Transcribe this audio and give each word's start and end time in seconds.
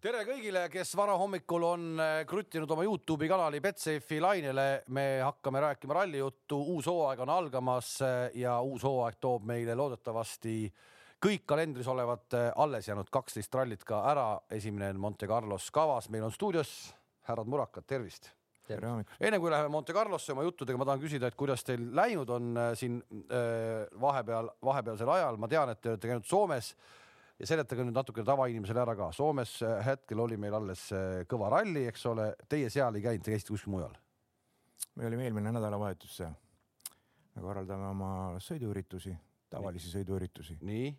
tere 0.00 0.22
kõigile, 0.24 0.62
kes 0.72 0.94
varahommikul 0.96 1.64
on 1.66 1.82
äh, 2.00 2.22
kruttinud 2.28 2.70
oma 2.72 2.84
Youtube'i 2.86 3.28
kanali 3.28 3.58
Betsafe'i 3.60 4.20
lainele. 4.22 4.82
me 4.88 5.20
hakkame 5.20 5.60
rääkima 5.60 5.98
rallijuttu, 5.98 6.56
uus 6.74 6.86
hooaeg 6.88 7.20
on 7.20 7.32
algamas 7.34 7.98
äh, 8.02 8.30
ja 8.40 8.54
uus 8.64 8.84
hooaeg 8.86 9.18
toob 9.20 9.44
meile 9.44 9.76
loodetavasti 9.76 10.54
kõik 11.20 11.44
kalendris 11.44 11.88
olevad 11.92 12.32
äh, 12.32 12.48
alles 12.56 12.88
jäänud 12.88 13.10
kaksteist 13.12 13.54
rallit 13.54 13.84
ka 13.84 14.00
ära. 14.10 14.40
esimene 14.50 14.88
on 14.94 15.00
Monte 15.00 15.28
Carlos 15.28 15.68
kavas, 15.70 16.08
meil 16.08 16.24
on 16.24 16.32
stuudios 16.32 16.94
härrad 17.28 17.46
Murakad, 17.46 17.84
tervist. 17.84 18.30
tere 18.64 18.88
hommikust. 18.88 19.20
enne 19.20 19.38
kui 19.38 19.50
läheme 19.50 19.68
Monte 19.68 19.92
Carlosse 19.92 20.32
oma 20.32 20.48
juttudega, 20.48 20.78
ma 20.78 20.88
tahan 20.88 21.04
küsida, 21.04 21.28
et 21.28 21.36
kuidas 21.36 21.64
teil 21.64 21.90
läinud 21.92 22.30
on 22.30 22.56
siin 22.74 23.02
vahepeal, 24.00 24.48
vahepealsel 24.64 25.12
ajal, 25.18 25.36
ma 25.36 25.48
tean, 25.48 25.76
et 25.76 25.80
te 25.80 25.92
olete 25.92 26.08
käinud 26.08 26.24
Soomes 26.24 26.72
ja 27.40 27.48
seletage 27.48 27.84
nüüd 27.86 27.96
natukene 27.96 28.26
tavainimesele 28.28 28.82
ära 28.82 28.94
ka. 28.98 29.10
Soomes 29.16 29.56
äh, 29.64 29.80
hetkel 29.86 30.20
oli 30.20 30.38
meil 30.40 30.54
alles 30.58 30.86
äh, 30.96 31.22
kõva 31.30 31.50
ralli, 31.56 31.86
eks 31.88 32.06
ole, 32.10 32.30
teie 32.50 32.70
seal 32.72 32.98
ei 32.98 33.04
käinud, 33.04 33.24
te 33.24 33.34
käisite 33.34 33.54
kuskil 33.54 33.76
mujal? 33.76 33.96
me 34.96 35.06
olime 35.06 35.26
eelmine 35.26 35.52
nädalavahetus 35.54 36.16
seal. 36.20 36.32
me 37.36 37.44
korraldame 37.44 37.86
oma 37.88 38.10
sõiduüritusi, 38.42 39.12
tavalisi 39.52 39.88
nii. 39.88 39.94
sõiduüritusi. 39.94 40.56
nii? 40.66 40.90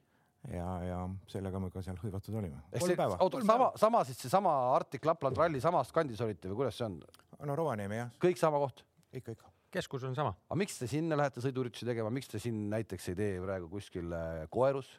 ja, 0.55 0.67
ja 0.85 0.99
sellega 1.29 1.61
me 1.61 1.69
ka 1.73 1.83
seal 1.85 1.99
hõivatud 2.01 2.37
olime. 2.39 2.61
kolm 2.73 2.97
päeva. 2.97 3.17
oota, 3.21 3.41
sama, 3.45 3.71
sama 3.77 4.03
siis 4.07 4.21
seesama 4.21 4.53
Arctic 4.75 5.05
Lapland 5.05 5.37
ralli 5.37 5.61
samas 5.61 5.91
kandis 5.93 6.21
olite 6.25 6.49
või 6.49 6.63
kuidas 6.63 6.79
see 6.79 6.87
on? 6.87 6.97
no 7.45 7.57
Rovaniemi 7.57 7.99
jah. 7.99 8.13
kõik 8.21 8.41
sama 8.41 8.61
koht? 8.63 8.85
ikka, 9.13 9.37
ikka. 9.37 9.53
keskus 9.77 10.05
on 10.09 10.17
sama. 10.17 10.33
aga 10.49 10.59
miks 10.63 10.79
te 10.81 10.89
sinna 10.89 11.19
lähete 11.19 11.43
sõiduüritusi 11.43 11.89
tegema, 11.89 12.13
miks 12.13 12.31
te 12.31 12.41
siin 12.41 12.63
näiteks 12.73 13.11
ei 13.13 13.19
tee 13.19 13.31
praegu 13.43 13.69
kuskil 13.69 14.13
äh, 14.17 14.45
Koerus? 14.49 14.89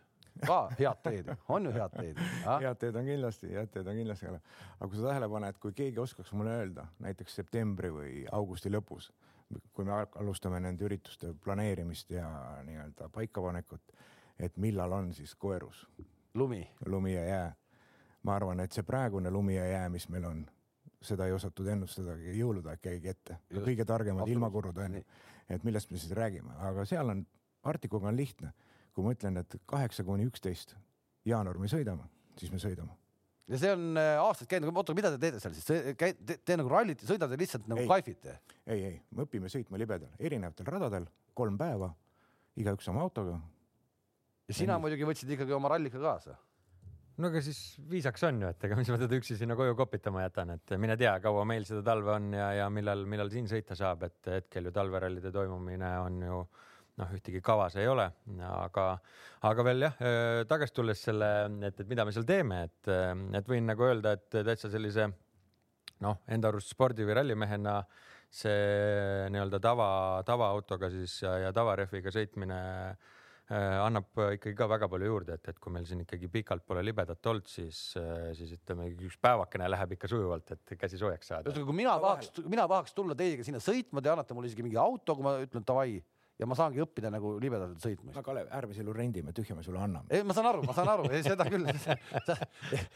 Ka 0.47 0.59
head 0.79 1.03
teed, 1.03 1.29
on 1.49 1.67
ju 1.67 1.73
head 1.73 1.97
teed? 1.97 2.21
head 2.45 2.79
teed 2.81 2.97
on 2.97 3.09
kindlasti, 3.09 3.51
head 3.53 3.71
teed 3.73 3.89
on 3.91 3.99
kindlasti, 3.99 4.31
aga 4.31 4.89
kui 4.89 4.99
sa 4.99 5.09
tähele 5.09 5.29
paned, 5.33 5.59
kui 5.63 5.75
keegi 5.77 6.01
oskaks 6.03 6.33
mulle 6.37 6.57
öelda 6.61 6.87
näiteks 7.05 7.37
septembri 7.41 7.93
või 7.93 8.25
augusti 8.33 8.73
lõpus, 8.73 9.11
kui 9.73 9.87
me 9.89 9.95
alustame 10.05 10.61
nende 10.65 10.87
ürituste 10.89 11.35
planeerimist 11.45 12.11
ja 12.15 12.29
nii-öelda 12.67 13.11
paikapanekut, 13.13 13.93
et 14.39 14.57
millal 14.57 14.93
on 14.93 15.13
siis 15.15 15.35
koerus? 15.35 15.87
Lumi, 16.35 16.63
lumi 16.87 17.15
ja 17.15 17.25
jää. 17.27 17.53
ma 18.23 18.37
arvan, 18.37 18.61
et 18.61 18.73
see 18.73 18.85
praegune 18.87 19.31
lumi 19.31 19.57
ja 19.57 19.65
jää, 19.67 19.89
mis 19.91 20.09
meil 20.09 20.25
on, 20.25 20.45
seda 21.03 21.27
ei 21.27 21.33
osatud 21.35 21.67
ennustadagi, 21.67 22.37
jõulude 22.39 22.71
aeg 22.71 22.81
käigi 22.81 23.09
ette, 23.11 23.39
kõige 23.51 23.85
targemad 23.85 24.29
ilmakurud 24.31 24.79
on 24.79 24.95
ju, 24.95 25.03
et 25.51 25.65
millest 25.67 25.91
me 25.91 25.99
siis 25.99 26.15
räägime, 26.15 26.55
aga 26.71 26.85
seal 26.87 27.11
on, 27.11 27.27
Arktikuga 27.63 28.09
on 28.11 28.17
lihtne 28.17 28.53
kui 28.93 29.07
ma 29.07 29.15
ütlen, 29.17 29.39
et 29.41 29.61
kaheksa 29.67 30.05
kuni 30.05 30.27
üksteist 30.29 30.77
jaanuar 31.29 31.59
me 31.61 31.71
sõidame, 31.71 32.09
siis 32.39 32.53
me 32.53 32.61
sõidame 32.63 32.97
ja 33.51 33.59
see 33.61 33.73
on 33.75 33.99
äh, 34.01 34.13
aastaid 34.23 34.51
käinud, 34.51 34.71
oota, 34.75 34.95
mida 34.97 35.11
te 35.15 35.19
teete 35.23 35.41
seal 35.43 35.57
siis, 35.57 35.67
te, 35.99 36.37
te 36.39 36.59
nagu 36.59 36.71
rallit 36.71 37.03
ja 37.03 37.11
sõidate 37.11 37.39
lihtsalt 37.41 37.67
nagu 37.71 37.85
kaifite? 37.91 38.39
ei, 38.67 38.79
ei, 38.79 38.95
me 39.11 39.27
õpime 39.27 39.51
sõitma 39.53 39.81
libedal, 39.81 40.13
erinevatel 40.23 40.69
radadel, 40.69 41.09
kolm 41.37 41.59
päeva, 41.61 41.91
igaüks 42.61 42.89
oma 42.93 43.03
autoga. 43.05 43.37
ja 44.49 44.57
sina 44.57 44.79
ja 44.79 44.83
muidugi 44.83 45.09
võtsid 45.09 45.35
ikkagi 45.37 45.55
oma 45.57 45.73
rallika 45.75 46.01
kaasa? 46.03 46.37
no 47.19 47.29
aga 47.29 47.43
siis 47.45 47.61
viisaks 47.91 48.25
on 48.29 48.41
ju, 48.45 48.53
et 48.55 48.69
ega 48.69 48.79
mis 48.79 48.93
ma 48.93 48.99
teda 49.03 49.19
üksi 49.19 49.37
sinna 49.41 49.59
koju 49.59 49.77
kopitama 49.79 50.25
jätan, 50.25 50.55
et 50.57 50.77
mine 50.81 50.97
tea, 51.01 51.17
kaua 51.25 51.45
meil 51.49 51.67
seda 51.69 51.83
talve 51.87 52.15
on 52.15 52.33
ja, 52.39 52.53
ja 52.63 52.71
millal, 52.73 53.05
millal 53.11 53.33
siin 53.33 53.51
sõita 53.51 53.77
saab, 53.79 54.07
et 54.09 54.35
hetkel 54.39 54.71
ju 54.71 54.75
talverallide 54.75 55.35
toimumine 55.35 55.97
on 56.07 56.23
ju 56.29 56.45
noh, 57.01 57.13
ühtegi 57.17 57.41
kavas 57.45 57.77
ei 57.81 57.89
ole, 57.89 58.05
aga, 58.51 58.87
aga 59.49 59.67
veel 59.67 59.87
jah, 59.87 60.01
tagasi 60.51 60.77
tulles 60.77 61.05
selle, 61.09 61.29
et, 61.69 61.81
et 61.81 61.89
mida 61.89 62.05
me 62.05 62.15
seal 62.15 62.27
teeme, 62.29 62.65
et, 62.69 62.93
et 63.39 63.49
võin 63.49 63.69
nagu 63.69 63.87
öelda, 63.87 64.17
et 64.19 64.43
täitsa 64.43 64.71
sellise 64.73 65.09
noh, 66.03 66.21
enda 66.29 66.51
arust 66.53 66.75
spordi 66.75 67.07
või 67.07 67.17
rallimehena 67.21 67.81
see 68.33 69.27
nii-öelda 69.33 69.61
tava, 69.61 69.89
tavaautoga 70.27 70.89
siis 70.93 71.19
ja, 71.25 71.37
ja 71.47 71.51
tavarehviga 71.57 72.13
sõitmine 72.15 72.61
annab 73.53 74.17
ikkagi 74.39 74.55
ka 74.57 74.69
väga 74.71 74.87
palju 74.89 75.09
juurde, 75.11 75.35
et, 75.37 75.51
et 75.51 75.59
kui 75.61 75.73
meil 75.75 75.85
siin 75.85 76.05
ikkagi 76.05 76.31
pikalt 76.33 76.65
pole 76.65 76.81
libedat 76.87 77.27
olnud, 77.29 77.49
siis, 77.51 77.81
siis 78.39 78.55
ütleme, 78.57 78.87
üks 78.95 79.19
päevakene 79.21 79.69
läheb 79.69 79.93
ikka 79.99 80.09
sujuvalt, 80.09 80.55
et 80.55 80.73
käsi 80.81 81.01
soojaks 81.01 81.29
saada. 81.29 81.51
ühesõnaga, 81.51 81.69
kui 81.69 81.77
mina 81.83 81.99
tahaks, 82.01 82.31
mina 82.47 82.65
tahaks 82.71 82.97
tulla 82.97 83.17
teiega 83.19 83.45
sinna 83.45 83.61
sõitma, 83.61 84.01
te 84.01 84.13
annate 84.15 84.37
mulle 84.37 84.49
isegi 84.49 84.65
mingi 84.65 84.81
auto, 84.81 85.19
kui 85.19 85.27
ma 85.27 85.35
ütlen 85.43 85.67
davai 85.69 85.99
ja 86.43 86.49
ma 86.51 86.57
saangi 86.59 86.83
õppida 86.83 87.11
nagu 87.13 87.37
libedalt 87.43 87.79
sõitma. 87.83 88.13
no 88.17 88.25
Kalev, 88.27 88.51
ärme 88.59 88.75
selle 88.77 88.95
rendime, 88.97 89.35
tühja 89.37 89.55
me 89.59 89.63
sulle 89.67 89.81
anname. 89.83 90.11
ei, 90.11 90.25
ma 90.27 90.35
saan 90.37 90.49
aru, 90.51 90.65
ma 90.67 90.75
saan 90.77 90.91
aru, 90.93 91.07
seda 91.23 91.47
küll. 91.49 91.69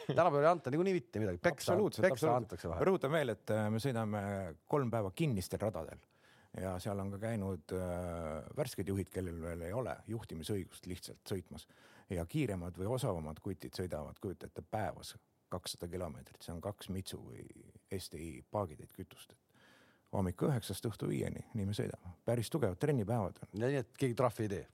Tänapäeval 0.09 0.43
ei 0.43 0.51
anta 0.51 0.73
niikuinii 0.75 0.97
mitte 0.97 1.23
midagi, 1.23 1.41
peksa, 1.45 1.77
peksa 2.03 2.35
antakse 2.35 2.71
vahel. 2.71 2.89
rõhutan 2.91 3.15
veel, 3.15 3.35
et 3.37 3.55
äh, 3.55 3.69
me 3.73 3.83
sõidame 3.83 4.23
kolm 4.71 4.91
päeva 4.93 5.13
kinnistel 5.15 5.63
radadel. 5.63 6.03
Ja 6.57 6.75
seal 6.81 6.99
on 7.03 7.13
ka 7.13 7.21
käinud 7.21 7.77
äh, 7.77 8.51
värsked 8.57 8.89
juhid, 8.89 9.13
kellel 9.13 9.39
veel 9.43 9.67
ei 9.69 9.75
ole 9.77 9.95
juhtimisõigust 10.11 10.89
lihtsalt 10.91 11.23
sõitmas. 11.29 11.69
Ja 12.11 12.25
kiiremad 12.31 12.79
või 12.79 12.89
osavamad 12.97 13.43
kutid 13.45 13.75
sõidavad, 13.77 14.19
kujuta 14.23 14.49
ette, 14.49 14.63
päevas 14.63 15.15
kakssada 15.53 15.89
kilomeetrit, 15.91 16.41
see 16.43 16.55
on 16.55 16.63
kaks 16.65 16.89
Mitsu 16.95 17.21
või 17.23 17.45
STI 17.95 18.41
paagitäit 18.51 18.95
kütust 18.97 19.36
hommikul 20.15 20.53
üheksast 20.53 20.87
õhtu 20.89 21.11
viieni, 21.11 21.43
nii 21.55 21.67
me 21.69 21.75
sõidame, 21.77 22.15
päris 22.25 22.51
tugevad 22.53 22.79
trennipäevad 22.83 23.43
on. 23.43 23.53
nii 23.63 23.83
et 23.83 23.93
keegi 23.99 24.17
trahvi 24.19 24.47
ei 24.47 24.53
tee? 24.55 24.65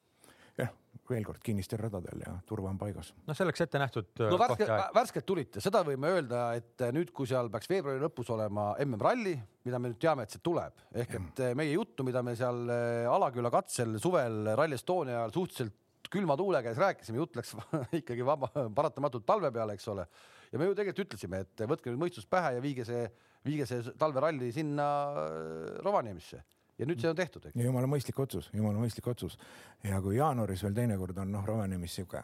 jah, 0.59 0.73
veel 1.09 1.25
kord 1.25 1.41
kinnistel 1.45 1.81
radadel 1.81 2.23
ja 2.25 2.35
turva 2.49 2.71
on 2.71 2.79
paigas. 2.81 3.13
noh, 3.27 3.37
selleks 3.37 3.65
ette 3.65 3.81
nähtud. 3.81 4.11
no 4.21 4.39
värske, 4.41 4.69
värskelt 4.95 5.27
tulite, 5.29 5.63
seda 5.65 5.83
võime 5.87 6.13
öelda, 6.13 6.45
et 6.59 6.87
nüüd, 6.95 7.13
kui 7.17 7.29
seal 7.31 7.51
peaks 7.53 7.71
veebruari 7.71 8.03
lõpus 8.03 8.33
olema 8.35 8.73
MM-ralli, 8.85 9.37
mida 9.67 9.81
me 9.81 9.93
nüüd 9.93 10.01
teame, 10.03 10.27
et 10.27 10.35
see 10.35 10.45
tuleb, 10.45 10.85
ehk 11.05 11.17
et 11.21 11.45
meie 11.59 11.73
juttu, 11.75 12.05
mida 12.07 12.25
me 12.27 12.37
seal 12.39 12.67
äh, 12.73 13.09
Alaküla 13.11 13.53
katsel 13.55 13.97
suvel 14.03 14.53
Rally 14.59 14.79
Estonia 14.79 15.23
ajal 15.23 15.37
suhteliselt 15.39 15.79
külma 16.13 16.37
tuule 16.37 16.61
käes 16.65 16.79
rääkisime, 16.81 17.21
jutt 17.23 17.37
läks 17.39 17.55
ikkagi 18.03 18.25
vaba, 18.27 18.51
paratamatult 18.75 19.27
talve 19.29 19.53
peale, 19.55 19.77
eks 19.79 19.89
ole. 19.89 20.07
ja 20.53 20.61
me 20.61 20.69
ju 20.69 20.77
tegelikult 20.77 21.07
ütlesime, 21.07 21.45
et 21.47 21.65
võtke 21.69 21.93
nüüd 21.93 22.03
mõistus 22.05 22.29
pähe 22.29 22.57
ja 22.59 22.65
viige 22.65 22.85
see, 22.89 23.07
viige 23.47 23.67
see 23.69 23.95
talveralli 23.99 24.53
sinna 24.55 24.89
äh, 25.11 25.79
Rovaniemisse 25.85 26.43
ja 26.79 26.89
nüüd 26.89 27.03
see 27.03 27.11
on 27.11 27.19
tehtud, 27.19 27.49
eks. 27.49 27.59
jumala 27.65 27.91
mõistlik 27.91 28.19
otsus, 28.23 28.51
jumala 28.55 28.81
mõistlik 28.83 29.09
otsus 29.13 29.39
ja 29.85 30.01
kui 30.05 30.17
jaanuaris 30.19 30.65
veel 30.67 30.77
teinekord 30.77 31.19
on 31.23 31.33
noh, 31.35 31.45
Rovaniemis 31.47 31.99
sihuke 31.99 32.23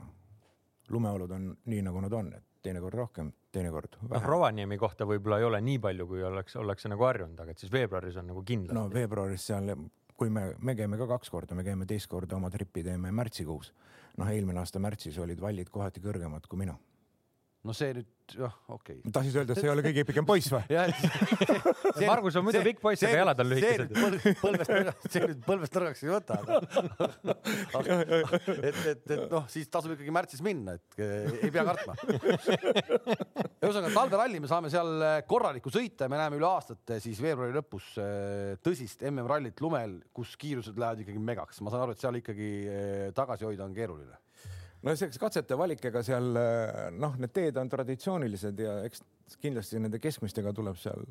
lumeolud 0.88 1.30
on 1.36 1.50
nii, 1.68 1.82
nagu 1.84 2.00
nad 2.00 2.14
on, 2.16 2.32
et 2.38 2.64
teinekord 2.64 2.96
rohkem, 2.96 3.30
teinekord 3.52 3.98
vähem. 4.00 4.14
noh, 4.14 4.26
Rovaniemi 4.32 4.78
kohta 4.80 5.06
võib-olla 5.08 5.38
ei 5.42 5.46
ole 5.48 5.60
nii 5.64 5.78
palju, 5.84 6.08
kui 6.08 6.24
oleks, 6.24 6.56
ollakse 6.56 6.90
nagu 6.90 7.04
harjunud, 7.04 7.38
aga 7.44 7.54
et 7.54 7.62
siis 7.62 7.72
veebruaris 7.72 8.16
on 8.22 8.30
nagu 8.32 8.42
kindlasti. 8.46 8.78
no 8.78 8.88
veebruaris 8.92 9.46
seal 9.50 9.74
kui 10.18 10.32
me, 10.34 10.48
me 10.58 10.74
käime 10.74 10.98
ka 10.98 11.06
kaks 11.12 11.30
korda, 11.30 11.54
me 11.54 11.64
käime 11.66 11.86
teist 11.86 12.10
korda 12.10 12.36
oma 12.36 12.50
tripi 12.50 12.82
teeme 12.86 13.12
märtsikuus. 13.14 13.72
noh, 14.18 14.30
eelmine 14.34 14.58
aasta 14.58 14.80
märtsis 14.82 15.18
olid 15.22 15.40
vallid 15.40 15.68
kohati 15.70 16.00
kõrgemad 16.02 16.48
kui 16.50 16.58
mina. 16.58 16.74
No 17.66 17.74
see 17.74 17.90
nüüd 17.96 18.08
jah, 18.36 18.52
okei 18.70 18.98
okay.. 19.00 19.12
tahtsid 19.12 19.36
öelda, 19.40 19.54
et 19.54 19.60
see 19.60 19.66
ei 19.68 19.72
ole 19.72 19.82
kõige 19.86 20.04
pikem 20.08 20.26
poiss 20.28 20.50
või? 20.52 20.62
Margus 22.10 22.36
on 22.38 22.44
muidu 22.46 22.60
pikk 22.66 22.82
poiss, 22.82 23.02
aga 23.06 23.22
jalad 23.22 23.42
on 23.42 23.48
lühikesed. 23.50 23.94
põlvest, 24.42 25.08
see 25.14 25.22
nüüd 25.24 25.40
põlvest 25.46 25.78
nõrgaks 25.78 26.04
ei 26.04 26.12
võta. 26.12 26.38
et, 28.68 28.78
et, 28.92 29.02
et 29.16 29.24
noh, 29.32 29.48
siis 29.50 29.70
tasub 29.72 29.96
ikkagi 29.96 30.14
märtsis 30.14 30.44
minna, 30.44 30.76
et 30.78 31.02
ei 31.48 31.50
pea 31.54 31.64
kartma. 31.66 31.96
ühesõnaga 33.58 33.92
talveralli 33.96 34.44
me 34.44 34.52
saame 34.52 34.70
seal 34.72 35.02
korralikku 35.30 35.72
sõita 35.74 36.06
ja 36.06 36.12
me 36.12 36.20
näeme 36.20 36.38
üle 36.38 36.48
aastate 36.50 37.00
siis 37.02 37.18
veebruari 37.24 37.56
lõpus 37.56 37.90
eh, 38.02 38.54
tõsist 38.62 39.02
MM-rallit 39.10 39.58
lumel, 39.64 39.98
kus 40.14 40.36
kiirused 40.38 40.78
lähevad 40.78 41.04
ikkagi 41.04 41.26
megaks. 41.32 41.62
ma 41.64 41.74
saan 41.74 41.88
aru, 41.88 41.96
et 41.96 42.06
seal 42.06 42.22
ikkagi 42.22 42.54
eh, 42.68 43.04
tagasi 43.16 43.48
hoida 43.48 43.66
on 43.66 43.76
keeruline 43.76 44.27
no 44.82 44.94
selleks 44.94 45.18
katsete 45.20 45.58
valik, 45.58 45.84
ega 45.90 46.02
seal 46.06 46.28
noh, 46.98 47.16
need 47.18 47.34
teed 47.34 47.58
on 47.60 47.70
traditsioonilised 47.72 48.60
ja 48.62 48.80
eks 48.88 49.02
kindlasti 49.42 49.80
nende 49.82 50.00
keskmistega 50.02 50.54
tuleb 50.56 50.78
seal 50.80 51.04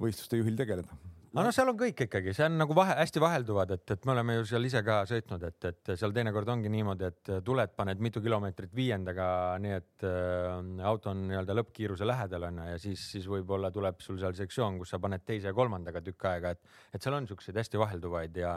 võistluste 0.00 0.40
juhil 0.40 0.56
tegeleda. 0.58 0.96
no 1.36 1.44
no 1.44 1.52
seal 1.52 1.68
on 1.68 1.76
kõik 1.78 2.00
ikkagi, 2.06 2.32
see 2.36 2.46
on 2.46 2.56
nagu 2.60 2.74
vahe, 2.76 2.94
hästi 2.96 3.20
vahelduvad, 3.20 3.72
et, 3.76 3.90
et 3.92 4.06
me 4.08 4.14
oleme 4.14 4.38
ju 4.38 4.46
seal 4.50 4.68
ise 4.68 4.80
ka 4.84 4.98
sõitnud, 5.08 5.42
et, 5.48 5.68
et 5.70 5.92
seal 6.00 6.14
teinekord 6.16 6.48
ongi 6.52 6.70
niimoodi, 6.72 7.10
et 7.10 7.32
tuled, 7.44 7.74
paned 7.76 8.00
mitu 8.02 8.22
kilomeetrit 8.24 8.72
viiendaga, 8.76 9.28
nii 9.62 9.74
et 9.76 10.06
äh, 10.08 10.86
auto 10.88 11.12
on 11.12 11.26
nii-öelda 11.30 11.56
lõppkiiruse 11.60 12.08
lähedal 12.08 12.48
on 12.48 12.62
ju 12.62 12.68
ja 12.72 12.78
siis, 12.82 13.04
siis 13.14 13.28
võib-olla 13.30 13.72
tuleb 13.74 14.00
sul 14.04 14.20
seal 14.22 14.36
sektsioon, 14.38 14.80
kus 14.80 14.94
sa 14.94 15.02
paned 15.02 15.24
teise 15.28 15.52
ja 15.52 15.56
kolmandaga 15.56 16.02
tükk 16.04 16.28
aega, 16.32 16.54
et, 16.56 16.78
et 16.96 17.04
seal 17.04 17.18
on 17.18 17.28
siukseid 17.28 17.60
hästi 17.60 17.84
vahelduvaid 17.84 18.40
ja, 18.40 18.56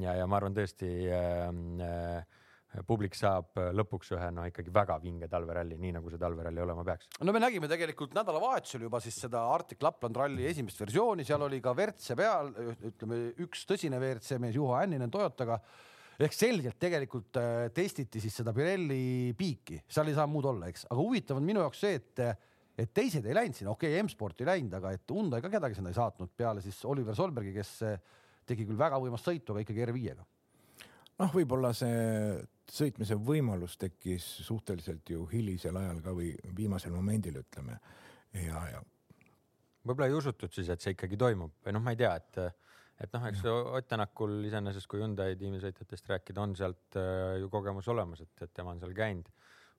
ja, 0.00 0.16
ja 0.22 0.30
ma 0.30 0.40
arvan 0.40 0.56
tõesti 0.56 0.94
äh, 1.12 1.52
äh, 1.84 2.42
publik 2.88 3.16
saab 3.18 3.60
äh, 3.60 3.70
lõpuks 3.76 4.12
ühe 4.16 4.28
no 4.34 4.46
ikkagi 4.48 4.72
väga 4.74 4.98
vinge 5.02 5.28
talveralli, 5.30 5.78
nii 5.80 5.94
nagu 5.98 6.12
see 6.12 6.20
talveralli 6.20 6.62
olema 6.64 6.84
peaks. 6.86 7.10
no 7.20 7.34
me 7.34 7.42
nägime 7.42 7.70
tegelikult 7.70 8.16
nädalavahetusel 8.16 8.86
juba 8.88 9.00
siis 9.04 9.18
seda 9.26 9.44
Arctic 9.54 9.82
Lapland 9.84 10.18
ralli 10.18 10.48
esimest 10.50 10.80
versiooni, 10.80 11.26
seal 11.26 11.46
oli 11.46 11.60
ka 11.64 11.74
WRC 11.76 12.18
peal, 12.18 12.52
ütleme 12.90 13.20
üks 13.44 13.66
tõsine 13.70 14.00
WRC 14.02 14.40
mees 14.42 14.58
Juha 14.58 14.82
Hänninen 14.82 15.12
Toyotaga 15.12 15.60
ehk 16.18 16.34
selgelt 16.34 16.78
tegelikult 16.82 17.38
äh, 17.40 17.68
testiti 17.74 18.22
siis 18.22 18.40
seda 18.40 18.54
Pirelli 18.56 19.34
piiki, 19.38 19.82
seal 19.90 20.10
ei 20.10 20.18
saa 20.18 20.26
muud 20.30 20.50
olla, 20.50 20.70
eks, 20.70 20.88
aga 20.90 21.00
huvitav 21.00 21.40
on 21.40 21.46
minu 21.46 21.62
jaoks 21.64 21.86
see, 21.86 22.02
et 22.02 22.26
et 22.78 22.90
teised 22.94 23.26
ei 23.26 23.34
läinud 23.36 23.56
sinna, 23.56 23.72
okei 23.74 23.92
okay,, 23.92 24.02
M-sport 24.02 24.40
ei 24.42 24.48
läinud, 24.48 24.72
aga 24.78 24.94
et 24.96 25.12
Hyundai 25.14 25.42
ka 25.44 25.50
kedagi 25.52 25.78
sinna 25.78 25.92
ei 25.92 25.98
saatnud 25.98 26.32
peale 26.36 26.62
siis 26.64 26.80
Oliver 26.90 27.14
Solbergi, 27.14 27.52
kes 27.54 27.70
eh, 27.86 28.00
tegi 28.48 28.66
küll 28.66 28.78
väga 28.78 28.98
võimast 29.02 29.28
sõitu, 29.28 29.54
aga 29.54 29.62
ikkagi 29.62 29.84
R5-ga. 29.86 30.26
noh, 31.22 31.30
võib-olla 31.36 31.70
see 31.76 31.94
sõitmise 32.70 33.16
võimalus 33.20 33.76
tekkis 33.80 34.24
suhteliselt 34.46 35.10
ju 35.10 35.26
hilisel 35.30 35.76
ajal 35.76 36.00
ka 36.04 36.14
või 36.16 36.32
viimasel 36.56 36.94
momendil, 36.94 37.40
ütleme. 37.42 37.78
Ja, 38.34 38.60
ja. 38.72 38.82
võib-olla 39.84 40.08
ei 40.10 40.18
usutud 40.18 40.52
siis, 40.52 40.70
et 40.72 40.82
see 40.82 40.94
ikkagi 40.96 41.18
toimub 41.20 41.54
või 41.64 41.76
noh, 41.76 41.84
ma 41.84 41.94
ei 41.94 42.00
tea, 42.00 42.14
et, 42.18 42.40
et 43.04 43.14
noh, 43.14 43.26
eks 43.30 43.44
Ott 43.50 43.88
Tänakul 43.88 44.40
iseenesest, 44.48 44.88
kui 44.90 45.02
Hyundai 45.02 45.36
tiimisõitjatest 45.38 46.10
rääkida, 46.10 46.42
on 46.42 46.56
sealt 46.58 46.98
äh, 46.98 47.36
ju 47.42 47.50
kogemus 47.52 47.88
olemas, 47.92 48.24
et, 48.24 48.34
et 48.42 48.54
tema 48.54 48.74
on 48.74 48.82
seal 48.82 48.96
käinud. 48.96 49.30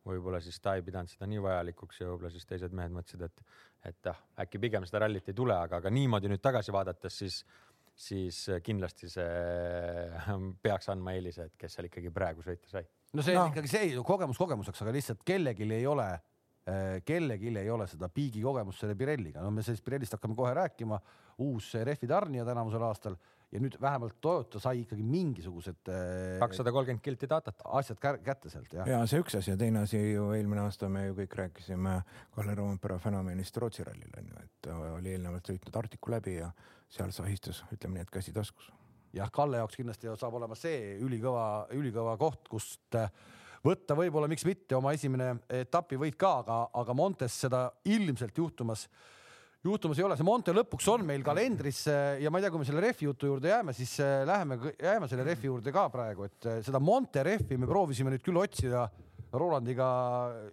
Võib-olla 0.06 0.38
siis 0.44 0.60
ta 0.62 0.76
ei 0.78 0.84
pidanud 0.86 1.10
seda 1.10 1.26
nii 1.26 1.42
vajalikuks 1.42 2.00
ja 2.04 2.12
võib-olla 2.12 2.30
siis 2.30 2.46
teised 2.46 2.74
mehed 2.78 2.94
mõtlesid, 2.94 3.24
et, 3.26 3.42
et 3.90 4.12
ah, 4.12 4.20
äkki 4.44 4.62
pigem 4.62 4.86
seda 4.86 5.02
rallit 5.02 5.32
ei 5.32 5.38
tule, 5.38 5.56
aga, 5.58 5.82
aga 5.82 5.90
niimoodi 5.90 6.30
nüüd 6.30 6.44
tagasi 6.46 6.76
vaadates, 6.76 7.18
siis, 7.24 7.40
siis 7.96 8.42
kindlasti 8.64 9.10
see 9.10 9.26
peaks 10.64 10.90
andma 10.92 11.16
eelise, 11.16 11.50
et 11.50 11.60
kes 11.60 11.78
seal 11.78 11.90
ikkagi 11.90 12.12
praegu 12.14 12.44
sõita 12.44 12.70
sai. 12.72 12.86
no 13.16 13.24
see 13.24 13.36
on 13.38 13.48
no. 13.48 13.52
ikkagi 13.54 13.72
see 13.72 13.92
ju 13.94 14.04
kogemus 14.08 14.40
kogemuseks, 14.40 14.84
aga 14.84 14.96
lihtsalt 14.96 15.24
kellelgi 15.28 15.68
ei 15.78 15.86
ole 15.88 16.10
eh, 16.12 16.98
kellelgi 17.08 17.54
ei 17.56 17.70
ole 17.72 17.88
seda 17.88 18.10
piigi 18.12 18.44
kogemust 18.44 18.84
selle 18.84 18.98
Pirelliga, 19.00 19.44
no 19.44 19.54
me 19.56 19.64
sellest 19.64 19.86
Pirellist 19.86 20.18
hakkame 20.18 20.36
kohe 20.36 20.52
rääkima, 20.58 21.00
uus 21.46 21.72
rehvi 21.88 22.10
tarnija 22.12 22.46
tänavusel 22.48 22.84
aastal 22.84 23.16
ja 23.56 23.62
nüüd 23.64 23.78
vähemalt 23.82 24.18
Toyota 24.22 24.60
sai 24.62 24.84
ikkagi 24.84 25.04
mingisugused 25.06 25.92
äh, 25.92 26.38
kakssada 26.42 26.74
kolmkümmend 26.76 27.04
kilti 27.04 27.30
datat. 27.30 27.64
asjad 27.80 28.00
kätte 28.24 28.52
sealt 28.52 28.74
jah. 28.74 28.88
ja 28.90 29.02
see 29.10 29.22
üks 29.24 29.38
asi 29.40 29.54
ja 29.54 29.60
teine 29.60 29.86
asi 29.86 30.00
ju 30.00 30.30
eelmine 30.36 30.66
aasta 30.66 30.90
me 30.92 31.06
ju 31.08 31.18
kõik 31.22 31.38
rääkisime 31.42 31.98
Kalle 32.36 32.56
Roompere 32.60 33.00
fenomenist 33.00 33.58
Rootsi 33.62 33.86
rallil 33.88 34.18
on 34.20 34.32
ju, 34.32 34.44
et 34.44 34.72
oli 34.98 35.16
eelnevalt 35.16 35.52
sõitnud 35.52 35.80
Arcticu 35.80 36.12
läbi 36.14 36.40
ja 36.40 36.52
seal 36.92 37.14
sahistas, 37.16 37.64
ütleme 37.74 37.98
nii, 38.00 38.06
et 38.06 38.14
käsi 38.14 38.36
taskus. 38.36 38.70
jah, 39.16 39.32
Kalle 39.32 39.64
jaoks 39.64 39.80
kindlasti 39.80 40.12
saab 40.20 40.38
olema 40.42 40.58
see 40.60 40.98
ülikõva, 41.02 41.48
ülikõva 41.76 42.18
koht, 42.20 42.48
kust 42.52 43.00
äh, 43.00 43.10
võtta 43.66 43.98
võib-olla, 43.98 44.30
miks 44.32 44.46
mitte 44.46 44.78
oma 44.78 44.94
esimene 44.96 45.36
etapivõit 45.50 46.18
ka, 46.20 46.40
aga, 46.44 46.62
aga 46.74 46.98
Montes 46.98 47.40
seda 47.46 47.70
ilmselt 47.90 48.38
juhtumas 48.38 48.88
juhtumas 49.66 50.00
ei 50.00 50.06
ole, 50.06 50.18
see 50.18 50.28
Monte 50.28 50.54
lõpuks 50.56 50.88
on 50.94 51.06
meil 51.08 51.24
kalendris 51.26 51.86
ja 51.88 52.32
ma 52.32 52.40
ei 52.40 52.46
tea, 52.46 52.54
kui 52.54 52.62
me 52.62 52.68
selle 52.68 52.84
rehvi 52.84 53.10
jutu 53.10 53.32
juurde 53.32 53.52
jääme, 53.52 53.74
siis 53.78 53.98
äh, 54.04 54.22
läheme, 54.28 54.60
jääme 54.74 55.10
selle 55.12 55.26
rehvi 55.28 55.50
juurde 55.50 55.74
ka 55.76 55.88
praegu, 55.94 56.30
et 56.30 56.50
äh, 56.52 56.62
seda 56.66 56.82
Monte 56.84 57.24
rehvi 57.26 57.58
me 57.60 57.70
proovisime 57.70 58.14
nüüd 58.14 58.26
küll 58.26 58.42
otsida 58.42 58.88
Rolandiga 59.36 59.88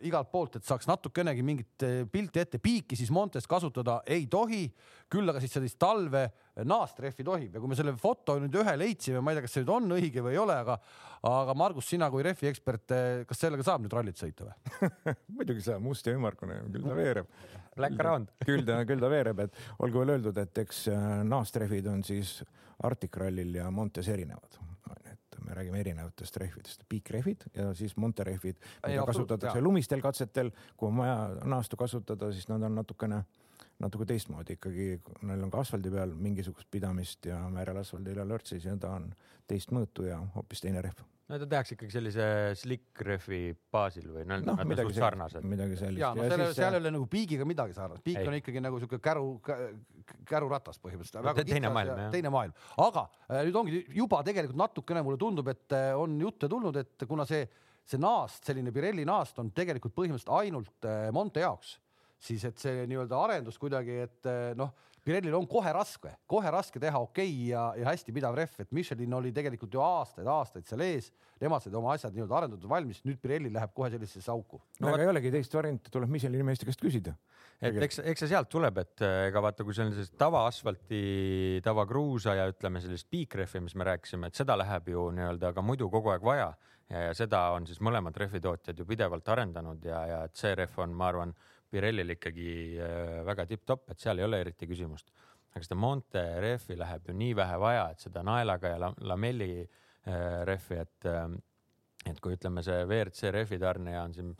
igalt 0.06 0.30
poolt, 0.32 0.56
et 0.58 0.66
saaks 0.66 0.88
natukenegi 0.90 1.44
mingit 1.46 1.84
eh, 1.86 2.02
pilti 2.10 2.42
ette, 2.42 2.60
piiki 2.62 2.98
siis 2.98 3.12
Montes 3.14 3.46
kasutada 3.50 4.00
ei 4.10 4.26
tohi, 4.30 4.64
küll 5.12 5.28
aga 5.28 5.42
siis 5.42 5.54
sellist 5.54 5.78
talve 5.82 6.24
naastrehvi 6.66 7.24
tohib. 7.26 7.54
Ja 7.54 7.62
kui 7.62 7.70
me 7.70 7.78
selle 7.78 7.94
foto 8.00 8.38
nüüd 8.42 8.56
ühe 8.62 8.74
leidsime, 8.80 9.22
ma 9.22 9.32
ei 9.32 9.38
tea, 9.38 9.46
kas 9.46 9.56
see 9.56 9.64
nüüd 9.64 9.74
on 9.76 9.96
õige 9.98 10.24
või 10.24 10.36
ei 10.36 10.42
ole, 10.42 10.58
aga 10.64 10.78
aga 11.28 11.54
Margus, 11.54 11.86
sina 11.92 12.08
kui 12.10 12.24
rehvi 12.26 12.50
ekspert, 12.50 12.94
eh, 12.96 13.24
kas 13.28 13.42
sellega 13.44 13.66
saab 13.66 13.84
nüüd 13.84 13.94
rallit 13.94 14.18
sõita 14.18 14.48
või? 14.48 15.16
Muidugi 15.38 15.66
saab, 15.68 15.84
must 15.84 16.08
ja 16.08 16.16
ümmargune, 16.16 16.62
küll 16.72 16.88
ta 16.88 16.98
veereb. 16.98 17.30
Black 17.76 18.00
around. 18.00 18.32
küll 18.48 18.66
ta, 18.68 18.82
küll 18.88 19.00
ta 19.00 19.10
veereb, 19.12 19.46
et 19.46 19.62
olgu 19.78 20.02
veel 20.02 20.16
öeldud, 20.16 20.42
et 20.42 20.64
eks 20.64 20.86
eh, 20.92 21.06
naastrehvid 21.28 21.88
on 21.92 22.04
siis 22.06 22.40
Arctic 22.82 23.16
Rallil 23.16 23.60
ja 23.60 23.70
Montes 23.70 24.08
erinevad 24.12 24.60
me 25.52 25.54
räägime 25.54 25.80
erinevatest 25.80 26.36
rehvidest, 26.36 26.84
piikrehvid 26.88 27.44
ja 27.54 27.74
siis 27.74 27.96
monterehvid, 27.96 28.56
mida 28.86 29.04
kasutatakse 29.06 29.58
jah. 29.58 29.64
lumistel 29.64 30.00
katsetel, 30.00 30.50
kui 30.76 30.88
on 30.88 30.96
vaja 31.02 31.16
naastu 31.44 31.76
kasutada, 31.76 32.30
siis 32.32 32.48
nad 32.48 32.62
on 32.62 32.74
natukene 32.78 33.22
natuke 33.82 34.06
teistmoodi 34.08 34.56
ikkagi, 34.58 34.88
neil 35.28 35.46
on 35.46 35.52
ka 35.52 35.62
asfaldi 35.62 35.92
peal 35.92 36.14
mingisugust 36.14 36.70
pidamist 36.70 37.26
ja 37.30 37.40
määrel 37.52 37.82
asfaldil 37.82 38.22
ja 38.22 38.28
lörtsis 38.28 38.68
ja 38.68 38.76
ta 38.80 38.96
on 38.98 39.10
teist 39.50 39.74
mõõtu 39.74 40.06
ja 40.08 40.20
hoopis 40.36 40.62
teine 40.64 40.84
rehv 40.84 41.02
no 41.32 41.38
ta 41.40 41.48
tehakse 41.48 41.76
ikkagi 41.76 41.94
sellise 41.94 42.26
slick 42.58 43.02
rehvi 43.06 43.40
baasil 43.72 44.08
või 44.12 44.24
noh 44.28 44.42
no, 44.44 44.54
midagi 44.68 44.94
sarnased. 44.96 45.46
midagi 45.48 45.78
sellist. 45.80 46.02
ja 46.02 46.12
no 46.16 46.26
seal, 46.28 46.44
seal 46.56 46.76
ei 46.76 46.82
ole 46.82 46.92
nagu 46.96 47.08
piigiga 47.10 47.46
midagi 47.48 47.76
sarnast, 47.76 48.04
piik 48.04 48.20
ei. 48.20 48.28
on 48.28 48.36
ikkagi 48.38 48.62
nagu 48.64 48.80
sihuke 48.82 48.98
käru, 49.02 49.26
käruratas 50.28 50.80
põhimõtteliselt 50.82 51.24
no,. 51.24 51.46
teine 51.48 51.72
maailm, 51.72 52.02
teine 52.14 52.32
maailm, 52.34 52.56
aga 52.84 53.06
äh, 53.28 53.42
nüüd 53.48 53.60
ongi 53.62 53.84
juba 53.96 54.22
tegelikult 54.26 54.60
natukene 54.60 55.04
mulle 55.06 55.20
tundub, 55.20 55.48
et 55.52 55.76
äh, 55.78 55.92
on 55.98 56.18
jutte 56.20 56.50
tulnud, 56.52 56.80
et 56.82 57.06
kuna 57.08 57.26
see, 57.28 57.46
see 57.88 58.02
naast, 58.02 58.42
selline 58.48 58.74
Pirelli 58.74 59.06
naast 59.08 59.40
on 59.42 59.54
tegelikult 59.56 59.96
põhimõtteliselt 59.96 60.34
ainult 60.42 60.90
äh, 60.90 61.06
Monte 61.14 61.46
jaoks, 61.46 61.78
siis 62.22 62.44
et 62.46 62.58
see 62.62 62.86
nii-öelda 62.86 63.18
arendus 63.18 63.58
kuidagi, 63.60 63.98
et 64.06 64.32
noh 64.58 64.72
Pirellil 65.02 65.34
on 65.34 65.46
kohe 65.50 65.70
raske, 65.74 66.12
kohe 66.30 66.50
raske 66.54 66.78
teha 66.82 67.00
okei 67.02 67.26
okay 67.26 67.48
ja, 67.50 67.62
ja 67.74 67.88
hästi 67.88 68.12
pidav 68.14 68.36
rehv, 68.38 68.54
et 68.62 68.68
Michelin 68.70 69.16
oli 69.18 69.32
tegelikult 69.34 69.72
ju 69.74 69.82
aastaid-aastaid 69.82 70.68
seal 70.68 70.84
ees, 70.86 71.08
nemad 71.42 71.64
said 71.64 71.74
oma 71.74 71.96
asjad 71.96 72.14
nii-öelda 72.14 72.36
arendatud 72.38 72.70
valmis, 72.70 73.00
nüüd 73.02 73.18
Pirelli 73.22 73.50
läheb 73.50 73.72
kohe 73.74 73.90
sellisesse 73.90 74.30
auku. 74.30 74.60
no, 74.78 74.86
no 74.86 74.92
aga 74.92 75.02
ei 75.02 75.10
olegi 75.10 75.32
teist 75.34 75.56
varianti, 75.58 75.90
tuleb 75.90 76.12
Michelini 76.12 76.46
meeste 76.46 76.68
käest 76.68 76.84
küsida. 76.84 77.16
et 77.58 77.82
eks, 77.82 77.98
eks 78.12 78.22
see 78.22 78.30
sealt 78.30 78.50
tuleb, 78.52 78.78
et 78.84 79.02
eh, 79.02 79.26
ega 79.32 79.42
vaata, 79.42 79.66
kui 79.66 79.74
see 79.74 79.88
on 79.88 79.90
sellist 79.96 80.14
tavaasfalti, 80.22 81.02
tavakruusa 81.66 82.36
ja 82.38 82.46
ütleme 82.52 82.82
sellist 82.84 83.10
piikrehvi, 83.10 83.64
mis 83.66 83.74
me 83.74 83.90
rääkisime, 83.90 84.30
et 84.30 84.38
seda 84.38 84.54
läheb 84.60 84.94
ju 84.94 85.08
nii-öelda 85.18 85.50
ka 85.56 85.66
muidu 85.66 85.90
kogu 85.90 86.14
aeg 86.14 86.30
vaja 86.30 86.52
ja, 86.92 87.08
ja 87.08 87.18
seda 87.18 87.48
on 87.56 87.66
siis 87.66 87.82
mõlemad 87.82 88.14
rehvitootjad 88.22 88.78
ju 88.78 88.86
pidevalt 88.86 89.34
arendanud 89.34 89.82
ja, 89.82 90.06
ja 90.06 90.22
et 90.30 90.38
see 90.38 90.54
rehv 90.62 90.78
on, 90.86 90.94
ma 90.94 91.10
arvan 91.10 91.34
Pirellil 91.72 92.14
ikkagi 92.16 92.48
äh, 92.76 93.20
väga 93.26 93.46
tipp-topp, 93.48 93.92
et 93.92 94.02
seal 94.02 94.20
ei 94.20 94.26
ole 94.26 94.42
eriti 94.44 94.68
küsimust. 94.68 95.12
aga 95.52 95.64
seda 95.66 95.76
Monte 95.76 96.22
rehvi 96.40 96.76
läheb 96.80 97.08
ju 97.08 97.14
nii 97.16 97.34
vähe 97.36 97.58
vaja, 97.60 97.84
et 97.92 98.00
seda 98.00 98.22
naelaga 98.24 98.72
ja 98.72 98.90
lamelli 99.08 99.50
äh, 99.60 100.42
rehvi, 100.48 100.80
et, 100.80 101.08
äh, 101.08 101.28
et 102.08 102.20
kui 102.20 102.36
ütleme, 102.36 102.64
see 102.64 102.80
WRC 102.86 103.32
rehvi 103.36 103.60
tarnija 103.60 104.02
on 104.06 104.16
siin 104.16 104.34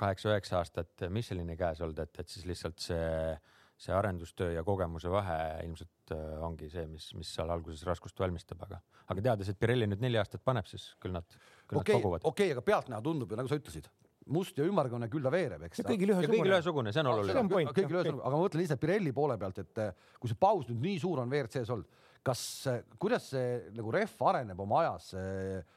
kaheksa-üheksa 0.00 0.58
aastat 0.58 1.04
Michelini 1.08 1.56
käes 1.56 1.80
olnud, 1.84 2.00
et, 2.02 2.16
et 2.18 2.28
siis 2.28 2.46
lihtsalt 2.48 2.80
see, 2.82 3.34
see 3.78 3.94
arendustöö 3.94 4.50
ja 4.56 4.64
kogemuse 4.66 5.12
vahe 5.12 5.38
ilmselt 5.64 6.14
ongi 6.44 6.68
see, 6.72 6.86
mis, 6.90 7.12
mis 7.16 7.30
seal 7.36 7.52
alguses 7.54 7.84
raskust 7.86 8.18
valmistab, 8.20 8.64
aga, 8.66 8.80
aga 9.12 9.28
teades, 9.28 9.52
et 9.52 9.60
Pirelli 9.60 9.86
nüüd 9.88 10.02
neli 10.02 10.18
aastat 10.20 10.42
paneb, 10.44 10.66
siis 10.68 10.90
küll 11.00 11.14
nad, 11.14 11.28
küll 11.68 11.80
okay, 11.80 11.94
nad 11.94 12.02
koguvad. 12.02 12.24
okei 12.24 12.50
okay,, 12.50 12.56
aga 12.56 12.66
pealtnäha 12.66 13.04
tundub 13.06 13.30
ju 13.30 13.38
nagu 13.38 13.52
sa 13.52 13.60
ütlesid 13.60 13.88
must 14.32 14.58
ja 14.58 14.66
ümmargune, 14.66 15.08
küll 15.12 15.24
ta 15.24 15.32
veereb, 15.32 15.66
eks. 15.68 15.82
ühesugune. 15.84 16.28
kõigil 16.32 16.52
ühesugune, 16.54 16.92
see 16.94 17.02
on 17.04 17.10
oluline. 17.12 17.44
kõigil 17.70 17.96
ühesugune, 17.98 18.22
aga 18.22 18.34
ma 18.34 18.42
mõtlen 18.42 18.62
lihtsalt 18.62 18.82
Pirelli 18.82 19.12
poole 19.16 19.36
pealt, 19.40 19.60
et 19.64 19.80
eh, 19.84 20.12
kui 20.20 20.30
see 20.30 20.38
paus 20.40 20.68
nüüd 20.70 20.84
nii 20.84 21.00
suur 21.02 21.22
on 21.22 21.32
WRC-s 21.32 21.72
olnud, 21.74 22.04
kas, 22.24 22.44
eh, 22.72 22.84
kuidas 23.00 23.26
see 23.34 23.56
nagu 23.76 23.92
rehv 23.94 24.28
areneb 24.30 24.62
oma 24.64 24.84
ajas 24.84 25.10
eh, 25.20 25.74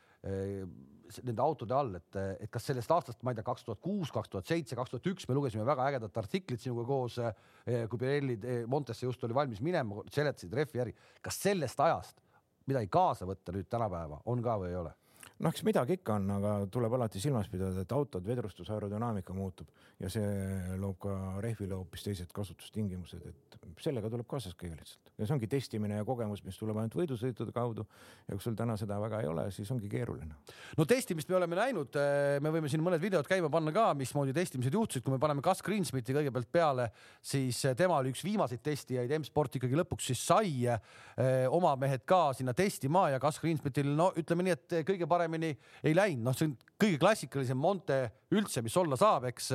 nende 1.23 1.39
autode 1.43 1.75
all, 1.75 1.93
et, 1.95 2.19
et 2.43 2.51
kas 2.51 2.65
sellest 2.67 2.91
aastast, 2.91 3.21
ma 3.23 3.31
ei 3.31 3.37
tea, 3.37 3.45
kaks 3.47 3.63
tuhat 3.63 3.79
kuus, 3.83 4.11
kaks 4.11 4.31
tuhat 4.31 4.49
seitse, 4.49 4.75
kaks 4.75 4.91
tuhat 4.91 5.07
üks, 5.13 5.27
me 5.29 5.37
lugesime 5.37 5.63
väga 5.67 5.85
ägedat 5.87 6.19
artiklit 6.19 6.59
sinuga 6.59 6.83
koos, 6.89 7.19
kui 7.63 8.01
Pirelli 8.01 8.35
Montesse 8.67 9.07
just 9.07 9.23
oli 9.23 9.35
valmis 9.37 9.63
minema, 9.63 10.03
seletasid 10.11 10.55
rehvi 10.59 10.83
äri. 10.83 10.95
kas 11.23 11.39
sellest 11.47 11.79
ajast 11.79 12.19
midagi 12.67 12.91
kaasa 12.91 13.27
võtta 13.27 13.55
nüüd 13.55 13.69
tänapäeva 13.71 14.19
on 14.27 14.43
ka 14.43 14.57
või 14.59 14.73
ei 14.73 14.79
ole? 14.81 14.91
Noh, 15.39 15.53
eks 15.53 15.63
midagi 15.67 15.97
ikka 15.99 16.17
on, 16.17 16.29
aga 16.37 16.53
tuleb 16.73 16.95
alati 16.97 17.21
silmas 17.21 17.49
pidada, 17.51 17.83
et 17.83 17.93
autod, 17.95 18.25
vedrustus, 18.25 18.69
aerodünaamika 18.73 19.35
muutub 19.37 19.69
ja 20.01 20.09
see 20.13 20.77
loob 20.81 20.99
ka 21.07 21.17
rehvile 21.43 21.77
hoopis 21.77 22.07
teised 22.07 22.33
kasutustingimused, 22.35 23.27
et 23.29 23.59
sellega 23.81 24.09
tuleb 24.13 24.27
kaasas 24.29 24.55
käia 24.57 24.75
lihtsalt 24.77 25.07
ja 25.17 25.25
see 25.25 25.33
ongi 25.33 25.47
testimine 25.49 25.97
ja 25.97 26.05
kogemus, 26.05 26.43
mis 26.45 26.57
tuleb 26.59 26.77
ainult 26.77 26.95
võidusõitude 26.97 27.53
kaudu. 27.53 27.85
ja 28.27 28.35
kui 28.35 28.43
sul 28.43 28.55
täna 28.57 28.75
seda 28.77 28.99
väga 29.01 29.21
ei 29.23 29.29
ole, 29.29 29.47
siis 29.51 29.69
ongi 29.73 29.89
keeruline. 29.89 30.35
no 30.77 30.85
testimist 30.85 31.29
me 31.29 31.37
oleme 31.39 31.57
näinud, 31.57 31.95
eh, 31.97 32.37
me 32.41 32.51
võime 32.53 32.69
siin 32.69 32.83
mõned 32.85 33.01
videod 33.01 33.27
käima 33.27 33.49
panna 33.49 33.73
ka, 33.73 33.93
mismoodi 33.97 34.33
testimised 34.33 34.73
juhtusid, 34.73 35.03
kui 35.03 35.13
me 35.13 35.19
paneme 35.19 35.41
Gus 35.41 35.63
Greensmiti 35.65 36.13
kõigepealt 36.13 36.51
peale, 36.51 36.89
siis 37.21 37.63
eh, 37.65 37.75
tema 37.75 37.97
oli 37.97 38.13
üks 38.13 38.23
viimaseid 38.25 38.61
testijaid, 38.61 39.13
M-sport 39.17 39.57
ikkagi 39.57 39.79
lõpuks 39.81 40.11
siis 40.11 40.21
sai 40.21 40.67
eh, 40.69 41.47
oma 41.49 41.73
mehed 41.75 42.05
ka 42.05 42.31
sinna 42.37 42.53
testima 42.53 43.07
ja 43.09 43.21
Gus 43.21 43.41
Greensmitil 43.41 43.89
no 43.97 44.11
ütleme 44.17 44.45
nii, 44.45 44.57
et 44.57 44.77
kõige 44.85 45.09
paremini 45.27 45.51
ei 45.83 45.95
läinud, 45.95 46.23
noh, 46.25 46.35
see 46.35 46.47
on 46.47 46.55
kõige 46.79 46.99
klassikalisem 47.01 47.59
Monte 47.59 47.99
üldse, 48.35 48.63
mis 48.65 48.75
olla 48.79 48.97
saab, 48.99 49.27
eks 49.31 49.51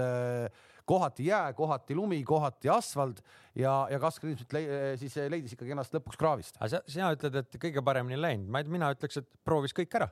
kohati 0.88 1.28
jää, 1.28 1.52
kohati 1.56 1.94
lumi, 1.94 2.18
kohati 2.26 2.70
asfalt 2.72 3.22
ja, 3.54 3.86
ja 3.90 4.00
Kaskar 4.02 4.32
ilmselt 4.32 4.52
le 4.56 4.64
siis 5.00 5.14
leidis 5.30 5.54
ikkagi 5.54 5.72
ennast 5.76 5.94
lõpuks 5.94 6.18
kraavist. 6.18 6.58
aga 6.58 6.72
sa, 6.74 6.82
sina 6.90 7.12
ütled, 7.14 7.38
et 7.38 7.58
kõige 7.62 7.84
paremini 7.86 8.18
läinud, 8.18 8.50
ma, 8.52 8.64
mina 8.66 8.90
ütleks, 8.94 9.22
et 9.22 9.30
proovis 9.46 9.74
kõik 9.76 9.94
ära. 10.00 10.10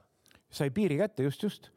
sai 0.50 0.70
piiri 0.74 0.98
kätte 0.98 1.26
just, 1.26 1.42
just. 1.42 1.70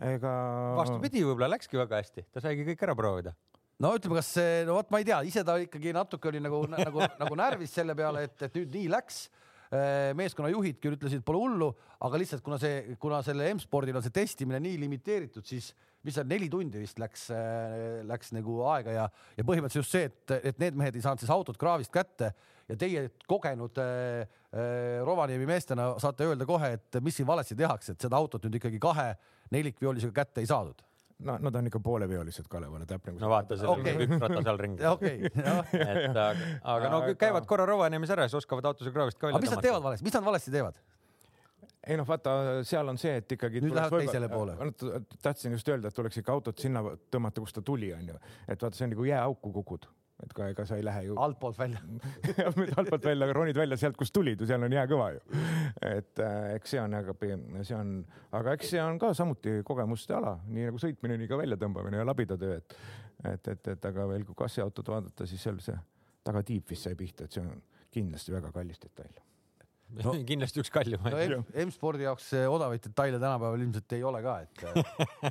ega. 0.00 0.32
vastupidi, 0.78 1.24
võib-olla 1.26 1.50
läkski 1.56 1.78
väga 1.80 2.00
hästi, 2.00 2.26
ta 2.32 2.42
saigi 2.44 2.66
kõik 2.70 2.86
ära 2.86 2.96
proovida 2.98 3.34
no 3.82 3.92
ütleme, 3.96 4.20
kas 4.20 4.32
see, 4.38 4.64
no 4.68 4.78
vot, 4.78 4.90
ma 4.94 5.02
ei 5.02 5.10
tea, 5.10 5.20
ise 5.26 5.44
ta 5.46 5.58
ikkagi 5.60 5.94
natuke 5.96 6.30
oli 6.30 6.42
nagu 6.42 6.62
nagu 6.70 7.06
nagu 7.24 7.42
närvis 7.42 7.74
selle 7.80 7.98
peale, 7.98 8.28
et, 8.30 8.38
et 8.46 8.60
nüüd 8.60 8.78
nii 8.78 8.90
läks 8.94 9.24
meeskonnajuhid 9.70 10.80
küll 10.82 10.96
ütlesid, 10.96 11.22
pole 11.22 11.38
hullu, 11.44 11.68
aga 12.02 12.18
lihtsalt 12.18 12.42
kuna 12.42 12.56
see, 12.58 12.96
kuna 12.98 13.20
selle 13.22 13.46
M-spordil 13.54 13.94
on 13.94 14.02
see 14.02 14.14
testimine 14.16 14.58
nii 14.64 14.80
limiteeritud, 14.82 15.46
siis 15.46 15.68
mis 16.02 16.16
seal 16.16 16.26
neli 16.26 16.48
tundi 16.50 16.80
vist 16.82 16.98
läks, 16.98 17.28
läks 18.08 18.32
nagu 18.34 18.64
aega 18.72 18.96
ja, 18.96 19.04
ja 19.36 19.46
põhimõtteliselt 19.46 19.84
just 19.84 19.94
see, 19.94 20.08
et, 20.10 20.34
et 20.50 20.58
need 20.62 20.80
mehed 20.80 20.98
ei 20.98 21.04
saanud 21.04 21.22
siis 21.22 21.30
autot 21.30 21.60
kraavist 21.60 21.92
kätte 21.94 22.32
ja 22.70 22.76
teie 22.78 23.06
kogenud 23.28 23.78
äh, 23.78 24.20
äh, 24.54 25.00
Rovaniemi 25.06 25.46
meestena 25.48 25.92
saate 26.02 26.28
öelda 26.28 26.46
kohe, 26.46 26.74
et 26.78 27.00
mis 27.04 27.18
siin 27.18 27.28
valesti 27.28 27.58
tehakse, 27.58 27.94
et 27.94 28.06
seda 28.06 28.18
autot 28.20 28.46
nüüd 28.46 28.60
ikkagi 28.60 28.80
kahe 28.82 29.12
nelikviolisega 29.54 30.14
kätte 30.22 30.44
ei 30.44 30.50
saadud 30.50 30.82
no 31.24 31.38
nad 31.40 31.58
on 31.60 31.66
ikka 31.70 31.80
pooleviolised 31.84 32.48
Kalevale 32.48 32.86
täpne. 32.86 33.16
no 33.20 33.30
vaata, 33.32 33.58
seal 33.60 33.72
okay. 33.74 34.06
üks 34.06 34.22
ratas 34.22 34.46
all 34.52 34.60
ringi. 34.60 34.86
okei. 34.86 35.18
et 35.26 36.08
aga, 36.10 36.30
aga 36.74 36.94
no 36.94 37.02
käivad 37.18 37.46
korra 37.50 37.66
Rovaniemis 37.68 38.12
ära 38.14 38.26
ja 38.26 38.32
siis 38.32 38.42
oskavad 38.42 38.70
autose 38.72 38.92
kraavist 38.94 39.18
ka 39.18 39.28
välja 39.28 39.38
tõmmata. 39.38 39.50
mis 39.50 39.56
nad 39.56 39.68
teevad 39.68 39.86
valesti, 39.88 40.08
mis 40.08 40.18
nad 40.18 40.26
valesti 40.30 40.54
teevad? 40.54 40.80
ei 41.86 41.96
noh, 41.96 42.08
vaata, 42.08 42.34
seal 42.68 42.92
on 42.92 42.98
see, 43.00 43.14
et 43.22 43.32
ikkagi. 43.36 43.62
nüüd 43.64 43.76
lähevad 43.76 44.04
teisele 44.04 44.28
poole. 44.28 44.56
tahtsin 45.22 45.56
just 45.56 45.68
öelda, 45.68 45.88
et 45.88 45.96
tuleks 45.96 46.20
ikka 46.20 46.34
autot 46.36 46.60
sinna 46.60 46.84
tõmmata, 47.12 47.40
kust 47.40 47.56
ta 47.56 47.64
tuli, 47.64 47.92
onju. 47.96 48.20
et 48.46 48.60
vaata, 48.60 48.76
see 48.76 48.88
on 48.88 48.94
nagu 48.96 49.08
jääauku 49.08 49.52
kukud 49.60 49.88
et 50.24 50.32
ka 50.36 50.48
ega 50.52 50.66
sa 50.68 50.78
ei 50.78 50.84
lähe 50.84 51.04
ju. 51.08 51.16
altpoolt 51.20 51.58
välja 51.58 51.80
altpoolt 52.80 53.04
välja, 53.04 53.26
aga 53.26 53.36
ronid 53.36 53.58
välja 53.58 53.78
sealt, 53.80 53.96
kust 54.00 54.14
tulid 54.16 54.40
ju, 54.40 54.48
seal 54.50 54.66
on 54.66 54.76
jää 54.76 54.86
kõva 54.90 55.10
ju. 55.14 55.22
et 55.90 56.22
äh, 56.24 56.54
eks 56.56 56.74
see 56.74 56.82
on, 56.82 56.98
aga 57.00 57.16
see 57.62 57.78
on, 57.78 57.94
aga 58.40 58.56
eks 58.58 58.74
see 58.74 58.82
on 58.82 59.00
ka 59.02 59.12
samuti 59.16 59.60
kogemuste 59.66 60.16
ala, 60.16 60.36
nii 60.48 60.68
nagu 60.70 60.82
sõitmine, 60.82 61.18
nii 61.20 61.30
ka 61.30 61.40
väljatõmbamine 61.40 62.02
ja 62.02 62.06
labidatöö, 62.08 62.60
et, 62.60 62.76
et, 63.32 63.50
et, 63.54 63.72
et 63.74 63.90
aga 63.92 64.06
veel, 64.12 64.28
kui 64.28 64.38
kassiautot 64.38 64.94
vaadata, 64.94 65.28
siis 65.28 65.42
seal 65.42 65.60
see 65.64 65.76
tagatiib 66.24 66.68
vist 66.70 66.88
sai 66.88 66.96
pihta, 66.98 67.26
et 67.26 67.36
see 67.36 67.44
on 67.44 67.60
kindlasti 67.90 68.34
väga 68.34 68.52
kallis 68.54 68.80
detail 68.82 69.18
no, 70.06 70.14
kindlasti 70.26 70.62
üks 70.62 70.70
kallimaid 70.74 71.34
no,. 71.34 71.40
M-spordi 71.64 72.06
jaoks 72.06 72.30
odavaid 72.50 72.84
detaile 72.84 73.18
tänapäeval 73.18 73.64
ilmselt 73.64 73.96
ei 73.96 74.04
ole 74.06 74.22
ka, 74.24 74.36
et, 74.44 74.64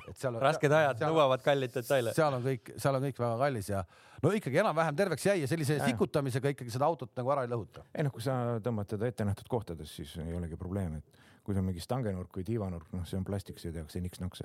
et 0.01 0.15
seal 0.21 0.35
on. 0.35 0.41
rasked 0.43 0.75
ajad 0.79 1.03
nõuavad 1.05 1.43
kalleid 1.45 1.73
detaile. 1.75 2.13
seal 2.17 2.37
on 2.37 2.45
kõik, 2.45 2.73
seal 2.77 2.99
on 2.99 3.07
kõik 3.07 3.21
väga 3.23 3.39
kallis 3.43 3.71
ja 3.71 3.83
no 4.23 4.33
ikkagi 4.35 4.61
enam-vähem 4.63 4.99
terveks 4.99 5.29
jäi 5.29 5.37
ja 5.43 5.49
sellise 5.51 5.79
ja. 5.79 5.87
sikutamisega 5.87 6.53
ikkagi 6.55 6.73
seda 6.75 6.89
autot 6.89 7.13
nagu 7.19 7.33
ära 7.35 7.45
ei 7.47 7.53
lõhuta. 7.53 7.85
ei 7.93 8.07
noh, 8.07 8.13
kui 8.15 8.25
sa 8.25 8.59
tõmbad 8.65 8.91
teda 8.95 9.09
ettenähtud 9.09 9.49
kohtades, 9.51 9.95
siis 10.01 10.15
ei 10.23 10.35
olegi 10.37 10.59
probleemi, 10.59 11.01
et 11.03 11.25
kui 11.43 11.55
see 11.55 11.63
on 11.63 11.69
mingi 11.71 11.83
stangenurk 11.83 12.41
või 12.41 12.47
tiivanurk, 12.47 12.91
noh, 12.95 13.07
see 13.09 13.19
on 13.19 13.27
plastik, 13.27 13.61
see 13.61 13.73
tehakse 13.75 14.01
niks-naks 14.03 14.43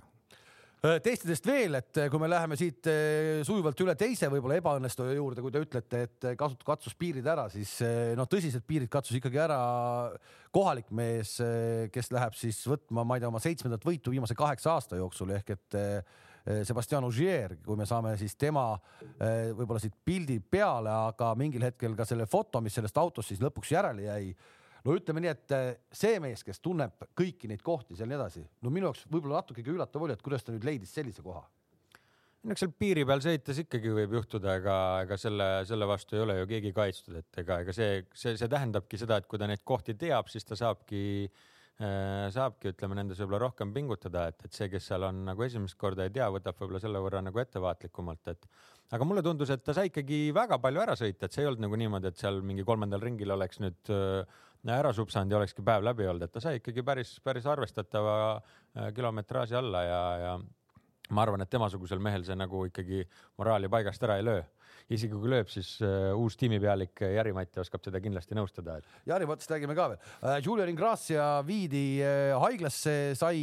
Äh, 0.84 0.98
testidest 1.00 1.46
veel, 1.48 1.78
et 1.78 1.96
äh, 1.96 2.10
kui 2.12 2.20
me 2.20 2.28
läheme 2.28 2.58
siit 2.60 2.84
äh, 2.92 3.38
sujuvalt 3.46 3.78
üle 3.80 3.94
teise 3.96 4.28
võib-olla 4.28 4.58
ebaõnnestuja 4.60 5.14
juurde, 5.16 5.40
kui 5.40 5.52
te 5.54 5.62
ütlete, 5.64 6.00
et 6.04 6.26
kasut-, 6.36 6.64
katsus 6.66 6.92
piirid 7.00 7.24
ära, 7.24 7.46
siis 7.48 7.70
noh, 8.18 8.28
tõsiselt 8.28 8.66
piirid 8.68 8.90
katsus 8.92 9.16
ikkagi 9.16 9.40
ära 9.40 9.56
kohalik 10.52 10.90
mees, 10.92 11.38
kes 11.94 12.12
läheb 12.12 12.36
siis 12.36 12.58
võtma, 12.68 13.00
ma 13.00 13.16
ei 13.16 13.24
tea, 13.24 13.30
oma 13.32 13.40
seitsmendat 13.40 13.86
võitu 13.88 14.12
viimase 14.12 14.36
kaheksa 14.36 14.74
aasta 14.74 14.98
jooksul 15.00 15.32
ehk 15.38 15.54
et 15.56 15.78
Sebastian 16.68 17.08
Ogier, 17.08 17.56
kui 17.64 17.80
me 17.80 17.88
saame 17.88 18.12
siis 18.20 18.36
tema 18.36 18.66
võib-olla 19.16 19.80
siit 19.80 19.96
pildi 20.04 20.36
peale, 20.44 20.92
aga 20.92 21.32
mingil 21.40 21.64
hetkel 21.64 21.96
ka 21.96 22.04
selle 22.04 22.28
foto, 22.28 22.60
mis 22.60 22.76
sellest 22.76 23.00
autost 23.00 23.32
siis 23.32 23.40
lõpuks 23.40 23.72
järele 23.72 24.04
jäi 24.04 24.28
no 24.84 24.96
ütleme 24.98 25.24
nii, 25.24 25.32
et 25.32 25.56
eh, 25.56 25.68
see 25.94 26.20
mees, 26.22 26.44
kes 26.46 26.60
tunneb 26.64 27.06
kõiki 27.16 27.50
neid 27.50 27.64
kohti 27.64 27.96
seal 27.98 28.10
nii 28.10 28.18
edasi, 28.18 28.44
no 28.64 28.72
minu 28.72 28.90
jaoks 28.90 29.06
võib-olla 29.10 29.40
natukegi 29.40 29.72
üllatav 29.72 30.04
oli, 30.06 30.16
et 30.16 30.24
kuidas 30.24 30.44
ta 30.44 30.54
nüüd 30.54 30.66
leidis 30.68 30.92
sellise 30.94 31.24
koha. 31.24 31.44
No 32.44 32.52
eks 32.52 32.60
seal 32.60 32.74
piiri 32.76 33.06
peal 33.08 33.22
sõites 33.24 33.62
ikkagi 33.62 33.94
võib 33.96 34.18
juhtuda, 34.18 34.58
ega, 34.60 34.76
ega 35.06 35.16
selle, 35.16 35.48
selle 35.64 35.88
vastu 35.88 36.18
ei 36.18 36.26
ole 36.26 36.36
ju 36.42 36.50
keegi 36.50 36.74
kaitstud, 36.76 37.16
et 37.22 37.40
ega, 37.40 37.62
ega 37.64 37.72
see, 37.72 38.02
see, 38.12 38.36
see 38.36 38.50
tähendabki 38.52 39.00
seda, 39.00 39.16
et 39.16 39.28
kui 39.30 39.40
ta 39.40 39.48
neid 39.48 39.64
kohti 39.64 39.96
teab, 39.96 40.28
siis 40.28 40.44
ta 40.44 40.58
saabki 40.60 41.00
äh,, 41.24 42.28
saabki, 42.34 42.74
ütleme 42.74 43.00
nendes 43.00 43.22
võib-olla 43.22 43.46
rohkem 43.46 43.72
pingutada, 43.72 44.26
et, 44.28 44.44
et 44.44 44.60
see, 44.60 44.68
kes 44.74 44.90
seal 44.92 45.08
on 45.08 45.24
nagu 45.30 45.48
esimest 45.48 45.80
korda 45.80 46.04
ei 46.04 46.12
tea, 46.12 46.28
võtab 46.36 46.60
võib-olla 46.60 46.84
selle 46.84 47.00
võrra 47.06 47.24
nagu 47.24 47.40
ettevaatlikumalt, 47.40 48.34
et 48.36 48.44
aga 48.92 49.08
mulle 49.08 49.24
tundus, 49.24 49.48
et 49.48 49.64
ta 49.64 49.72
sai 49.72 49.88
ikkagi 49.88 50.26
väga 50.36 50.60
palju 50.60 50.84
ära 50.84 51.00
sõita, 51.00 51.24
et 51.24 51.32
see 51.32 51.46
ei 51.46 51.48
olnud 51.48 51.64
nagu 51.64 51.80
niimoodi, 51.80 52.12
et 52.12 52.20
seal 52.20 52.44
mingi 52.44 52.68
kolmandal 52.68 53.00
ringil 53.00 53.32
oleks 53.38 53.64
nüüd 53.64 53.94
äh, 53.96 54.42
ära 54.72 54.92
supsanud 54.96 55.32
ja 55.32 55.38
olekski 55.38 55.62
päev 55.62 55.84
läbi 55.84 56.06
olnud, 56.08 56.24
et 56.24 56.32
ta 56.32 56.40
sai 56.40 56.56
ikkagi 56.60 56.82
päris, 56.82 57.18
päris 57.24 57.46
arvestatava 57.46 58.16
äh, 58.36 58.92
kilometraaži 58.96 59.58
alla 59.60 59.82
ja, 59.84 60.02
ja 60.22 60.38
ma 61.10 61.22
arvan, 61.22 61.44
et 61.44 61.50
temasugusel 61.50 62.00
mehel 62.00 62.24
see 62.24 62.36
nagu 62.36 62.64
ikkagi 62.70 63.04
moraali 63.38 63.68
paigast 63.68 64.02
ära 64.02 64.16
ei 64.20 64.24
löö 64.24 64.42
isegi 64.92 65.16
kui 65.16 65.30
lööb, 65.32 65.48
siis 65.52 65.76
uh, 65.84 66.12
uus 66.20 66.36
tiimipealik 66.40 67.04
Jari-Mati 67.14 67.62
oskab 67.62 67.84
seda 67.86 68.00
kindlasti 68.04 68.36
nõustada 68.36 68.78
et.... 68.80 68.88
Jari-Matist 69.08 69.54
räägime 69.54 69.76
ka 69.78 69.88
veel 69.94 70.00
uh,. 70.00 70.36
Julian 70.44 70.72
Ingrassia 70.72 71.28
viidi 71.46 71.84
haiglasse, 72.40 73.14
sai 73.18 73.40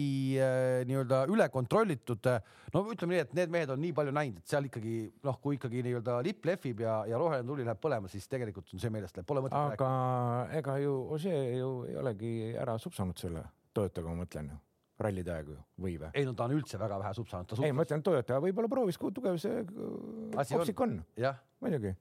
nii-öelda 0.88 1.24
üle 1.32 1.48
kontrollitud 1.54 2.30
no 2.74 2.84
ütleme 2.94 3.16
nii, 3.16 3.26
et 3.26 3.36
need 3.38 3.54
mehed 3.54 3.74
on 3.74 3.82
nii 3.82 3.94
palju 3.98 4.16
näinud, 4.16 4.42
et 4.42 4.54
seal 4.54 4.68
ikkagi 4.70 4.96
noh, 5.26 5.40
kui 5.44 5.58
ikkagi 5.58 5.84
nii-öelda 5.88 6.20
lipp 6.26 6.48
lehvib 6.48 6.84
ja, 6.86 7.02
ja 7.10 7.20
roheline 7.22 7.48
tuli 7.48 7.68
läheb 7.68 7.82
põlema, 7.84 8.12
siis 8.12 8.28
tegelikult 8.32 8.72
on 8.76 8.84
see 8.84 8.94
meelest 8.94 9.18
läheb, 9.18 9.28
pole 9.30 9.46
mõtet 9.46 9.58
aga 9.58 9.72
rääkida. 9.74 9.92
aga 9.92 10.60
ega 10.62 10.78
ju 10.86 10.98
see 11.22 11.40
ju 11.60 11.72
ei 11.90 12.02
olegi 12.04 12.34
ära 12.60 12.78
supsanud 12.82 13.18
selle 13.22 13.48
Toyotaga, 13.72 14.12
ma 14.12 14.26
mõtlen 14.26 14.52
ju 14.52 14.60
rallide 15.06 15.34
aegu 15.34 15.58
või 15.82 15.98
või? 16.02 16.12
ei 16.18 16.28
no 16.28 16.36
ta 16.38 16.48
on 16.48 16.56
üldse 16.58 16.80
väga 16.82 17.00
vähe 17.02 17.14
supsanud. 17.18 17.58
ei, 17.66 17.74
ma 17.76 17.86
ütlen, 17.88 18.04
Toyota 18.06 18.40
võib-olla 18.44 18.72
proovis, 18.72 19.00
kui 19.02 19.14
tugev 19.16 19.40
see 19.42 19.66
kopsik 20.36 20.86
on, 20.86 20.98
on.. 21.02 21.42
muidugi, 21.64 21.94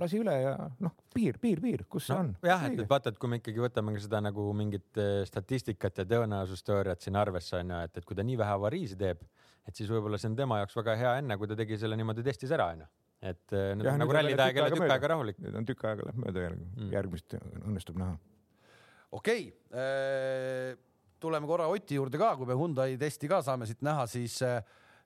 lasi 0.00 0.20
üle 0.20 0.34
ja 0.40 0.52
noh, 0.82 0.94
piir, 1.14 1.40
piir, 1.42 1.62
piir, 1.64 1.86
kus 1.90 2.10
see 2.10 2.16
no, 2.16 2.26
on? 2.26 2.34
jah, 2.50 2.66
et 2.68 2.84
vaata, 2.90 3.14
et 3.14 3.20
kui 3.22 3.32
me 3.32 3.40
ikkagi 3.40 3.64
võtame 3.64 3.96
ka 3.96 4.04
seda 4.04 4.20
nagu 4.24 4.46
mingit 4.56 5.00
eh, 5.02 5.22
statistikat 5.28 6.02
ja 6.02 6.08
tõenäosusteooriat 6.12 7.06
siin 7.06 7.18
arvesse 7.20 7.58
on 7.60 7.74
ju, 7.74 7.82
et, 7.88 7.98
et 8.00 8.08
kui 8.08 8.18
ta 8.18 8.26
nii 8.26 8.38
vähe 8.42 8.56
avariisi 8.58 8.98
teeb, 9.00 9.24
et 9.66 9.74
siis 9.78 9.90
võib-olla 9.92 10.20
see 10.20 10.30
on 10.32 10.38
tema 10.38 10.60
jaoks 10.62 10.78
väga 10.78 10.96
hea 11.00 11.16
enne, 11.22 11.38
kui 11.40 11.50
ta 11.50 11.58
tegi 11.58 11.78
selle 11.80 11.98
niimoodi 11.98 12.24
testis 12.26 12.54
ära 12.54 12.70
onju 12.74 12.88
et 13.24 13.54
eh, 13.56 13.70
nüüd 13.76 13.88
on 13.88 14.02
nagu 14.02 14.12
rallide 14.12 14.44
aeg 14.44 14.58
jälle 14.60 14.74
tükk 14.74 14.92
aega 14.92 15.12
rahulik. 15.14 15.38
nüüd 15.40 15.54
on 15.56 15.68
tükk 15.68 15.86
aega 15.88 16.08
läheb 16.08 16.18
mööda 16.20 16.42
järgi 16.42 16.66
mm., 16.66 16.90
järgmist 16.92 17.36
õnnestub 17.38 17.96
näha. 18.00 18.18
okei 19.16 19.48
okay. 19.48 20.76
Tuleme 21.20 21.48
korra 21.48 21.68
Oti 21.72 21.98
juurde 21.98 22.18
ka, 22.20 22.34
kui 22.38 22.48
me 22.48 22.56
Hyundai 22.58 22.96
testi 23.00 23.28
ka 23.30 23.42
saame 23.44 23.68
siit 23.68 23.84
näha, 23.86 24.06
siis 24.10 24.40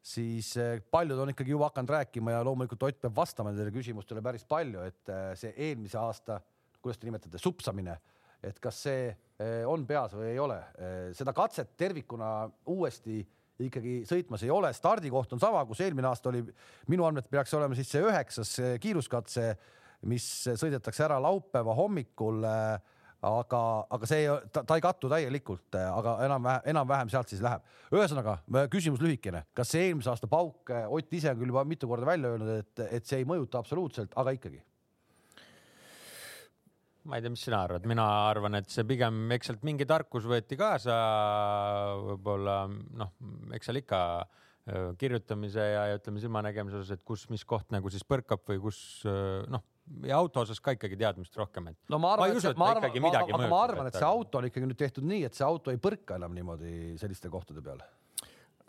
siis 0.01 0.55
paljud 0.91 1.19
on 1.21 1.29
ikkagi 1.29 1.53
juba 1.53 1.67
hakanud 1.69 1.91
rääkima 1.93 2.33
ja 2.33 2.45
loomulikult 2.45 2.87
Ott 2.89 3.03
peab 3.03 3.17
vastama 3.17 3.51
nendele 3.53 3.73
küsimustele 3.75 4.23
päris 4.25 4.47
palju, 4.49 4.81
et 4.89 5.11
see 5.37 5.53
eelmise 5.69 5.99
aasta, 6.01 6.39
kuidas 6.81 6.97
te 6.97 7.09
nimetate, 7.09 7.37
supsamine, 7.39 7.99
et 8.41 8.57
kas 8.65 8.79
see 8.87 9.11
eh, 9.11 9.67
on 9.69 9.85
peas 9.87 10.15
või 10.17 10.31
ei 10.33 10.41
ole. 10.41 10.57
Eh, 10.81 11.11
seda 11.17 11.35
katset 11.37 11.75
tervikuna 11.77 12.31
uuesti 12.73 13.21
ikkagi 13.67 13.99
sõitmas 14.09 14.45
ei 14.45 14.53
ole, 14.53 14.73
stardikoht 14.77 15.35
on 15.37 15.43
sama, 15.43 15.63
kus 15.69 15.83
eelmine 15.85 16.09
aasta 16.09 16.31
oli, 16.31 16.43
minu 16.89 17.05
andmetel 17.05 17.33
peaks 17.35 17.53
olema 17.59 17.77
siis 17.77 17.91
see 17.93 18.01
üheksas 18.05 18.55
kiiruskatse, 18.81 19.51
mis 20.09 20.27
sõidetakse 20.49 21.05
ära 21.05 21.19
laupäeva 21.21 21.75
hommikul 21.77 22.47
äh, 22.49 22.97
aga, 23.27 23.61
aga 23.93 24.09
see, 24.09 24.25
ta, 24.53 24.63
ta 24.65 24.77
ei 24.79 24.85
kattu 24.85 25.11
täielikult, 25.13 25.77
aga 25.77 26.17
enam-vähem, 26.25 26.65
enam-vähem 26.73 27.13
sealt 27.13 27.33
siis 27.33 27.43
läheb. 27.45 27.65
ühesõnaga 27.93 28.39
küsimus 28.73 29.03
lühikene, 29.05 29.45
kas 29.57 29.73
see 29.75 29.91
eelmise 29.91 30.13
aasta 30.13 30.31
pauk, 30.31 30.73
Ott 30.91 31.13
ise 31.15 31.33
on 31.33 31.39
küll 31.41 31.53
juba 31.53 31.65
mitu 31.69 31.89
korda 31.91 32.07
välja 32.09 32.33
öelnud, 32.33 32.51
et, 32.63 32.83
et 32.89 33.07
see 33.07 33.21
ei 33.21 33.29
mõjuta 33.29 33.61
absoluutselt, 33.61 34.15
aga 34.21 34.33
ikkagi? 34.37 34.63
Ma 37.09 37.17
ei 37.17 37.25
tea, 37.25 37.33
mis 37.33 37.43
sina 37.45 37.63
arvad, 37.65 37.87
mina 37.89 38.05
arvan, 38.29 38.59
et 38.61 38.69
see 38.73 38.85
pigem, 38.89 39.23
eks 39.35 39.51
sealt 39.51 39.65
mingi 39.65 39.87
tarkus 39.89 40.27
võeti 40.29 40.57
kaasa, 40.61 40.97
võib-olla 42.11 42.63
noh, 42.69 43.15
eks 43.57 43.71
seal 43.71 43.81
ikka 43.81 44.01
kirjutamise 45.01 45.65
ja, 45.65 45.87
ja 45.91 45.99
ütleme 45.99 46.21
silmanägemise 46.23 46.83
osas, 46.83 46.99
et 46.99 47.05
kus, 47.05 47.25
mis 47.33 47.45
koht 47.49 47.73
nagu 47.75 47.91
siis 47.91 48.05
põrkab 48.07 48.45
või 48.47 48.61
kus 48.69 48.81
noh 49.51 49.65
ja 50.07 50.19
auto 50.19 50.45
osas 50.45 50.61
ka 50.63 50.75
ikkagi 50.77 50.99
teadmist 51.01 51.37
rohkem, 51.39 51.73
et. 51.73 51.79
no 51.91 51.99
ma 52.03 52.15
arvan, 52.15 52.37
et, 52.37 52.59
ma 52.59 52.69
arvan, 52.75 53.01
ma, 53.03 53.15
aga 53.23 53.41
ma 53.51 53.63
arvan, 53.65 53.89
et 53.91 53.99
see 53.99 54.07
auto 54.07 54.41
on 54.41 54.51
ikkagi 54.51 54.69
nüüd 54.69 54.79
tehtud 54.81 55.07
nii, 55.07 55.25
et 55.29 55.39
see 55.39 55.47
auto 55.47 55.75
ei 55.75 55.81
põrka 55.83 56.21
enam 56.21 56.37
niimoodi 56.37 56.95
selliste 57.01 57.33
kohtade 57.33 57.65
peal 57.65 57.83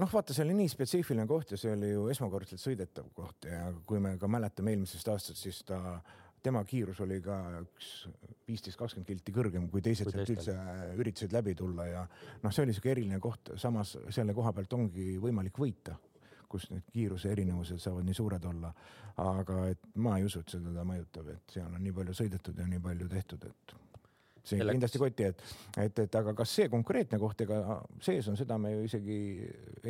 noh, 0.01 0.09
vaata, 0.09 0.33
see 0.33 0.45
oli 0.45 0.55
nii 0.57 0.71
spetsiifiline 0.71 1.27
koht 1.29 1.53
ja 1.53 1.59
see 1.61 1.75
oli 1.75 1.91
ju 1.91 2.07
esmakordselt 2.13 2.61
sõidetav 2.63 3.11
koht 3.17 3.47
ja 3.49 3.69
kui 3.87 4.01
me 4.03 4.15
ka 4.21 4.29
mäletame 4.31 4.73
eelmisest 4.73 5.11
aastast, 5.13 5.41
siis 5.43 5.61
ta, 5.67 5.99
tema 6.41 6.63
kiirus 6.65 7.01
oli 7.05 7.19
ka 7.23 7.37
üks 7.61 7.89
viisteist, 8.47 8.77
kakskümmend 8.79 9.09
kilti 9.09 9.33
kõrgem 9.35 9.67
kui 9.71 9.83
teised 9.85 10.07
kui 10.07 10.15
sealt 10.15 10.31
üldse 10.33 10.55
üritasid 10.97 11.35
läbi 11.35 11.53
tulla 11.57 11.85
ja 11.89 12.05
noh, 12.41 12.53
see 12.53 12.65
oli 12.65 12.75
siuke 12.75 12.93
eriline 12.95 13.21
koht, 13.21 13.53
samas 13.61 13.93
selle 14.09 14.33
koha 14.37 14.53
pealt 14.57 14.73
ongi 14.77 15.15
võimalik 15.21 15.61
võita 15.61 15.97
kus 16.51 16.69
need 16.71 16.87
kiiruse 16.93 17.31
erinevused 17.31 17.79
saavad 17.81 18.07
nii 18.07 18.17
suured 18.17 18.49
olla. 18.51 18.73
aga 19.21 19.65
et 19.69 19.87
ma 20.01 20.17
ei 20.17 20.25
usu, 20.25 20.39
et 20.41 20.49
see 20.49 20.63
teda 20.63 20.83
mõjutab, 20.87 21.27
et 21.33 21.55
seal 21.55 21.67
on 21.67 21.81
nii 21.83 21.93
palju 21.95 22.13
sõidetud 22.17 22.57
ja 22.57 22.67
nii 22.67 22.79
palju 22.83 23.09
tehtud, 23.11 23.43
et 23.49 23.73
see 24.41 24.57
Selleks... 24.57 24.75
kindlasti 24.75 25.01
koti, 25.01 25.27
et, 25.29 25.41
et, 25.83 25.99
et 26.05 26.15
aga 26.21 26.33
kas 26.37 26.53
see 26.57 26.69
konkreetne 26.71 27.19
koht, 27.21 27.43
ega 27.45 27.79
sees 28.03 28.29
on, 28.31 28.37
seda 28.39 28.57
me 28.61 28.73
ju 28.73 28.85
isegi 28.87 29.17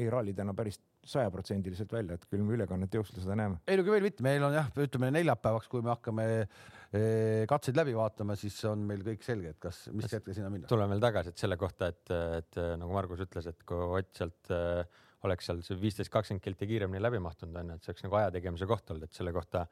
e-ralli 0.04 0.34
täna 0.38 0.56
päris 0.58 0.80
sajaprotsendiliselt 1.12 1.94
välja, 1.96 2.18
et 2.18 2.28
küll 2.30 2.44
me 2.46 2.58
ülekannet 2.58 2.94
jooksul 2.94 3.22
seda 3.24 3.38
näeme. 3.40 3.62
ei 3.68 3.80
no 3.80 3.86
veel 3.88 4.06
mitte, 4.06 4.26
meil 4.26 4.44
on 4.46 4.54
jah, 4.58 4.68
ütleme 4.84 5.10
neljapäevaks, 5.16 5.70
kui 5.72 5.86
me 5.86 5.94
hakkame 5.94 6.26
eh, 6.42 7.46
katseid 7.50 7.80
läbi 7.80 7.96
vaatama, 7.98 8.36
siis 8.40 8.60
on 8.70 8.84
meil 8.90 9.06
kõik 9.06 9.26
selge, 9.26 9.56
et 9.56 9.62
kas, 9.62 9.86
mis 9.96 10.12
hetkel 10.12 10.38
sinna 10.38 10.52
minna. 10.54 10.70
tuleme 10.70 10.94
veel 10.94 11.06
tagasi, 11.08 11.34
et 11.34 11.46
selle 11.46 11.58
kohta, 11.62 11.90
et, 11.94 12.14
et 12.42 12.62
nagu 12.82 12.94
Margus 12.94 13.24
ütles, 13.26 13.48
et 13.50 13.66
kui 13.68 13.88
Ott 14.02 14.14
sealt 14.20 14.54
äh, 14.54 14.84
oleks 15.28 15.48
seal 15.48 15.62
see 15.66 15.78
viisteist, 15.82 16.12
kakskümmend 16.14 16.44
kilti 16.44 16.68
kiiremini 16.68 17.02
läbi 17.02 17.20
mahtunud 17.22 17.60
onju, 17.62 17.78
et 17.78 17.86
see 17.86 17.94
oleks 17.94 18.06
nagu 18.08 18.20
aja 18.20 18.32
tegemise 18.34 18.68
koht 18.70 18.94
olnud, 18.94 19.06
et 19.06 19.18
selle 19.18 19.34
kohta 19.36 19.66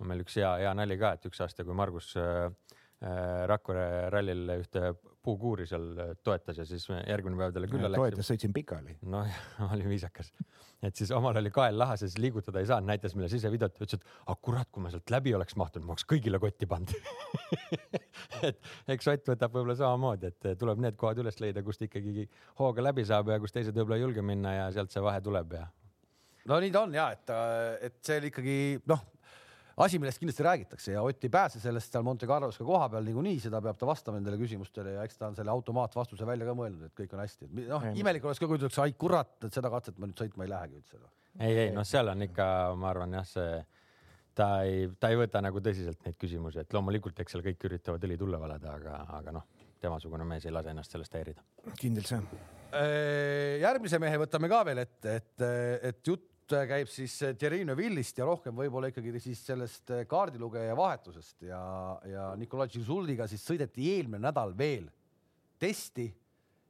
on 0.00 0.08
meil 0.10 0.24
üks 0.24 0.38
hea, 0.40 0.50
hea 0.64 0.72
nali 0.74 0.96
ka, 0.98 1.14
et 1.14 1.28
üks 1.28 1.42
aasta, 1.44 1.66
kui 1.66 1.76
Margus 1.76 2.14
Äh, 2.18 2.50
Rakvere 3.50 4.08
rallil 4.12 4.48
ühte 4.54 4.94
puukuuri 5.24 5.66
seal 5.68 5.86
toetas 6.24 6.58
ja 6.60 6.64
siis 6.68 6.84
järgmine 6.90 7.38
päev 7.38 7.52
talle 7.54 7.68
külla 7.70 7.88
läks. 7.88 8.00
toetas, 8.00 8.28
sõitsin 8.28 8.52
pikali. 8.54 8.96
noh, 9.12 9.38
oli 9.74 9.86
viisakas, 9.88 10.30
et 10.84 10.96
siis 10.96 11.12
omal 11.16 11.36
oli 11.40 11.52
kael 11.54 11.78
lahas 11.80 12.04
ja 12.04 12.08
siis 12.08 12.20
liigutada 12.20 12.60
ei 12.60 12.68
saanud, 12.68 12.90
näitas 12.92 13.16
meile 13.16 13.30
sisevideot 13.32 13.80
ja 13.80 13.86
ütles, 13.86 14.00
et 14.00 14.28
ah 14.30 14.38
kurat, 14.48 14.68
kui 14.72 14.84
ma 14.84 14.92
sealt 14.92 15.12
läbi 15.12 15.34
oleks 15.36 15.56
mahtunud, 15.60 15.88
ma 15.88 15.96
oleks 15.96 16.06
kõigile 16.10 16.40
kotti 16.42 16.68
pannud 16.70 16.92
et 18.48 18.60
eks 18.96 19.10
Ott 19.14 19.28
võtab 19.30 19.52
võib-olla 19.54 19.76
samamoodi, 19.78 20.32
et 20.32 20.60
tuleb 20.60 20.80
need 20.82 20.98
kohad 21.00 21.20
üles 21.22 21.40
leida, 21.40 21.62
kust 21.64 21.84
ikkagi 21.86 22.28
hooga 22.60 22.84
läbi 22.84 23.04
saab 23.08 23.32
ja 23.32 23.40
kus 23.40 23.54
teised 23.54 23.76
võib-olla 23.76 24.00
ei 24.00 24.06
julge 24.06 24.24
minna 24.26 24.54
ja 24.58 24.68
sealt 24.74 24.92
see 24.92 25.04
vahe 25.04 25.22
tuleb 25.24 25.56
ja. 25.56 25.66
no 26.50 26.60
nii 26.60 26.72
ta 26.74 26.84
on 26.84 26.96
ja 26.96 27.10
et, 27.16 27.34
et 27.88 28.00
see 28.04 28.20
oli 28.20 28.32
ikkagi 28.32 28.58
noh 28.90 29.13
asi, 29.76 29.98
millest 29.98 30.20
kindlasti 30.22 30.46
räägitakse 30.46 30.94
ja 30.94 31.02
Ott 31.02 31.24
ei 31.24 31.30
pääse 31.32 31.60
sellest 31.60 31.92
seal 31.92 32.04
Monte 32.06 32.26
Carlos 32.26 32.58
ka 32.58 32.64
koha 32.64 32.88
peal 32.92 33.06
niikuinii, 33.08 33.40
seda 33.42 33.60
peab 33.64 33.78
ta 33.80 33.88
vastama 33.88 34.20
nendele 34.20 34.38
küsimustele 34.40 34.96
ja 34.96 35.04
eks 35.06 35.18
ta 35.18 35.28
on 35.30 35.38
selle 35.38 35.52
automaatvastuse 35.54 36.26
välja 36.26 36.48
ka 36.48 36.56
mõelnud, 36.58 36.88
et 36.88 36.96
kõik 36.98 37.14
on 37.16 37.22
hästi. 37.24 37.50
noh, 37.68 37.88
imelik 37.94 38.24
oleks 38.24 38.42
ka, 38.42 38.48
kui 38.50 38.60
ütleks, 38.60 38.80
ai 38.82 38.94
kurat, 38.98 39.36
et 39.44 39.54
seda 39.54 39.70
katset 39.72 39.98
ma 39.98 40.10
nüüd 40.10 40.20
sõitma 40.20 40.46
ei 40.46 40.52
lähegi 40.52 40.80
üldse. 40.80 41.00
Noh. 41.00 41.14
ei, 41.40 41.58
ei 41.66 41.72
noh, 41.74 41.86
seal 41.88 42.12
on 42.12 42.26
ikka, 42.28 42.46
ma 42.78 42.90
arvan 42.92 43.18
jah, 43.18 43.26
see 43.28 43.64
ta 44.34 44.48
ei, 44.66 44.88
ta 45.00 45.10
ei 45.12 45.18
võta 45.18 45.42
nagu 45.44 45.62
tõsiselt 45.62 46.02
neid 46.06 46.18
küsimusi, 46.18 46.62
et 46.62 46.74
loomulikult, 46.74 47.18
eks 47.22 47.36
seal 47.36 47.44
kõik 47.44 47.68
üritavad 47.68 48.02
õli 48.06 48.18
tulle 48.18 48.40
valada, 48.40 48.74
aga, 48.78 48.98
aga 49.20 49.38
noh, 49.38 49.46
temasugune 49.82 50.26
mees 50.28 50.46
ei 50.46 50.54
lase 50.54 50.72
ennast 50.74 50.94
sellest 50.94 51.14
häirida. 51.14 51.44
kindel 51.78 52.06
see. 52.08 52.20
Äh, 52.74 53.60
järgmise 53.62 54.00
mehe 54.02 54.18
võtame 54.18 54.50
ka 54.50 54.62
veel 54.66 54.82
ette, 54.82 55.18
et, 55.20 55.44
et 55.90 56.06
jutt 56.06 56.33
jutt 56.54 56.70
käib 56.70 56.90
siis 56.90 57.14
äh, 57.22 57.34
Thierry 57.38 57.62
Neuvillist 57.66 58.18
ja 58.18 58.26
rohkem 58.28 58.56
võib-olla 58.56 58.90
ikkagi 58.90 59.14
siis 59.22 59.40
sellest 59.46 59.90
äh, 59.94 60.04
kaardilugeja 60.10 60.76
vahetusest. 60.78 61.42
Ja, 61.48 61.60
ja 62.08 62.26
Nikolai 62.38 62.68
Tšizuldiga 62.70 63.26
siis 63.30 63.44
sõideti 63.46 63.88
eelmine 63.94 64.22
nädal 64.26 64.54
veel 64.58 64.88
testi 65.60 66.06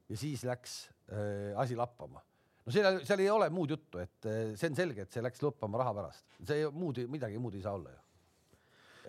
ja 0.09 0.17
siis 0.19 0.45
läks 0.47 0.77
äh, 1.09 1.53
asi 1.61 1.77
lappama. 1.77 2.23
no 2.65 2.73
seal, 2.73 3.01
seal 3.05 3.21
ei 3.21 3.29
ole 3.29 3.49
muud 3.53 3.75
juttu, 3.75 4.01
et 4.01 4.29
see 4.57 4.71
on 4.71 4.77
selge, 4.77 5.05
et 5.05 5.13
see 5.13 5.23
läks 5.23 5.43
lõppema 5.43 5.81
raha 5.81 5.93
pärast, 5.93 6.25
see 6.41 6.65
muud, 6.73 7.03
midagi 7.11 7.41
muud 7.41 7.57
ei 7.57 7.65
saa 7.65 7.77
olla 7.77 7.93
ju 7.93 8.04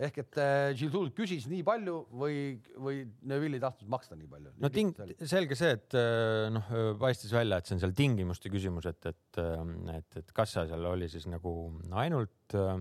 ehk 0.03 0.19
et 0.21 0.39
Gilles 0.77 1.09
äh, 1.09 1.13
küsis 1.17 1.47
nii 1.49 1.63
palju 1.65 1.95
või, 2.21 2.37
või 2.77 3.01
Neville 3.29 3.57
ei 3.59 3.63
tahtnud 3.63 3.89
maksta 3.91 4.17
nii 4.17 4.29
palju? 4.31 4.53
no 4.63 4.71
ting-, 4.73 4.93
selge 5.29 5.57
see, 5.59 5.73
et 5.77 5.97
äh, 5.97 6.47
noh, 6.53 6.71
paistis 7.01 7.33
välja, 7.33 7.59
et 7.59 7.69
see 7.69 7.77
on 7.77 7.83
seal 7.83 7.95
tingimuste 7.97 8.51
küsimus, 8.53 8.87
et, 8.89 9.09
et, 9.09 9.41
äh, 9.41 9.63
et, 9.97 10.19
et 10.21 10.35
kas 10.35 10.55
seal 10.57 10.89
oli 10.91 11.09
siis 11.11 11.27
nagu 11.31 11.53
ainult 11.97 12.57
äh, 12.57 12.75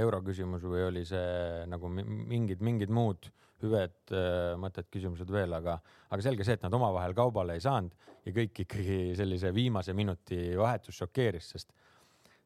euro 0.00 0.20
küsimus 0.26 0.64
või 0.68 0.84
oli 0.90 1.04
see 1.08 1.66
nagu 1.70 1.88
mingid, 1.90 2.60
mingid 2.64 2.92
muud 2.92 3.30
hüved, 3.60 4.12
mõtted, 4.56 4.86
küsimused 4.88 5.28
veel, 5.28 5.52
aga, 5.52 5.74
aga 6.08 6.24
selge 6.24 6.46
see, 6.48 6.54
et 6.56 6.62
nad 6.64 6.72
omavahel 6.72 7.12
kaubale 7.16 7.58
ei 7.58 7.60
saanud 7.60 7.92
ja 8.24 8.32
kõik 8.36 8.62
ikkagi 8.64 8.98
sellise 9.18 9.50
viimase 9.52 9.92
minuti 9.96 10.38
vahetus 10.56 10.96
šokeeris, 11.00 11.50
sest 11.54 11.74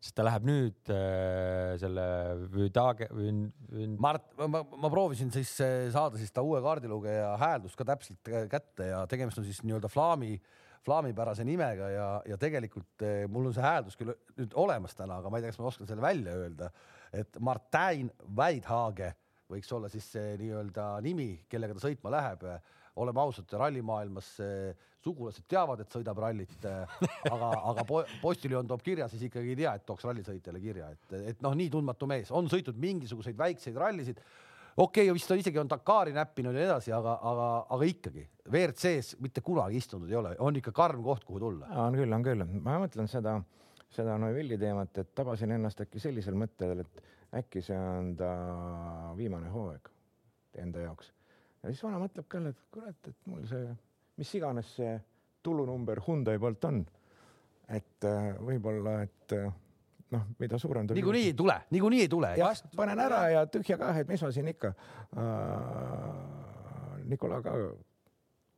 sest 0.04 0.16
ta 0.18 0.24
läheb 0.26 0.44
nüüd 0.44 0.90
äh, 0.92 1.74
selle 1.80 2.04
Vüdage 2.52 3.08
Vün,. 3.14 3.46
Vün... 3.72 3.94
Mart, 4.02 4.26
ma, 4.36 4.60
ma 4.60 4.90
proovisin 4.92 5.32
siis 5.32 5.54
äh, 5.64 5.88
saada 5.94 6.20
siis 6.20 6.34
ta 6.34 6.44
uue 6.44 6.60
kaardilugeja 6.64 7.32
hääldust 7.40 7.78
ka 7.78 7.86
täpselt 7.88 8.32
kätte 8.52 8.90
ja 8.90 9.00
tegemist 9.08 9.40
on 9.40 9.48
siis 9.48 9.62
nii-öelda 9.64 9.88
flaami, 9.88 10.36
flaamipärase 10.84 11.46
nimega 11.48 11.88
ja, 11.94 12.08
ja 12.28 12.38
tegelikult 12.40 13.06
äh, 13.06 13.24
mul 13.32 13.48
on 13.48 13.56
see 13.56 13.64
hääldus 13.64 13.96
küll 14.00 14.12
nüüd 14.36 14.56
olemas 14.60 14.96
täna, 14.98 15.22
aga 15.22 15.32
ma 15.32 15.40
ei 15.40 15.46
tea, 15.46 15.54
kas 15.54 15.62
ma 15.62 15.70
oskan 15.72 15.88
selle 15.88 16.04
välja 16.04 16.36
öelda, 16.42 16.68
et 17.16 17.40
Martin 17.40 18.12
Weidhage 18.36 19.14
võiks 19.48 19.72
olla 19.72 19.88
siis 19.92 20.10
see 20.12 20.36
nii-öelda 20.40 20.98
nimi, 21.04 21.30
kellega 21.48 21.76
ta 21.78 21.86
sõitma 21.86 22.12
läheb 22.12 22.44
oleme 23.00 23.24
ausad, 23.24 23.48
rallimaailmas 23.58 24.28
sugulased 25.04 25.44
teavad, 25.50 25.82
et 25.84 25.92
sõidab 25.92 26.18
rallit, 26.24 26.54
aga, 27.30 27.50
aga 27.70 27.84
postiljon 28.22 28.68
toob 28.68 28.82
kirja, 28.84 29.08
siis 29.12 29.26
ikkagi 29.28 29.52
ei 29.52 29.60
tea, 29.62 29.74
et 29.76 29.86
tooks 29.86 30.06
rallisõitjale 30.08 30.62
kirja, 30.62 30.90
et, 30.94 31.14
et 31.34 31.44
noh, 31.44 31.54
nii 31.58 31.70
tundmatu 31.72 32.08
mees, 32.10 32.32
on 32.34 32.48
sõitnud 32.50 32.78
mingisuguseid 32.80 33.38
väikseid 33.38 33.78
rallisid. 33.80 34.20
okei 34.76 35.08
okay,, 35.08 35.14
vist 35.14 35.30
on 35.30 35.42
isegi 35.42 35.60
on 35.60 35.70
Dakari 35.70 36.14
näppinud 36.16 36.54
ja 36.54 36.60
nii 36.60 36.70
edasi, 36.70 36.92
aga, 36.96 37.18
aga, 37.32 37.48
aga 37.76 37.90
ikkagi 37.90 38.26
WRC-s 38.50 39.18
mitte 39.24 39.44
kunagi 39.44 39.80
istunud 39.82 40.10
ei 40.10 40.20
ole, 40.20 40.36
on 40.38 40.56
ikka 40.60 40.72
karm 40.72 41.02
koht, 41.04 41.24
kuhu 41.24 41.42
tulla. 41.46 41.68
on 41.86 41.98
küll, 41.98 42.12
on 42.12 42.24
küll, 42.24 42.46
ma 42.60 42.78
mõtlen 42.82 43.10
seda, 43.10 43.38
seda 43.94 44.16
Neuvilli 44.20 44.58
teemat, 44.60 44.96
et 45.02 45.14
tabasin 45.14 45.52
ennast 45.58 45.84
äkki 45.84 46.02
sellisel 46.02 46.38
mõttel, 46.38 46.84
et 46.84 47.04
äkki 47.44 47.62
see 47.66 47.76
on 47.76 48.14
ta 48.16 48.30
viimane 49.18 49.50
hooaeg 49.50 49.90
enda 50.62 50.86
jaoks 50.86 51.10
ja 51.64 51.72
siis 51.72 51.82
vana 51.84 52.00
mõtleb 52.02 52.28
ka, 52.28 52.40
et 52.50 52.62
kurat, 52.74 53.08
et 53.08 53.28
mul 53.30 53.44
see, 53.48 53.72
mis 54.20 54.34
iganes 54.38 54.70
see 54.78 54.94
tulunumber 55.44 56.00
Hyundai 56.06 56.38
poolt 56.40 56.64
on, 56.70 56.82
et 57.68 58.08
äh, 58.08 58.30
võib-olla, 58.44 58.98
et 59.04 59.36
äh, 59.36 59.48
noh, 60.14 60.28
mida 60.40 60.60
suurem 60.60 60.88
niikuinii 60.90 61.30
ei 61.32 61.38
tule, 61.38 61.58
niikuinii 61.74 62.04
ei 62.06 62.12
tule. 62.12 62.34
jah, 62.40 62.62
panen 62.76 63.02
ära 63.04 63.24
ja 63.32 63.46
tühja 63.50 63.78
ka, 63.80 63.94
et 64.00 64.10
mis 64.10 64.22
ma 64.24 64.32
siin 64.34 64.54
ikka 64.54 64.74
äh,. 65.16 66.42
Nikola 67.04 67.36
ka 67.44 67.52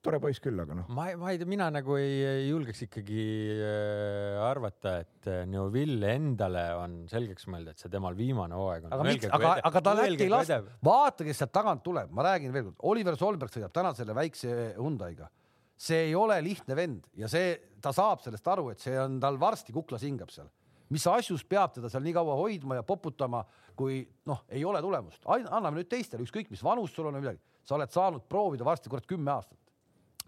tore 0.07 0.21
poiss 0.23 0.39
küll, 0.39 0.61
aga 0.63 0.77
noh. 0.79 0.91
ma, 0.95 1.09
ma 1.19 1.33
ei 1.33 1.41
tea, 1.41 1.49
mina 1.51 1.67
nagu 1.75 1.97
ei, 1.99 2.21
ei 2.23 2.45
julgeks 2.47 2.85
ikkagi 2.87 3.25
äh, 3.57 4.37
arvata, 4.47 5.01
et 5.03 5.31
Neuville 5.51 6.13
endale 6.15 6.63
on 6.79 6.95
selgeks 7.11 7.49
mõelda, 7.51 7.75
et 7.75 7.83
see 7.83 7.91
temal 7.91 8.15
viimane 8.19 8.55
hooaeg 8.55 8.87
on. 8.87 8.95
aga 8.95 9.09
miks, 9.09 9.27
aga, 9.35 9.57
aga 9.67 9.83
ta 9.83 9.97
äkki 10.05 10.29
ei 10.29 10.31
lasta, 10.31 10.61
vaata, 10.87 11.27
kes 11.27 11.43
sealt 11.43 11.55
tagant 11.57 11.83
tuleb, 11.87 12.13
ma 12.15 12.29
räägin 12.29 12.55
veel 12.55 12.69
kord, 12.69 12.79
Oliver 12.93 13.19
Solberg 13.19 13.57
sõidab 13.57 13.75
täna 13.75 13.91
selle 13.99 14.15
väikse 14.15 14.53
Hyundai'ga. 14.77 15.27
See 15.77 16.09
ei 16.09 16.15
ole 16.17 16.39
lihtne 16.45 16.77
vend 16.77 17.05
ja 17.21 17.29
see, 17.31 17.55
ta 17.83 17.93
saab 17.95 18.23
sellest 18.25 18.49
aru, 18.49 18.71
et 18.73 18.83
see 18.83 18.97
on 18.99 19.21
tal 19.23 19.39
varsti 19.41 19.75
kuklas 19.77 20.07
hingab 20.07 20.33
seal. 20.33 20.49
Mis 20.95 21.05
asjus 21.11 21.43
peab 21.45 21.75
teda 21.75 21.91
seal 21.91 22.05
nii 22.05 22.15
kaua 22.15 22.37
hoidma 22.39 22.79
ja 22.79 22.87
poputama, 22.87 23.43
kui 23.77 24.01
noh, 24.31 24.45
ei 24.55 24.63
ole 24.65 24.81
tulemust, 24.85 25.25
anname 25.27 25.81
nüüd 25.81 25.91
teistele, 25.91 26.23
ükskõik 26.25 26.53
mis 26.53 26.63
vanus 26.65 26.95
sul 26.95 27.09
on 27.11 27.19
või 27.19 27.27
midagi, 27.27 27.41
sa 27.67 27.75
oled 27.77 27.93
saanud 27.93 28.27
proovida 28.31 28.67
varsti 28.67 28.93
kurat 28.93 29.09
kümme 29.11 29.35
aastat. 29.35 29.59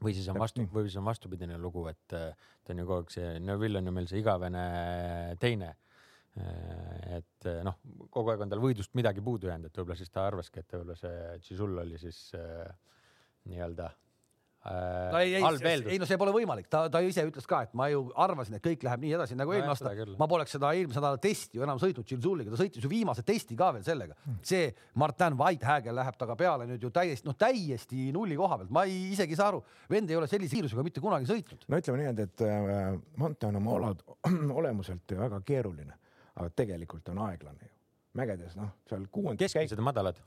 Või 0.02 0.14
siis 0.14 0.28
on 0.30 0.38
vastu, 0.38 0.62
või 0.70 0.86
siis 0.86 0.98
on 0.98 1.06
vastupidine 1.06 1.56
lugu, 1.58 1.86
et 1.90 2.14
äh, 2.14 2.50
ta 2.62 2.74
on 2.74 2.82
ju 2.82 2.86
kogu 2.86 3.02
aeg 3.02 3.14
see, 3.14 3.30
Neville 3.42 3.80
on 3.80 3.90
ju 3.90 3.94
meil 3.94 4.06
see 4.10 4.20
igavene 4.20 4.64
teine. 5.42 5.72
Äh, 6.38 7.16
et 7.18 7.48
äh, 7.50 7.62
noh, 7.66 7.80
kogu 8.14 8.34
aeg 8.34 8.44
on 8.44 8.52
tal 8.52 8.62
võidust 8.62 8.94
midagi 8.98 9.24
puudu 9.26 9.50
jäänud, 9.50 9.70
et 9.70 9.80
võib-olla 9.80 9.98
siis 9.98 10.14
ta 10.14 10.26
arvaski, 10.28 10.62
et 10.62 10.76
võib-olla 10.76 10.98
see 10.98 11.40
Tšižul 11.42 11.82
oli 11.82 11.98
siis 12.02 12.20
äh, 12.38 12.68
nii-öelda 13.50 13.90
Äh, 13.90 14.07
no 15.12 15.18
ei, 15.18 15.34
ei, 15.38 15.74
ei 15.86 15.98
no 16.00 16.06
see 16.08 16.18
pole 16.20 16.32
võimalik, 16.34 16.66
ta, 16.70 16.82
ta 16.92 17.00
ise 17.04 17.22
ütles 17.28 17.46
ka, 17.48 17.60
et 17.68 17.74
ma 17.78 17.86
ju 17.92 18.02
arvasin, 18.18 18.58
et 18.58 18.64
kõik 18.64 18.82
läheb 18.84 19.04
nii 19.04 19.14
edasi 19.16 19.38
nagu 19.38 19.54
eelmine 19.54 19.72
aasta. 19.72 19.92
ma 20.18 20.28
poleks 20.30 20.56
seda 20.56 20.72
eelmise 20.76 20.98
nädala 21.00 21.20
testi 21.22 21.60
ju 21.60 21.64
enam 21.64 21.80
sõitnud 21.80 22.08
Gilzuliga, 22.08 22.52
ta 22.52 22.60
sõitis 22.60 22.84
ju 22.84 22.90
viimase 22.90 23.24
testi 23.26 23.56
ka 23.58 23.70
veel 23.76 23.86
sellega. 23.86 24.18
Hmm. 24.24 24.40
see 24.50 24.72
Martin 24.98 25.38
Whitehägel 25.38 25.96
läheb 25.96 26.18
taga 26.20 26.36
peale 26.38 26.68
nüüd 26.68 26.84
ju 26.84 26.90
täiesti, 26.94 27.28
noh, 27.28 27.38
täiesti 27.38 28.10
nulli 28.14 28.36
koha 28.38 28.60
pealt, 28.60 28.74
ma 28.74 28.84
ei, 28.88 28.98
isegi 29.14 29.36
ei 29.36 29.40
saa 29.40 29.52
aru, 29.54 29.62
vend 29.90 30.10
ei 30.10 30.18
ole 30.18 30.28
sellise 30.30 30.58
kiirusega 30.58 30.84
mitte 30.84 31.04
kunagi 31.04 31.30
sõitnud. 31.30 31.64
no 31.68 31.80
ütleme 31.80 32.02
niimoodi, 32.02 32.28
et 32.28 32.46
äh, 32.46 32.92
Monte 33.22 33.48
on 33.48 33.62
oma 33.62 33.94
olemuselt 34.60 35.10
ju 35.10 35.22
väga 35.22 35.40
keeruline, 35.46 35.98
aga 36.34 36.50
tegelikult 36.64 37.14
on 37.14 37.26
aeglane 37.30 37.62
ju 37.62 37.77
mägedes, 38.18 38.56
noh, 38.58 38.70
seal 38.88 39.06
kuuendat 39.12 39.46
keskmised 39.46 39.78
ja 39.78 39.84
madalad. 39.84 40.18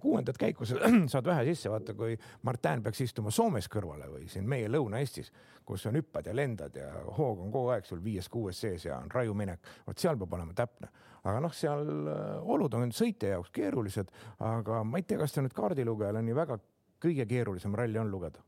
kuuendat 0.00 0.38
käiku 0.40 0.66
saad 1.12 1.26
vähe 1.26 1.44
sisse, 1.48 1.70
vaata, 1.72 1.94
kui 1.98 2.16
Martin 2.46 2.82
peaks 2.84 3.00
istuma 3.04 3.32
Soomes 3.34 3.68
kõrvale 3.72 4.08
või 4.12 4.28
siin 4.30 4.48
meie 4.48 4.68
Lõuna-Eestis, 4.70 5.32
kus 5.66 5.86
on 5.90 5.98
hüppad 5.98 6.28
ja 6.28 6.36
lendad 6.36 6.76
ja 6.76 6.88
hoog 7.18 7.44
on 7.46 7.52
kogu 7.54 7.74
aeg 7.74 7.88
sul 7.88 8.02
viies-kuues 8.04 8.60
sees 8.60 8.88
ja 8.88 8.98
on 8.98 9.10
rajuminek, 9.12 9.66
vot 9.86 9.98
seal 9.98 10.18
peab 10.20 10.38
olema 10.38 10.56
täpne. 10.56 10.90
aga 11.24 11.40
noh, 11.44 11.54
seal 11.54 11.84
äh, 11.88 12.50
olud 12.54 12.74
on 12.74 12.92
sõitja 12.94 13.34
jaoks 13.34 13.50
keerulised, 13.52 14.12
aga 14.44 14.84
ma 14.84 15.00
ei 15.00 15.08
tea, 15.08 15.18
kas 15.18 15.34
see 15.34 15.44
nüüd 15.44 15.56
kaardilugejal 15.56 16.20
on 16.20 16.28
nii 16.28 16.38
väga 16.38 16.58
kõige 17.02 17.26
keerulisem 17.28 17.74
ralli 17.74 17.98
on 17.98 18.10
lugeda. 18.10 18.40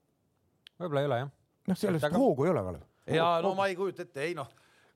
võib-olla 0.79 1.05
ei 1.05 1.11
ole 1.11 1.21
jah. 1.25 1.37
noh, 1.69 1.79
sellest 1.79 2.09
aga... 2.09 2.19
hoogu 2.19 2.47
ei 2.47 2.55
ole, 2.55 2.65
Kalev. 2.69 2.89
ja 3.17 3.31
no 3.43 3.55
ma 3.59 3.69
ei 3.71 3.77
kujuta 3.77 4.07
ette, 4.07 4.27
ei 4.29 4.35
noh 4.39 4.51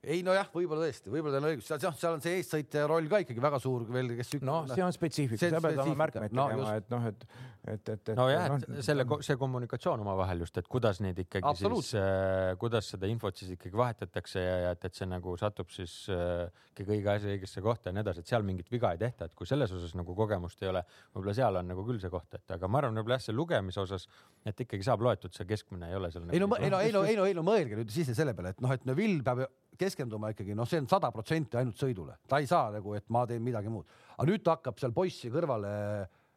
ei 0.05 0.21
nojah, 0.25 0.47
võib-olla 0.53 0.85
tõesti, 0.85 1.11
võib-olla 1.13 1.37
teil 1.37 1.47
on 1.47 1.51
õigus, 1.53 1.67
seal, 1.69 1.81
seal 1.97 2.15
on 2.17 2.23
see 2.23 2.37
eestsõitja 2.39 2.85
roll 2.89 3.09
ka 3.11 3.21
ikkagi 3.23 3.43
väga 3.43 3.59
suur 3.63 3.85
veel, 3.91 4.13
kes. 4.19 4.35
noh, 4.45 4.65
see 4.71 4.85
on 4.85 4.93
spetsiifika, 4.95 5.49
sa 5.55 5.61
pead 5.63 5.81
oma 5.83 5.97
märkmeid 6.03 6.35
no, 6.35 6.47
tegema, 6.51 6.75
et 6.79 6.89
noh, 6.93 7.07
et, 7.09 7.25
et, 7.73 7.91
et, 7.95 8.11
nojah, 8.19 8.45
et 8.45 8.67
no, 8.69 8.83
selle, 8.85 9.05
see 9.25 9.39
kommunikatsioon 9.41 10.03
omavahel 10.05 10.43
just, 10.45 10.59
et 10.61 10.69
kuidas 10.71 11.01
neid 11.03 11.19
ikkagi 11.25 11.55
siis 11.61 11.93
äh,, 11.99 12.53
kuidas 12.61 12.91
seda 12.93 13.09
infot 13.11 13.37
siis 13.39 13.55
ikkagi 13.55 13.79
vahetatakse 13.79 14.43
ja, 14.43 14.55
ja 14.65 14.75
et, 14.77 14.87
et 14.89 14.99
see 14.99 15.09
nagu 15.09 15.35
satub 15.41 15.73
siis 15.73 15.97
äh, 16.13 16.45
ikkagi 16.73 16.97
õige 16.99 17.13
asi 17.15 17.31
õigesse 17.35 17.65
kohta 17.65 17.89
ja 17.89 17.97
nii 17.97 18.05
edasi, 18.05 18.23
et 18.23 18.33
seal 18.33 18.45
mingit 18.47 18.71
viga 18.71 18.93
ei 18.95 19.01
tehta, 19.01 19.29
et 19.29 19.35
kui 19.37 19.49
selles 19.49 19.73
osas 19.75 19.95
nagu 19.97 20.15
kogemust 20.17 20.61
ei 20.65 20.71
ole, 20.71 20.85
võib-olla 21.15 21.37
seal 21.37 21.61
on 21.61 21.69
nagu 21.73 21.85
küll 21.87 22.01
see 22.03 22.13
koht, 22.13 22.37
et 22.37 22.55
aga 22.57 22.69
ma 22.69 22.83
arvan, 22.83 22.99
võib-olla 22.99 23.19
jah, 23.19 23.27
see 23.29 23.37
lugemise 23.37 23.81
osas, 23.83 24.07
et 24.45 24.65
ikkagi 24.65 24.85
saab 24.85 25.03
loetud, 25.05 25.33
see 25.35 25.47
keskmine 25.49 25.89
ei 25.89 25.97
ole 25.97 26.11
seal. 26.13 26.27
ei 26.31 26.41
no, 26.41 26.49
ei 26.59 26.71
no, 26.71 26.81
ei 26.81 26.93
no, 26.93 27.05
ei 27.07 27.17
no, 27.17 27.29
ei 27.29 27.37
no 27.37 27.45
mõelge 27.45 27.79
nüüd 27.79 27.93
siis 27.93 28.11
selle 28.15 28.35
peale, 28.37 28.55
et 28.55 28.63
noh, 28.63 28.73
et 28.75 28.85
Neville 28.87 29.23
peab 29.25 29.45
keskenduma 29.79 30.33
ikkagi, 30.33 30.55
noh, 30.57 30.67
see 30.69 30.81
on 30.83 30.89
sada 30.91 31.11
protsenti 31.15 31.59
ainult 31.59 31.79
sõidule, 31.79 32.17
ta 32.27 32.41
ei 32.41 32.49
saa 32.49 32.71
nagu, 32.75 32.93
et 32.97 33.07
ma 33.13 33.25
teen 33.29 33.43
midagi 33.45 33.71
muud, 33.71 33.87
aga 34.17 34.29
nüüd 34.29 34.43
ta 34.45 34.57
hakkab 34.57 34.79
seal 34.81 34.95
poissi 34.95 35.31
kõrvale. 35.33 35.71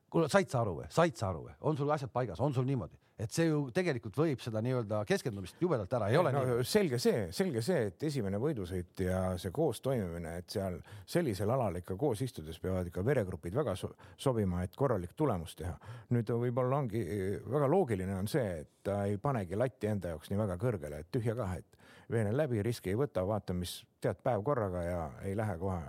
kuule, 0.09 0.29
said 0.33 0.48
sa 0.48 0.62
aru 0.62 0.79
või, 0.79 0.88
said 0.88 1.16
sa 1.16 1.29
aru 1.29 1.44
või, 1.48 1.55
on 1.68 1.77
sul 1.77 1.90
asjad 1.92 2.11
paigas, 2.12 2.40
on 2.40 2.55
sul 2.57 2.64
niimoodi, 2.64 2.96
et 3.18 3.35
see 3.35 3.48
ju 3.48 3.64
tegelikult 3.74 4.16
võib 4.16 4.40
seda 4.42 4.61
nii-öelda 4.62 5.01
keskendumist 5.09 5.59
jubedalt 5.61 5.92
ära, 5.98 6.09
ei 6.09 6.18
ole 6.20 6.31
no, 6.33 6.42
nii. 6.46 6.66
selge 6.68 7.01
see, 7.03 7.27
selge 7.35 7.62
see, 7.66 7.88
et 7.90 8.05
esimene 8.09 8.38
võidusõit 8.40 9.03
ja 9.03 9.22
see 9.42 9.53
koostoimimine, 9.55 10.37
et 10.38 10.55
seal 10.55 10.79
sellisel 11.07 11.51
alal 11.51 11.81
ikka 11.81 11.96
koos 11.98 12.22
istudes 12.22 12.61
peavad 12.62 12.88
ikka 12.88 13.03
veregrupid 13.05 13.59
väga 13.59 13.74
so 13.77 13.90
sobima, 14.16 14.62
et 14.62 14.77
korralik 14.79 15.16
tulemus 15.18 15.57
teha. 15.59 15.74
nüüd 16.14 16.31
võib-olla 16.31 16.79
ongi 16.85 17.03
väga 17.44 17.70
loogiline 17.74 18.14
on 18.20 18.31
see, 18.31 18.62
et 18.62 18.70
ta 18.87 19.03
ei 19.11 19.18
panegi 19.20 19.59
latti 19.59 19.90
enda 19.90 20.14
jaoks 20.14 20.31
nii 20.31 20.40
väga 20.44 20.57
kõrgele, 20.62 21.03
et 21.03 21.11
tühja 21.12 21.35
kah, 21.37 21.59
et 21.59 21.67
veenen 22.11 22.37
läbi, 22.37 22.62
riski 22.62 22.92
ei 22.92 22.99
võta, 22.99 23.27
vaata, 23.27 23.55
mis 23.55 23.81
tead 24.01 24.21
päev 24.25 24.44
korraga 24.47 24.83
ja 24.85 25.01
ei 25.29 25.37
lähe 25.37 25.59
kohe 25.61 25.81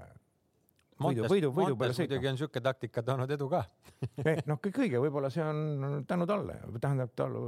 võidu, 0.99 1.25
võidu, 1.31 1.49
võidu 1.55 1.77
peale 1.79 1.95
sõitma. 1.95 2.09
muidugi 2.09 2.29
on 2.29 2.35
niisugune 2.35 2.63
taktika 2.63 3.03
toonud 3.05 3.31
edu 3.31 3.47
ka 3.51 3.63
noh, 4.49 4.59
kõik 4.63 4.79
õige, 4.83 4.99
võib-olla 5.03 5.29
see 5.33 5.43
on 5.43 6.03
tänu 6.07 6.27
talle, 6.29 6.55
tähendab 6.79 7.11
talle 7.17 7.41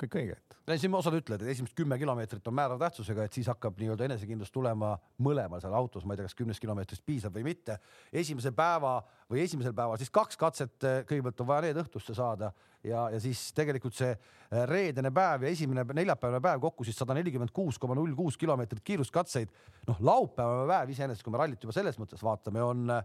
kõik 0.00 0.16
õige, 0.20 0.36
et. 0.36 0.56
siin 0.80 0.94
osad 0.96 1.16
ütlevad, 1.16 1.44
et 1.44 1.52
esimesed 1.54 1.76
kümme 1.76 1.98
kilomeetrit 2.00 2.48
on 2.48 2.56
määrava 2.56 2.80
tähtsusega, 2.86 3.24
et 3.26 3.36
siis 3.36 3.48
hakkab 3.48 3.78
nii-öelda 3.80 4.08
enesekindlus 4.08 4.52
tulema 4.52 4.94
mõlemal 5.24 5.62
seal 5.64 5.76
autos, 5.76 6.04
ma 6.04 6.14
ei 6.14 6.20
tea, 6.20 6.28
kas 6.28 6.36
kümnest 6.38 6.62
kilomeetrist 6.62 7.04
piisab 7.06 7.36
või 7.36 7.46
mitte. 7.48 7.78
esimese 8.12 8.52
päeva 8.56 8.98
või 9.30 9.44
esimesel 9.44 9.74
päeval 9.76 10.00
siis 10.00 10.12
kaks 10.12 10.36
katset, 10.40 10.76
kõigepealt 11.08 11.40
on 11.44 11.50
vaja 11.52 11.68
need 11.68 11.80
õhtusse 11.84 12.16
saada 12.16 12.52
ja, 12.86 13.06
ja 13.12 13.20
siis 13.22 13.50
tegelikult 13.56 13.96
see 13.96 14.12
äh, 14.12 14.64
reedene 14.68 15.12
päev 15.14 15.46
ja 15.46 15.52
esimene 15.52 15.84
neljapäevane 15.96 16.42
päev 16.44 16.62
kokku 16.62 16.86
siis 16.86 16.98
sada 16.98 17.16
nelikümmend 17.16 17.52
kuus 17.54 17.80
koma 17.82 17.96
null 17.98 18.14
kuus 18.18 18.38
kilomeetrit 18.40 18.84
kiiruskatseid. 18.86 19.52
noh, 19.88 20.00
laupäevane 20.00 20.66
päev 20.70 20.96
iseenesest, 20.96 21.24
kui 21.26 21.34
me 21.34 21.42
rallit 21.42 21.62
juba 21.62 21.74
selles 21.76 21.98
mõttes 22.00 22.22
vaatame, 22.24 22.62
on 22.62 22.90
äh, 22.94 23.04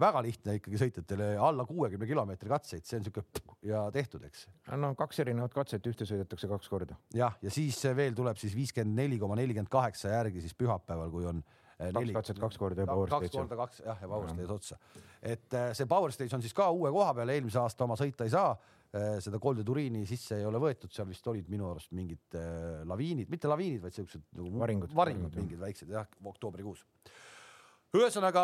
väga 0.00 0.22
lihtne 0.24 0.58
ikkagi 0.58 0.80
sõitjatele 0.80 1.32
alla 1.40 1.64
kuuekümne 1.68 2.08
kilomeetri 2.08 2.52
katseid, 2.52 2.84
see 2.88 3.00
on 3.00 3.08
siuke 3.08 3.24
ja 3.68 3.86
tehtud, 3.94 4.24
eks. 4.28 4.46
no 4.76 4.94
kaks 4.98 5.24
erinevat 5.24 5.54
katset, 5.56 5.86
ühte 5.88 6.08
sõidetakse 6.08 6.50
kaks 6.50 6.72
korda. 6.72 6.98
jah, 7.16 7.36
ja 7.42 7.52
siis 7.52 7.80
veel 7.96 8.16
tuleb 8.16 8.40
siis 8.40 8.56
viiskümmend 8.56 9.04
neli 9.04 9.20
koma 9.20 9.38
nelikümmend 9.40 9.72
kaheksa 9.72 10.16
järgi 10.16 10.44
siis 10.44 10.56
pühapäeval, 10.58 11.12
kui 11.12 11.28
on 11.28 11.40
äh, 11.44 11.88
kaks 11.88 11.98
neli, 12.00 12.16
katset, 12.16 12.42
kaks 12.42 12.60
korda 12.60 12.86
ja 12.86 12.92
Power 12.92 13.08
Stage. 13.08 13.28
kaks 13.28 13.40
korda 13.40 13.64
kaks 13.64 13.82
jah, 13.86 14.04
ja 14.04 14.12
Power 14.12 14.28
Stage 14.32 14.52
otsa. 14.52 14.78
et 15.22 15.58
see 15.72 15.88
Power 15.88 16.12
Stage 16.12 16.36
on 16.36 16.44
siis 16.44 16.54
ka 16.56 16.70
uue 16.70 16.92
koha 16.92 17.16
peal, 17.20 17.36
eelmise 17.36 17.60
aasta 17.60 17.88
oma 17.88 17.98
sõita 18.00 18.28
ei 18.28 18.32
saa 18.32 18.54
Äh, 18.54 18.81
seda 18.92 19.38
Golde 19.40 19.64
Turiini 19.64 20.04
sisse 20.08 20.36
ei 20.36 20.44
ole 20.44 20.60
võetud, 20.60 20.92
seal 20.92 21.08
vist 21.08 21.26
olid 21.32 21.48
minu 21.48 21.70
arust 21.70 21.94
mingid 21.96 22.36
äh, 22.36 22.82
laviinid, 22.88 23.30
mitte 23.32 23.48
laviinid, 23.48 23.80
vaid 23.80 23.96
siuksed 23.96 24.26
nagu 24.36 24.50
varingud, 24.60 24.92
varingud 24.96 25.36
mingid 25.40 25.60
väiksed 25.62 25.92
jah, 25.94 26.08
oktoobrikuus. 26.28 26.82
ühesõnaga, 27.96 28.42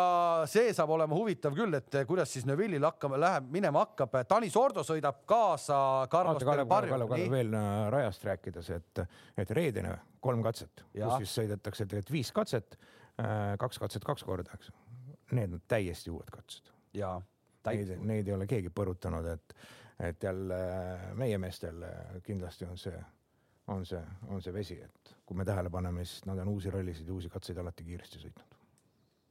see 0.49 0.73
saab 0.73 0.95
olema 0.95 1.17
huvitav 1.17 1.53
küll, 1.57 1.77
et 1.77 1.99
kuidas 2.09 2.33
siis 2.33 2.47
Neville'il 2.49 2.85
hakkama 2.85 3.21
läheb, 3.21 3.49
minema 3.53 3.85
hakkab. 3.85 4.19
Tanis 4.29 4.57
Ordo 4.57 4.81
sõidab 4.85 5.21
kaasa 5.29 5.79
veel 7.37 7.57
äh, 7.61 7.71
rajast 7.93 8.29
rääkides, 8.31 8.73
et, 8.73 9.05
et 9.37 9.57
reedene 9.57 9.95
kolm 10.19 10.41
katset, 10.45 10.85
kus 10.89 11.17
siis 11.21 11.39
sõidetakse 11.43 11.85
tegelikult 11.85 12.15
viis 12.17 12.33
katset, 12.33 12.79
kaks 13.59 13.79
katset 13.79 14.05
kaks 14.07 14.25
korda, 14.25 14.57
eks. 14.57 14.73
Need 15.37 15.51
on 15.53 15.61
täiesti 15.69 16.09
uued 16.09 16.29
katsed. 16.33 16.71
Neid, 17.69 17.91
neid 18.01 18.25
ei 18.25 18.33
ole 18.33 18.47
keegi 18.49 18.71
põrutanud, 18.73 19.27
et 19.29 19.53
et 19.99 20.23
jälle 20.23 20.59
meie 21.19 21.37
meestel 21.37 21.83
kindlasti 22.23 22.65
on 22.65 22.77
see, 22.77 23.01
on 23.67 23.85
see, 23.85 24.03
on 24.27 24.41
see 24.41 24.53
vesi, 24.53 24.79
et 24.81 25.15
kui 25.25 25.37
me 25.37 25.45
tähele 25.45 25.69
paneme, 25.69 26.05
siis 26.05 26.25
nad 26.25 26.39
on 26.39 26.55
uusi 26.55 26.71
rallisid 26.71 27.07
ja 27.07 27.13
uusi 27.13 27.29
katseid 27.29 27.57
alati 27.57 27.83
kiiresti 27.83 28.23
sõitnud 28.23 28.58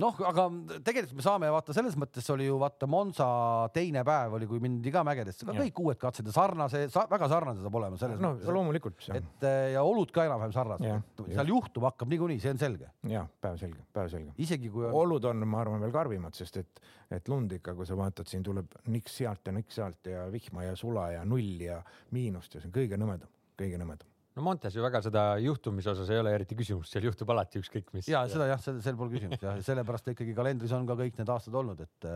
noh, 0.02 0.18
aga 0.28 0.44
tegelikult 0.86 1.16
me 1.18 1.24
saame 1.24 1.50
vaata, 1.52 1.74
selles 1.76 1.96
mõttes 1.98 2.26
oli 2.34 2.46
ju 2.46 2.58
vaata 2.60 2.86
Monza 2.90 3.26
teine 3.74 4.04
päev 4.06 4.36
oli, 4.38 4.48
kui 4.50 4.60
mindi 4.62 4.92
ka 4.94 5.02
mägedesse, 5.06 5.46
kõik 5.48 5.80
uued 5.82 6.00
katsed 6.00 6.28
ja 6.28 6.34
sarnase 6.34 6.84
sa,, 6.92 7.06
väga 7.10 7.28
sarnane 7.30 7.64
saab 7.64 7.78
olema 7.80 7.98
selles 8.00 8.20
no, 8.22 8.34
mõttes. 8.36 8.52
loomulikult. 8.54 9.08
et 9.16 9.46
eh, 9.48 9.60
ja 9.74 9.82
olud 9.86 10.12
ka 10.14 10.26
enam-vähem 10.28 10.54
sarnased, 10.54 11.24
seal 11.26 11.52
juhtuma 11.52 11.92
hakkab 11.92 12.12
niikuinii, 12.14 12.42
see 12.42 12.54
on 12.54 12.62
selge. 12.62 12.92
ja 13.10 13.24
päevselge, 13.42 13.82
päevselge. 13.96 14.36
isegi 14.44 14.70
kui 14.74 14.86
on... 14.88 14.94
olud 15.02 15.30
on, 15.32 15.46
ma 15.48 15.62
arvan, 15.64 15.82
veel 15.82 15.94
karmimad, 15.94 16.36
sest 16.38 16.60
et, 16.62 16.84
et 17.18 17.32
lund 17.32 17.56
ikka, 17.58 17.74
kui 17.78 17.88
sa 17.88 17.98
vaatad, 17.98 18.30
siin 18.30 18.46
tuleb 18.46 18.78
niks 18.94 19.18
sealt 19.22 19.50
ja 19.50 19.56
niks 19.56 19.80
sealt 19.80 20.12
ja 20.12 20.28
vihma 20.32 20.68
ja 20.68 20.78
sula 20.78 21.10
ja 21.16 21.26
null 21.26 21.66
ja 21.66 21.82
miinust 22.14 22.54
ja 22.54 22.62
see 22.62 22.70
on 22.70 22.78
kõige 22.78 23.00
nõmedam, 23.00 23.30
kõige 23.58 23.82
nõmedam 23.82 24.17
no 24.38 24.44
Montes 24.46 24.76
ju 24.76 24.82
väga 24.84 25.00
seda 25.02 25.22
juhtumise 25.42 25.90
osas 25.92 26.10
ei 26.14 26.20
ole 26.22 26.32
eriti 26.36 26.56
küsimust, 26.58 26.92
seal 26.94 27.08
juhtub 27.08 27.30
alati 27.34 27.60
ükskõik 27.60 27.90
mis. 27.96 28.08
ja 28.10 28.22
seda 28.30 28.46
jah, 28.52 28.60
sel 28.62 28.98
pole 28.98 29.10
küsimust 29.16 29.42
jah, 29.44 29.58
sellepärast 29.66 30.12
ikkagi 30.14 30.34
kalendris 30.36 30.74
on 30.76 30.86
ka 30.88 30.96
kõik 31.00 31.18
need 31.18 31.32
aastad 31.34 31.58
olnud, 31.58 31.82
et, 31.82 32.08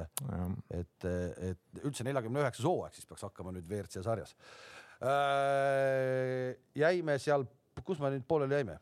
et, 0.79 1.09
et 1.51 1.83
üldse 1.83 2.07
neljakümne 2.07 2.45
üheksas 2.45 2.69
hooaeg 2.69 2.95
siis 2.97 3.09
peaks 3.11 3.27
hakkama 3.27 3.55
nüüd 3.57 3.67
WRC 3.67 4.05
sarjas 4.07 4.37
äh,. 5.03 6.55
jäime 6.79 7.19
seal, 7.23 7.47
kus 7.83 8.03
me 8.03 8.15
nüüd 8.15 8.27
pooleli 8.29 8.61
jäime? 8.61 8.79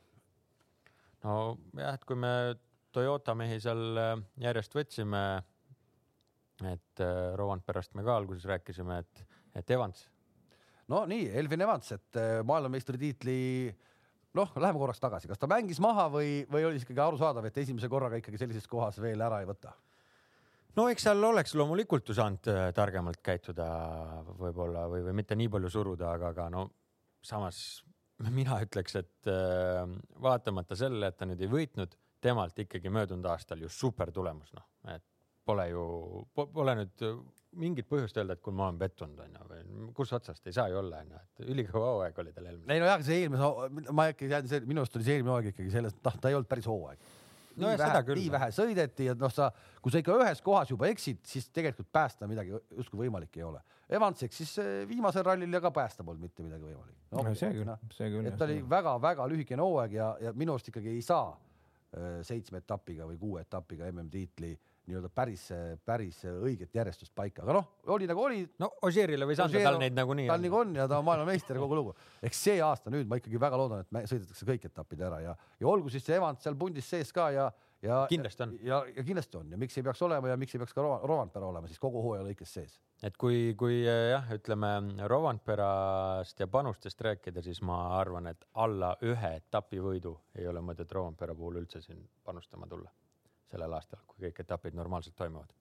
nojah, 1.25 1.95
et 1.95 2.05
kui 2.09 2.21
me 2.21 2.35
Toyota 2.93 3.37
mehi 3.39 3.61
seal 3.63 3.99
äh, 4.03 4.15
järjest 4.43 4.73
võtsime, 4.75 5.25
et 6.67 7.03
äh, 7.05 7.19
Rovanperast 7.39 7.95
me 7.95 8.03
ka 8.05 8.17
alguses 8.19 8.49
rääkisime, 8.51 8.99
et, 9.05 9.29
et 9.63 9.77
Evans 9.77 10.09
no 10.91 11.05
nii, 11.11 11.29
Elvin 11.41 11.67
Evans, 11.67 11.93
et 11.97 12.19
äh, 12.19 12.41
maailmameistritiitli 12.47 13.39
noh, 14.39 14.57
läheme 14.63 14.81
korraks 14.83 15.03
tagasi, 15.03 15.31
kas 15.31 15.41
ta 15.41 15.49
mängis 15.51 15.81
maha 15.83 16.09
või, 16.13 16.41
või 16.51 16.67
oli 16.69 16.83
ikkagi 16.83 17.03
arusaadav, 17.05 17.47
et 17.49 17.63
esimese 17.63 17.91
korraga 17.91 18.21
ikkagi 18.21 18.41
sellises 18.41 18.69
kohas 18.71 19.01
veel 19.03 19.23
ära 19.27 19.43
ei 19.43 19.49
võta? 19.51 19.75
no 20.79 20.87
eks 20.91 21.09
seal 21.09 21.25
oleks 21.27 21.57
loomulikult 21.59 22.11
ju 22.11 22.17
saanud 22.19 22.51
äh, 22.53 22.67
targemalt 22.77 23.23
käituda 23.27 23.69
võib-olla 24.39 24.87
või, 24.91 25.05
või 25.09 25.17
mitte 25.23 25.39
nii 25.39 25.51
palju 25.53 25.73
suruda, 25.73 26.15
aga, 26.15 26.35
aga 26.35 26.51
no 26.53 26.67
samas 27.27 27.83
mina 28.29 28.61
ütleks, 28.65 28.97
et 29.01 29.31
äh, 29.31 29.83
vaatamata 30.23 30.77
sellele, 30.79 31.11
et 31.11 31.19
ta 31.19 31.29
nüüd 31.29 31.41
ei 31.41 31.51
võitnud, 31.51 31.97
temalt 32.21 32.59
ikkagi 32.61 32.93
möödunud 32.93 33.27
aastal 33.33 33.63
ju 33.63 33.71
super 33.73 34.11
tulemus, 34.13 34.53
noh, 34.53 34.67
et 34.93 35.05
pole 35.49 35.71
ju, 35.71 35.85
pole 36.37 36.75
nüüd 36.83 37.05
mingit 37.59 37.89
põhjust 37.91 38.19
öelda, 38.21 38.37
et 38.37 38.43
kuule, 38.45 38.57
ma 38.59 38.69
olen 38.69 38.79
pettunud, 38.81 39.23
onju, 39.25 39.47
või 39.51 39.89
kus 39.97 40.13
otsast 40.15 40.47
ei 40.47 40.55
saa 40.55 40.69
ju 40.71 40.79
olla, 40.81 41.01
onju, 41.05 41.23
et 41.23 41.49
ülikõva 41.51 41.95
hooaeg 41.97 42.21
oli 42.23 42.35
tal 42.37 42.47
eelmine. 42.47 42.75
ei 42.75 42.83
no 42.83 42.87
jah, 42.91 43.03
see 43.07 43.25
eelmise, 43.25 43.91
ma 43.97 44.07
ikkagi 44.13 44.31
tean, 44.31 44.47
see 44.51 44.63
minu 44.69 44.85
arust 44.85 44.99
oli 44.99 45.09
see 45.09 45.17
eelmine 45.19 45.35
hooaeg 45.35 45.51
ikkagi 45.51 45.75
selles, 45.75 45.97
noh, 46.07 46.21
ta 46.23 46.31
ei 46.31 46.39
olnud 46.39 46.51
päris 46.51 46.69
hooaeg. 46.71 47.11
nii 47.57 47.67
no, 47.67 47.73
vähe, 47.83 48.05
nii 48.21 48.31
vähe 48.37 48.49
sõideti 48.55 49.11
ja 49.11 49.17
noh, 49.19 49.35
sa, 49.35 49.51
kui 49.83 49.93
sa 49.93 50.03
ikka 50.03 50.15
ühes 50.23 50.45
kohas 50.47 50.71
juba 50.71 50.89
eksid, 50.93 51.21
siis 51.27 51.51
tegelikult 51.51 51.91
päästa 51.93 52.31
midagi 52.31 52.55
justkui 52.55 53.03
võimalik 53.03 53.35
ei 53.41 53.45
ole. 53.49 53.61
Evans 53.91 54.23
eksis 54.23 54.55
eh, 54.63 54.73
viimasel 54.89 55.27
rallil 55.27 55.59
ja 55.59 55.61
ka 55.65 55.75
päästa 55.75 56.07
polnud 56.07 56.23
mitte 56.23 56.47
midagi 56.47 56.63
võimalik 56.63 56.97
no,. 57.11 57.25
No, 57.27 57.35
see 57.35 57.51
küll 57.57 57.67
no,, 57.67 57.77
see 57.91 58.13
küll. 58.15 58.31
et 58.31 58.39
ta 58.39 58.47
oli 58.47 58.61
väga-väga 58.63 59.27
lühikene 59.33 59.67
hooaeg 59.67 59.99
ja, 59.99 60.13
ja 60.23 60.33
minu 60.39 60.55
arust 60.55 60.71
ikkagi 60.71 60.95
ei 60.95 61.03
saa 61.03 61.33
äh, 61.35 62.21
seitsme 62.23 62.63
etapiga 62.63 63.11
või 63.11 63.19
kuue 63.19 63.43
etapiga 63.43 63.91
MM-tiitli 63.91 64.55
äh, 64.55 64.70
nii-öelda 64.91 65.11
päris, 65.15 65.47
päris 65.87 66.21
õiget 66.31 66.75
järjestust 66.77 67.15
paika, 67.17 67.45
aga 67.47 67.57
noh, 67.61 67.71
oli 67.95 68.09
nagu 68.11 68.27
oli. 68.27 68.43
no 68.61 68.73
Ožeerile 68.87 69.29
võis 69.29 69.41
anda, 69.43 69.63
tal 69.65 69.81
neid 69.81 69.97
nagunii 69.97 70.29
on. 70.29 70.35
tal 70.35 70.45
nagu 70.45 70.61
on 70.61 70.77
ja 70.77 70.87
ta 70.91 71.01
on 71.01 71.09
maailmameister 71.09 71.59
kogu 71.63 71.79
lugu. 71.79 71.97
eks 72.23 72.45
see 72.49 72.61
aasta 72.65 72.93
nüüd 72.93 73.09
ma 73.09 73.21
ikkagi 73.21 73.41
väga 73.41 73.59
loodan, 73.61 73.87
et 73.87 74.11
sõidetakse 74.11 74.49
kõik 74.49 74.69
etapid 74.71 75.09
ära 75.09 75.21
ja, 75.25 75.35
ja 75.61 75.69
olgu 75.71 75.93
siis 75.93 76.07
see 76.07 76.19
Evans 76.19 76.43
seal 76.45 76.59
pundis 76.59 76.89
sees 76.91 77.13
ka 77.17 77.31
ja, 77.35 77.49
ja 77.83 78.05
kindlasti 78.11 78.43
on. 78.43 78.55
ja, 78.63 78.81
ja 78.97 79.05
kindlasti 79.05 79.41
on 79.41 79.51
ja 79.55 79.59
miks 79.61 79.79
ei 79.79 79.85
peaks 79.87 80.03
olema 80.07 80.33
ja 80.33 80.39
miks 80.41 80.55
ei 80.55 80.63
peaks 80.63 80.77
ka 80.77 80.85
Rovanpera 80.85 81.49
olema 81.49 81.71
siis 81.71 81.81
kogu 81.83 82.03
hooaja 82.05 82.25
lõikes 82.27 82.55
sees. 82.59 82.79
et 83.03 83.17
kui, 83.21 83.55
kui 83.59 83.83
jah, 83.85 84.27
ütleme 84.37 84.73
Rovanperast 85.09 86.41
ja 86.41 86.49
panustest 86.51 87.01
rääkida, 87.01 87.43
siis 87.43 87.63
ma 87.63 87.83
arvan, 87.99 88.31
et 88.33 88.45
alla 88.55 88.95
ühe 89.03 89.37
etapivõidu 89.41 90.17
ei 90.39 90.49
ole 90.51 90.65
mõtet 90.65 90.93
Rovanpera 90.93 91.35
puhul 91.35 91.63
üldse 91.63 91.83
siin 91.85 92.03
panustama 92.25 92.69
tulla 92.71 92.91
sellel 93.51 93.77
aastal, 93.77 94.03
kui 94.07 94.27
kõik 94.27 94.43
etapid 94.45 94.77
normaalselt 94.79 95.17
toimuvad. 95.19 95.53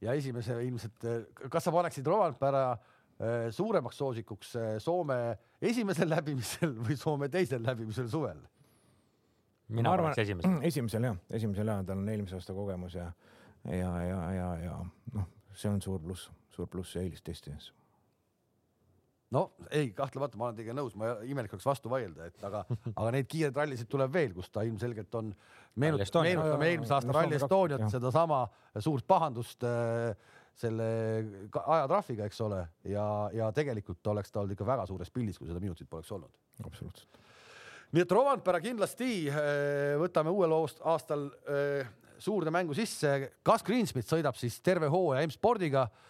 ja 0.00 0.14
esimese 0.14 0.58
ilmselt, 0.64 1.06
kas 1.50 1.64
sa 1.66 1.74
paneksid 1.74 2.06
Rovanpera 2.06 2.64
äh, 2.72 3.48
suuremaks 3.54 3.98
soosikuks 3.98 4.54
äh, 4.56 4.68
Soome 4.82 5.38
esimesel 5.62 6.10
läbimisel 6.10 6.76
või 6.86 6.96
Soome 6.98 7.28
teisel 7.28 7.64
läbimisel 7.64 8.08
suvel? 8.10 8.44
mina 9.68 9.92
arvan, 9.92 10.12
arvan 10.12 10.22
esimesel. 10.22 10.60
esimesel 10.70 11.08
jah, 11.10 11.18
esimesel 11.40 11.72
jah, 11.74 11.82
tal 11.86 11.98
on 11.98 12.08
eelmise 12.08 12.38
aasta 12.38 12.54
kogemus 12.56 12.94
ja, 12.98 13.10
ja, 13.64 13.90
ja, 14.04 14.20
ja, 14.32 14.52
ja 14.64 14.78
noh, 15.14 15.26
see 15.54 15.72
on 15.72 15.82
suur 15.82 16.00
pluss, 16.02 16.30
suur 16.54 16.70
pluss 16.70 16.96
ja 16.96 17.02
eelis 17.04 17.24
testi 17.26 17.54
ees 17.54 17.72
no 19.34 19.44
ei, 19.70 19.90
kahtlemata 19.96 20.38
ma 20.40 20.48
olen 20.48 20.56
teiega 20.58 20.74
nõus, 20.76 20.94
ma 20.98 21.12
imelik 21.28 21.52
oleks 21.56 21.66
vastu 21.68 21.90
vaielda, 21.92 22.28
et 22.30 22.48
aga, 22.48 22.64
aga 22.94 23.12
neid 23.14 23.28
kiireid 23.30 23.60
rallisid 23.60 23.90
tuleb 23.90 24.12
veel, 24.14 24.32
kus 24.36 24.48
ta 24.52 24.64
ilmselgelt 24.66 25.14
on, 25.20 25.30
meenutame 25.80 26.72
eelmise 26.72 26.96
aasta 26.96 27.14
Rally 27.14 27.38
Estoniat, 27.38 27.84
sedasama 27.92 28.42
suurt 28.84 29.06
pahandust 29.08 29.66
äh, 29.68 30.10
selle 30.58 30.88
ajatrahviga, 31.60 32.26
eks 32.26 32.42
ole, 32.46 32.64
ja, 32.88 33.06
ja 33.36 33.52
tegelikult 33.54 34.12
oleks 34.14 34.32
ta 34.32 34.42
olnud 34.42 34.56
ikka 34.56 34.66
väga 34.66 34.88
suures 34.88 35.12
pildis, 35.14 35.38
kui 35.38 35.50
seda 35.50 35.62
minutit 35.62 35.90
poleks 35.90 36.10
olnud. 36.16 36.32
absoluutselt. 36.64 37.22
nii 37.92 38.04
et 38.04 38.16
Rovanpera 38.16 38.64
kindlasti 38.64 39.12
äh, 39.28 39.94
võtame 40.00 40.32
uuel 40.32 40.56
aastal 40.56 41.28
äh, 41.44 41.96
suurde 42.18 42.50
mängu 42.54 42.74
sisse, 42.74 43.34
kas 43.46 43.62
Greensmith 43.62 44.08
sõidab 44.08 44.40
siis 44.40 44.56
terve 44.64 44.88
hooaja 44.90 45.28
M-spordiga 45.28 45.86
Äh, 45.88 46.07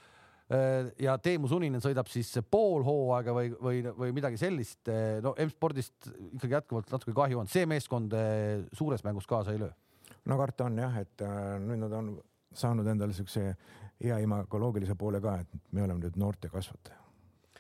ja 0.99 1.17
Teemu 1.21 1.49
Suninen 1.51 1.83
sõidab 1.85 2.09
siis 2.09 2.31
pool 2.51 2.85
hooaega 2.87 3.35
või, 3.37 3.51
või, 3.53 3.83
või 3.99 4.15
midagi 4.17 4.41
sellist. 4.41 4.81
Äh, 4.89 5.19
no 5.25 5.35
M-spordist 5.45 6.09
ikkagi 6.09 6.57
jätkuvalt 6.57 6.93
natuke 6.95 7.13
kahju 7.17 7.43
on, 7.43 7.51
see 7.53 7.67
meeskond 7.69 8.17
äh, 8.17 8.65
suures 8.73 9.05
mängus 9.05 9.29
kaasa 9.29 9.53
ei 9.53 9.61
löö. 9.61 9.73
no 10.29 10.37
karta 10.41 10.69
on 10.69 10.79
jah, 10.81 10.97
et 11.01 11.25
nüüd 11.65 11.81
nad 11.85 11.93
on 11.97 12.13
saanud 12.57 12.87
endale 12.89 13.13
siukse 13.17 13.45
hea 14.01 14.19
imagoloogilise 14.25 14.97
poole 14.99 15.21
ka, 15.21 15.39
et 15.43 15.73
me 15.73 15.85
oleme 15.85 16.01
nüüd 16.05 16.17
noorte 16.21 16.49
kasvataja, 16.53 17.01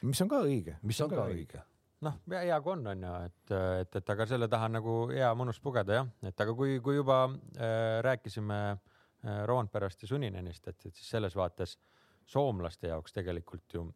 mis 0.03 0.20
on 0.24 0.31
ka 0.31 0.40
õige. 0.44 0.79
mis 0.83 1.01
on, 1.01 1.11
on 1.11 1.16
ka 1.16 1.27
õige 1.33 1.62
noh, 2.07 2.18
hea 2.31 2.61
kui 2.62 2.72
on, 2.72 2.87
on 2.92 3.05
ju, 3.05 3.14
et, 3.27 3.55
et, 3.83 4.01
et 4.01 4.12
aga 4.14 4.27
selle 4.31 4.48
taha 4.48 4.68
nagu 4.70 4.98
hea 5.11 5.31
mõnus 5.37 5.61
pugeda 5.62 6.01
jah, 6.01 6.11
et 6.31 6.44
aga 6.44 6.55
kui, 6.57 6.79
kui 6.85 6.98
juba 6.98 7.24
äh, 7.29 7.98
rääkisime 8.07 8.59
äh, 8.70 9.40
Roandperast 9.51 10.05
ja 10.05 10.12
Suninenist, 10.12 10.68
et, 10.68 10.79
et 10.87 10.94
siis 10.94 11.09
selles 11.16 11.37
vaates 11.37 11.77
äh, 11.77 11.97
soomlaste 12.29 12.93
jaoks 12.93 13.14
tegelikult 13.17 13.75
ju 13.75 13.88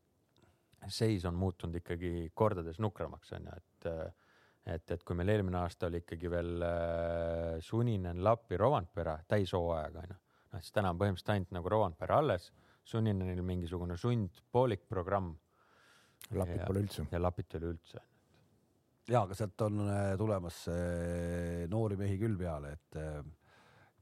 seis 0.89 1.25
on 1.29 1.35
muutunud 1.39 1.77
ikkagi 1.79 2.31
kordades 2.35 2.81
nukramaks 2.83 3.33
onju, 3.39 3.57
et 3.57 3.89
et, 4.63 4.91
et 4.95 5.03
kui 5.03 5.17
meil 5.19 5.33
eelmine 5.33 5.59
aasta 5.59 5.89
oli 5.89 5.99
ikkagi 6.05 6.31
veel 6.31 6.63
äh, 6.63 7.57
Suninen, 7.67 8.23
Lappi, 8.23 8.57
Rovanpera 8.57 9.17
täishooajaga 9.29 10.05
onju, 10.05 10.19
noh 10.53 10.63
siis 10.63 10.75
täna 10.77 10.93
on 10.95 11.01
põhimõtteliselt 11.01 11.35
ainult 11.35 11.57
nagu 11.57 11.73
Rovanpera 11.73 12.21
alles, 12.23 12.53
Suninenil 12.87 13.43
mingisugune 13.47 13.97
sund 13.99 14.39
poolik 14.51 14.87
programm. 14.91 15.33
Lapit 16.35 16.63
pole 16.67 16.83
üldse. 16.85 17.05
ja 17.11 17.19
Lapit 17.19 17.55
ei 17.55 17.59
ole 17.61 17.73
üldse. 17.75 18.01
ja, 19.09 19.25
aga 19.25 19.35
sealt 19.35 19.67
on 19.67 19.83
äh, 19.89 20.15
tulemas 20.19 20.63
äh, 20.71 21.67
noori 21.71 21.99
mehi 21.99 22.19
küll 22.23 22.39
peale, 22.39 22.73
et 22.79 23.03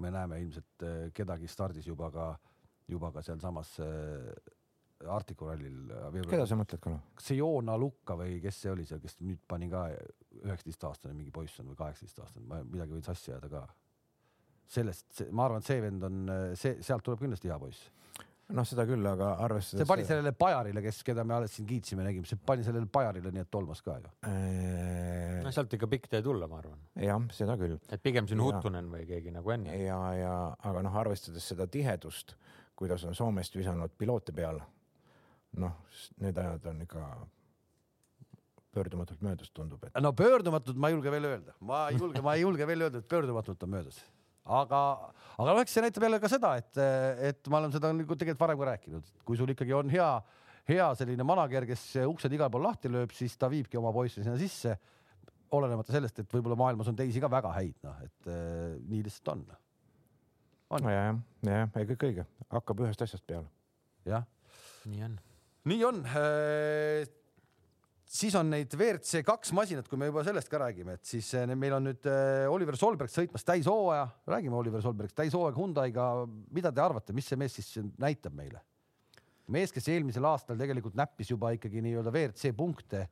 me 0.01 0.13
näeme 0.13 0.41
ilmselt 0.41 0.85
kedagi 1.17 1.49
stardis 1.49 1.89
juba 1.89 2.09
ka 2.13 2.29
äh, 2.35 2.50
juba 2.97 3.13
ka 3.15 3.23
sealsamas 3.27 3.77
äh, 3.85 4.31
Arcticu 5.01 5.49
rallil. 5.49 5.93
Äh, 5.97 6.19
keda 6.29 6.47
sa 6.49 6.59
mõtled, 6.61 6.83
Kalev? 6.85 7.05
kas 7.17 7.31
see 7.31 7.39
Joona 7.39 7.77
Lukka 7.81 8.17
või 8.21 8.41
kes 8.43 8.65
see 8.65 8.73
oli 8.73 8.89
seal, 8.89 9.01
kes 9.03 9.17
nüüd 9.25 9.41
pani 9.49 9.71
ka 9.73 9.87
üheksateist 10.43 10.85
aastane 10.91 11.17
mingi 11.17 11.33
poiss 11.35 11.63
on 11.63 11.71
või 11.73 11.79
kaheksateist 11.79 12.21
aastane, 12.25 12.49
ma 12.51 12.61
midagi 12.65 12.97
võin 12.97 13.07
sassi 13.07 13.33
ajada 13.33 13.49
ka. 13.53 13.63
sellest, 14.71 15.25
ma 15.31 15.49
arvan, 15.49 15.65
et 15.65 15.71
see 15.71 15.81
vend 15.83 16.05
on, 16.11 16.21
äh, 16.29 16.45
see, 16.61 16.77
sealt 16.85 17.07
tuleb 17.07 17.25
kindlasti 17.25 17.51
hea 17.51 17.59
poiss 17.63 17.89
noh, 18.57 18.67
seda 18.67 18.85
küll, 18.89 19.05
aga 19.07 19.31
arvestades. 19.45 19.83
see 19.83 19.89
pani 19.89 20.05
sellele 20.07 20.33
Pajarile, 20.37 20.83
kes, 20.85 21.01
keda 21.07 21.25
me 21.27 21.37
alles 21.37 21.55
siin 21.57 21.67
kiitsime, 21.69 22.05
nägime, 22.07 22.29
see 22.29 22.41
pani 22.47 22.65
sellele 22.67 22.89
Pajarile, 22.93 23.33
nii 23.35 23.45
et 23.45 23.51
tolmas 23.53 23.83
ka 23.87 23.97
ju 24.01 24.11
eee.... 24.29 25.41
no 25.45 25.53
sealt 25.55 25.75
ikka 25.77 25.89
pikk 25.91 26.11
tee 26.13 26.23
tulla, 26.27 26.49
ma 26.51 26.61
arvan. 26.63 26.79
jah, 27.01 27.21
seda 27.37 27.57
küll. 27.61 27.79
et 27.89 28.03
pigem 28.03 28.29
siin 28.31 28.43
Huttunen 28.45 28.91
või 28.93 29.07
keegi 29.09 29.35
nagu 29.35 29.55
enne. 29.55 29.77
ja, 29.83 30.01
ja 30.19 30.35
aga 30.71 30.85
noh, 30.87 30.99
arvestades 31.03 31.47
seda 31.53 31.69
tihedust 31.71 32.37
kuidas 32.81 33.05
on 33.05 33.17
Soomest 33.17 33.57
visanud 33.57 33.93
piloote 33.99 34.33
peale. 34.33 34.65
noh, 35.61 35.73
need 36.23 36.37
ajad 36.39 36.67
on 36.71 36.83
ikka 36.85 37.05
pöördumatult 38.71 39.23
möödas, 39.27 39.51
tundub, 39.51 39.83
et. 39.83 39.97
no 39.99 40.13
pöördumatult 40.15 40.79
ma 40.79 40.89
ei 40.89 40.95
julge 40.95 41.11
veel 41.11 41.27
öelda, 41.27 41.55
ma 41.67 41.81
ei 41.91 41.99
julge, 41.99 42.23
ma 42.23 42.35
ei 42.37 42.45
julge 42.45 42.69
veel 42.71 42.85
öelda, 42.87 43.01
et 43.03 43.09
pöördumatult 43.11 43.67
on 43.67 43.73
möödas. 43.73 43.99
aga, 44.45 44.83
aga 45.35 45.49
noh, 45.49 45.63
eks 45.65 45.75
see 45.75 45.83
näitab 45.83 46.07
jälle 46.07 46.21
ka 46.23 46.31
seda, 46.31 46.53
et, 46.63 46.79
et 47.31 47.51
ma 47.51 47.59
olen 47.59 47.75
seda 47.75 47.91
nagu 47.95 48.15
tegelikult 48.15 48.45
varem 48.47 48.61
ka 48.63 48.69
rääkinud, 48.71 49.11
kui 49.27 49.41
sul 49.41 49.51
ikkagi 49.57 49.75
on 49.77 49.91
hea, 49.91 50.11
hea 50.71 50.87
selline 51.03 51.27
manager, 51.27 51.67
kes 51.73 51.83
uksed 52.05 52.39
igal 52.39 52.53
pool 52.55 52.65
lahti 52.69 52.93
lööb, 52.93 53.11
siis 53.17 53.35
ta 53.37 53.51
viibki 53.51 53.81
oma 53.81 53.93
poisse 53.97 54.23
sinna 54.23 54.39
sisse. 54.39 54.79
olenemata 55.51 55.91
sellest, 55.91 56.23
et 56.23 56.31
võib-olla 56.31 56.55
maailmas 56.55 56.89
on 56.89 56.95
teisi 56.95 57.19
ka 57.21 57.27
väga 57.27 57.51
häid, 57.57 57.75
noh, 57.83 57.99
et 58.07 58.31
äh, 58.31 58.79
nii 58.87 59.03
lihtsalt 59.03 59.35
on 59.35 59.49
on. 60.71 60.91
ja, 60.91 61.07
jah, 61.07 61.23
jah, 61.47 61.73
ei 61.81 61.89
kõik 61.93 62.05
õige, 62.09 62.27
hakkab 62.53 62.85
ühest 62.85 63.03
asjast 63.05 63.27
peale. 63.27 63.49
jah, 64.09 64.27
nii 64.91 65.03
on. 65.07 65.17
nii 65.71 65.83
on. 65.87 66.01
Äh, 66.07 67.03
siis 68.11 68.35
on 68.39 68.51
neid 68.53 68.73
WRC 68.77 69.25
kaks 69.27 69.53
masinat, 69.57 69.89
kui 69.91 70.01
me 70.01 70.11
juba 70.11 70.25
sellest 70.27 70.51
ka 70.53 70.63
räägime, 70.63 70.97
et 70.99 71.07
siis 71.11 71.33
äh, 71.39 71.47
meil 71.59 71.77
on 71.77 71.89
nüüd 71.91 72.09
äh, 72.11 72.47
Oliver 72.53 72.79
Solberg 72.81 73.13
sõitmas 73.13 73.47
täishooaja, 73.49 74.07
räägime 74.31 74.59
Oliver 74.61 74.83
Solbergist, 74.85 75.19
täishooaega 75.19 75.59
Hyundai'ga, 75.59 76.11
mida 76.55 76.73
te 76.75 76.85
arvate, 76.85 77.17
mis 77.17 77.31
see 77.31 77.41
mees 77.41 77.59
siis 77.59 77.79
näitab 78.01 78.37
meile? 78.37 78.65
mees, 79.51 79.73
kes 79.75 79.89
eelmisel 79.91 80.23
aastal 80.31 80.55
tegelikult 80.55 80.95
näppis 80.95 81.33
juba 81.33 81.49
ikkagi 81.57 81.81
nii-öelda 81.83 82.13
WRC 82.15 82.53
punkte 82.55 83.09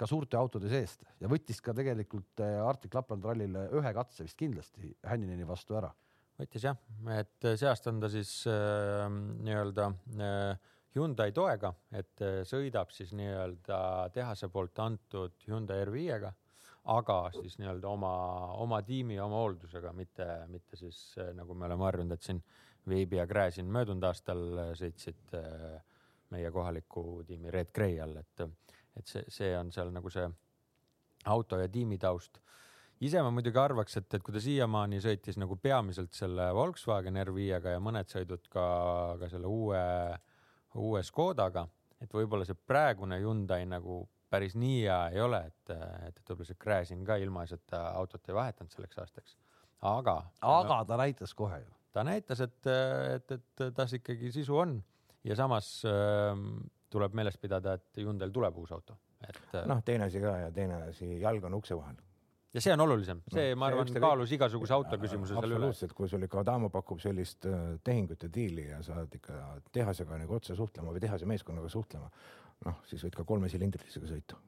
ka 0.00 0.06
suurte 0.08 0.34
autode 0.34 0.70
seest 0.72 1.04
ja 1.20 1.28
võttis 1.30 1.60
ka 1.62 1.74
tegelikult 1.76 2.40
Arctic 2.40 2.96
Lapland 2.96 3.28
rallil 3.28 3.58
ühe 3.78 3.92
katse 3.94 4.24
vist 4.24 4.38
kindlasti 4.40 4.88
Hännini 5.06 5.44
vastu 5.46 5.76
ära 5.78 5.92
võttis 6.40 6.64
jah, 6.64 6.76
et 7.16 7.48
see 7.54 7.68
aasta 7.68 7.92
on 7.92 8.00
ta 8.02 8.10
siis 8.12 8.34
äh, 8.50 9.06
nii-öelda 9.46 9.88
äh, 10.20 10.68
Hyundai 10.96 11.30
toega, 11.30 11.70
et 11.94 12.22
äh, 12.26 12.40
sõidab 12.48 12.90
siis 12.94 13.12
nii-öelda 13.14 14.10
tehase 14.14 14.48
poolt 14.50 14.78
antud 14.82 15.36
Hyundai 15.46 15.84
R5-ga, 15.84 16.32
aga 16.96 17.18
siis 17.36 17.58
nii-öelda 17.60 17.88
oma, 17.90 18.12
oma 18.62 18.80
tiimi, 18.86 19.18
oma 19.20 19.44
hooldusega, 19.44 19.92
mitte, 19.96 20.26
mitte 20.50 20.80
siis 20.80 20.98
äh, 21.20 21.30
nagu 21.36 21.54
me 21.54 21.68
oleme 21.68 21.86
harjunud, 21.86 22.16
et 22.16 22.26
siin 22.26 22.42
Veebi 22.88 23.20
ja 23.20 23.26
Gräzin 23.28 23.68
möödunud 23.70 24.04
aastal 24.08 24.44
äh, 24.58 24.70
sõitsid 24.78 25.34
äh, 25.36 25.78
meie 26.34 26.50
kohaliku 26.54 27.22
tiimi 27.28 27.52
Red 27.52 27.74
Gray 27.76 28.00
all, 28.00 28.16
et, 28.22 28.46
et 28.96 29.06
see, 29.06 29.24
see 29.28 29.52
on 29.58 29.72
seal 29.74 29.92
nagu 29.92 30.10
see 30.10 30.26
auto 31.30 31.58
ja 31.60 31.68
tiimi 31.68 31.98
taust 32.00 32.40
ise 33.06 33.22
ma 33.24 33.32
muidugi 33.32 33.60
arvaks, 33.60 33.96
et, 34.00 34.14
et 34.16 34.24
kui 34.24 34.34
ta 34.34 34.42
siiamaani 34.44 35.00
sõitis 35.00 35.38
nagu 35.40 35.56
peamiselt 35.60 36.12
selle 36.16 36.50
Volkswagen 36.56 37.16
R5-ga 37.22 37.76
ja 37.76 37.82
mõned 37.82 38.10
sõidud 38.12 38.44
ka, 38.52 38.64
ka 39.20 39.30
selle 39.32 39.48
uue, 39.48 39.82
uue 40.80 41.02
Škodaga, 41.06 41.64
et 42.00 42.12
võib-olla 42.12 42.46
see 42.48 42.58
praegune 42.68 43.20
Hyundai 43.22 43.64
nagu 43.68 44.02
päris 44.30 44.54
nii 44.58 44.82
hea 44.84 44.98
ei 45.14 45.22
ole, 45.24 45.40
et, 45.48 45.72
et, 45.74 46.20
et 46.20 46.32
võib-olla 46.32 46.48
see 46.50 46.60
Gräzin 46.60 47.06
ka 47.06 47.16
ilmaasjata 47.20 47.86
autot 47.96 48.28
ei 48.28 48.36
vahetanud 48.36 48.76
selleks 48.76 49.00
aastaks. 49.02 49.36
aga. 49.80 50.20
aga 50.44 50.82
ta 50.86 51.00
näitas 51.00 51.34
kohe 51.34 51.62
ju. 51.62 51.72
ta 51.96 52.04
näitas, 52.06 52.44
et, 52.44 52.60
et, 53.16 53.32
et 53.32 53.64
tas 53.74 53.96
ikkagi 53.96 54.32
sisu 54.32 54.60
on 54.60 54.76
ja 55.24 55.36
samas 55.40 55.72
äh, 55.88 56.36
tuleb 56.92 57.16
meeles 57.16 57.40
pidada, 57.40 57.78
et 57.80 58.04
Hyundai'l 58.04 58.32
tuleb 58.34 58.60
uus 58.60 58.76
auto, 58.76 59.00
et. 59.24 59.42
noh, 59.64 59.80
teine 59.84 60.12
asi 60.12 60.20
ka 60.20 60.36
ja 60.44 60.52
teine 60.52 60.84
asi, 60.90 61.14
jalg 61.24 61.48
on 61.48 61.56
ukse 61.56 61.80
vahel 61.80 61.96
ja 62.54 62.62
see 62.64 62.74
on 62.74 62.84
olulisem, 62.86 63.22
see 63.30 63.50
no,, 63.52 63.60
ma 63.62 63.70
arvan, 63.70 63.90
kaalus 64.02 64.34
igasuguse 64.34 64.74
auto 64.74 64.98
küsimuse 64.98 65.34
seal 65.34 65.46
üle. 65.46 65.58
absoluutselt, 65.58 65.94
kui 65.96 66.10
sul 66.10 66.26
ikka 66.26 66.42
Adamo 66.42 66.70
pakub 66.74 67.02
sellist 67.02 67.46
äh, 67.48 67.74
tehingut 67.86 68.26
ja 68.26 68.30
diili 68.34 68.68
ja 68.68 68.80
sa 68.86 68.96
oled 68.98 69.18
ikka 69.20 69.40
tehasega 69.74 70.18
nagu 70.24 70.38
otse 70.38 70.56
suhtlema 70.58 70.94
või 70.94 71.02
tehase 71.04 71.28
meeskonnaga 71.30 71.70
suhtlema, 71.72 72.10
noh, 72.66 72.80
siis 72.90 73.04
võid 73.06 73.18
ka 73.18 73.26
kolmesilindrilisega 73.28 74.10
sõita 74.10 74.40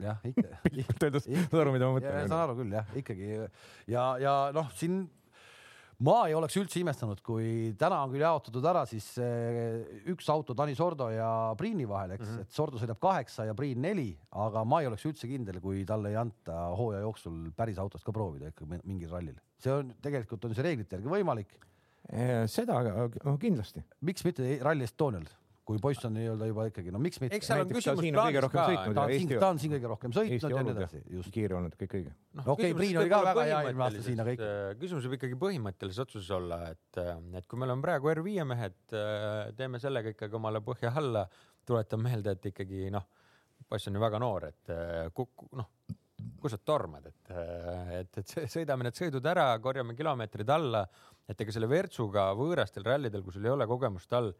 jah, 0.00 0.20
ikka. 0.26 0.48
piltlikult 0.66 1.06
öeldes, 1.08 1.30
saad 1.30 1.56
aru, 1.62 1.74
mida 1.76 1.88
ma 1.88 1.96
mõtlen? 1.96 2.28
saan 2.28 2.44
aru 2.44 2.58
küll 2.60 2.76
jah, 2.76 2.92
ikkagi 3.00 3.32
ja, 3.94 4.04
ja 4.20 4.34
noh, 4.56 4.68
siin 4.76 5.02
ma 6.06 6.16
ei 6.28 6.34
oleks 6.36 6.56
üldse 6.60 6.80
imestanud, 6.80 7.20
kui 7.24 7.72
täna 7.78 8.00
on 8.04 8.12
küll 8.12 8.24
jaotatud 8.24 8.66
ära 8.70 8.84
siis 8.88 9.06
eh, 9.20 9.80
üks 10.12 10.28
auto 10.32 10.56
Tanis 10.56 10.78
Sordo 10.80 11.10
ja 11.12 11.28
Priini 11.58 11.86
vahel, 11.88 12.14
eks 12.16 12.24
mm, 12.24 12.36
-hmm. 12.36 12.46
et 12.46 12.56
Sordo 12.56 12.80
sõidab 12.80 13.00
kaheksa 13.02 13.46
ja 13.48 13.56
Priin 13.56 13.82
neli, 13.84 14.08
aga 14.30 14.64
ma 14.64 14.80
ei 14.80 14.88
oleks 14.88 15.04
üldse 15.10 15.28
kindel, 15.28 15.60
kui 15.60 15.84
talle 15.88 16.12
ei 16.12 16.20
anta 16.20 16.70
hooaja 16.78 17.02
jooksul 17.04 17.50
päris 17.56 17.78
autost 17.78 18.06
ka 18.06 18.14
proovida 18.16 18.48
ikka 18.48 18.68
mingil 18.80 19.10
rallil. 19.10 19.36
see 19.60 19.72
on 19.72 19.92
tegelikult 20.00 20.44
on 20.44 20.54
see 20.54 20.64
reeglite 20.64 20.96
järgi 20.96 21.12
võimalik. 21.12 21.52
Eh, 22.10 22.46
seda 22.48 22.80
kindlasti. 23.38 23.84
miks 24.00 24.24
mitte 24.24 24.58
Rally 24.62 24.88
Estonial? 24.88 25.28
Kui 25.70 25.78
poiss 25.82 26.06
on 26.08 26.14
nii-öelda 26.16 26.48
juba 26.50 26.64
ikkagi, 26.70 26.90
no 26.94 27.00
miks 27.02 27.20
mitte. 27.22 27.38
eks 27.38 27.48
seal 27.50 27.62
on 27.62 27.68
küsimus 27.70 28.06
plaanis 28.16 28.46
ka. 28.50 28.64
ta 28.96 29.04
on 29.04 29.12
siin, 29.12 29.34
ta 29.36 29.50
on 29.52 29.60
siin 29.62 29.74
kõige 29.76 29.90
rohkem 29.92 30.14
sõitnud 30.16 30.54
ja 30.56 30.64
nii 30.66 30.74
edasi. 30.74 31.02
just. 31.14 31.30
kiire 31.34 31.56
olnud, 31.58 31.76
kõik 31.78 31.94
õige. 32.00 32.14
noh, 32.40 32.50
okei, 32.56 32.74
Priin 32.80 32.98
oli 33.02 33.12
ka 33.12 33.20
väga 33.28 33.44
hea 33.46 33.60
eelmine 33.60 33.86
aasta 33.86 34.02
siin, 34.06 34.22
aga 34.24 34.34
ikka. 34.34 34.50
Äh, 34.50 34.72
küsimus 34.80 35.06
võib 35.06 35.16
ikkagi 35.20 35.38
põhimõttelises 35.44 36.02
otsuses 36.06 36.32
olla, 36.34 36.60
et, 36.74 37.00
äh, 37.02 37.12
et 37.38 37.46
kui 37.50 37.62
meil 37.62 37.74
on 37.76 37.84
praegu 37.84 38.10
R5 38.16 38.48
mehed, 38.50 38.78
äh, 38.98 39.38
teeme 39.60 39.82
sellega 39.82 40.14
ikkagi 40.16 40.38
omale 40.40 40.62
põhja 40.66 40.92
alla, 41.00 41.24
tuletan 41.68 42.02
meelde, 42.02 42.34
et 42.34 42.50
ikkagi 42.50 42.90
noh, 42.94 43.06
poiss 43.70 43.86
on 43.90 43.98
ju 43.98 44.02
väga 44.02 44.22
noor, 44.22 44.50
et 44.50 44.74
noh, 44.74 45.70
kus 46.40 46.56
sa 46.56 46.58
tormad, 46.58 47.06
et, 47.06 47.32
et, 48.00 48.20
et 48.24 48.36
sõidame 48.50 48.88
need 48.88 48.98
sõidud 48.98 49.24
ära, 49.30 49.52
korjame 49.62 49.94
kilomeetrid 49.96 50.50
alla, 50.50 50.82
et 51.30 51.40
ega 51.44 51.54
selle 51.54 51.68
Virtsuga 51.70 52.30
võõrastel 52.34 52.84
rallidel, 52.86 53.22
kui 53.22 53.36
sul 53.36 53.46
ei 53.46 53.52
ole 53.52 53.68
kogemust 53.70 54.12
all, 54.18 54.32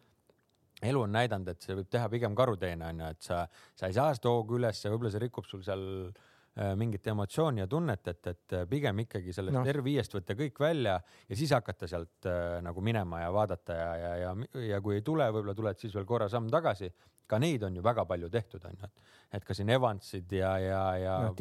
elu 0.83 1.05
on 1.05 1.12
näidanud, 1.14 1.53
et 1.53 1.62
see 1.62 1.77
võib 1.79 1.90
teha 1.93 2.09
pigem 2.12 2.35
karuteene 2.38 2.88
onju, 2.93 3.12
et 3.14 3.23
sa, 3.27 3.45
sa 3.77 3.90
ei 3.90 3.97
saa 3.97 4.14
seda 4.16 4.33
hoogu 4.33 4.59
üles 4.61 4.85
ja 4.85 4.93
võib-olla 4.93 5.12
see 5.14 5.23
rikub 5.25 5.49
sul 5.49 5.62
seal 5.66 5.85
äh, 6.09 6.73
mingit 6.81 7.07
emotsiooni 7.12 7.64
ja 7.64 7.69
tunnet, 7.71 8.09
et, 8.12 8.33
et 8.33 8.57
pigem 8.71 9.05
ikkagi 9.05 9.35
sellest 9.37 9.59
no. 9.59 9.64
R5-st 9.75 10.19
võtta 10.19 10.38
kõik 10.38 10.64
välja 10.64 10.97
ja 11.01 11.38
siis 11.38 11.53
hakata 11.57 11.90
sealt 11.90 12.31
äh, 12.31 12.59
nagu 12.64 12.85
minema 12.85 13.25
ja 13.25 13.31
vaadata 13.35 13.79
ja, 13.79 13.93
ja, 14.05 14.16
ja, 14.25 14.35
ja 14.75 14.83
kui 14.85 14.99
ei 14.99 15.07
tule, 15.07 15.29
võib-olla 15.35 15.57
tuled 15.59 15.81
siis 15.81 15.97
veel 15.97 16.09
korra 16.09 16.31
samm 16.33 16.51
tagasi 16.53 16.93
ka 17.31 17.38
neid 17.38 17.62
on 17.66 17.77
ju 17.79 17.83
väga 17.85 18.05
palju 18.11 18.31
tehtud, 18.33 18.64
on 18.66 18.79
ju, 18.79 18.88
et, 18.88 19.11
et 19.38 19.47
ka 19.47 19.57
siin 19.57 19.71
Evansid 19.71 20.33
ja, 20.35 20.55
ja, 20.62 20.81
ja 20.99 21.19
no, 21.29 21.35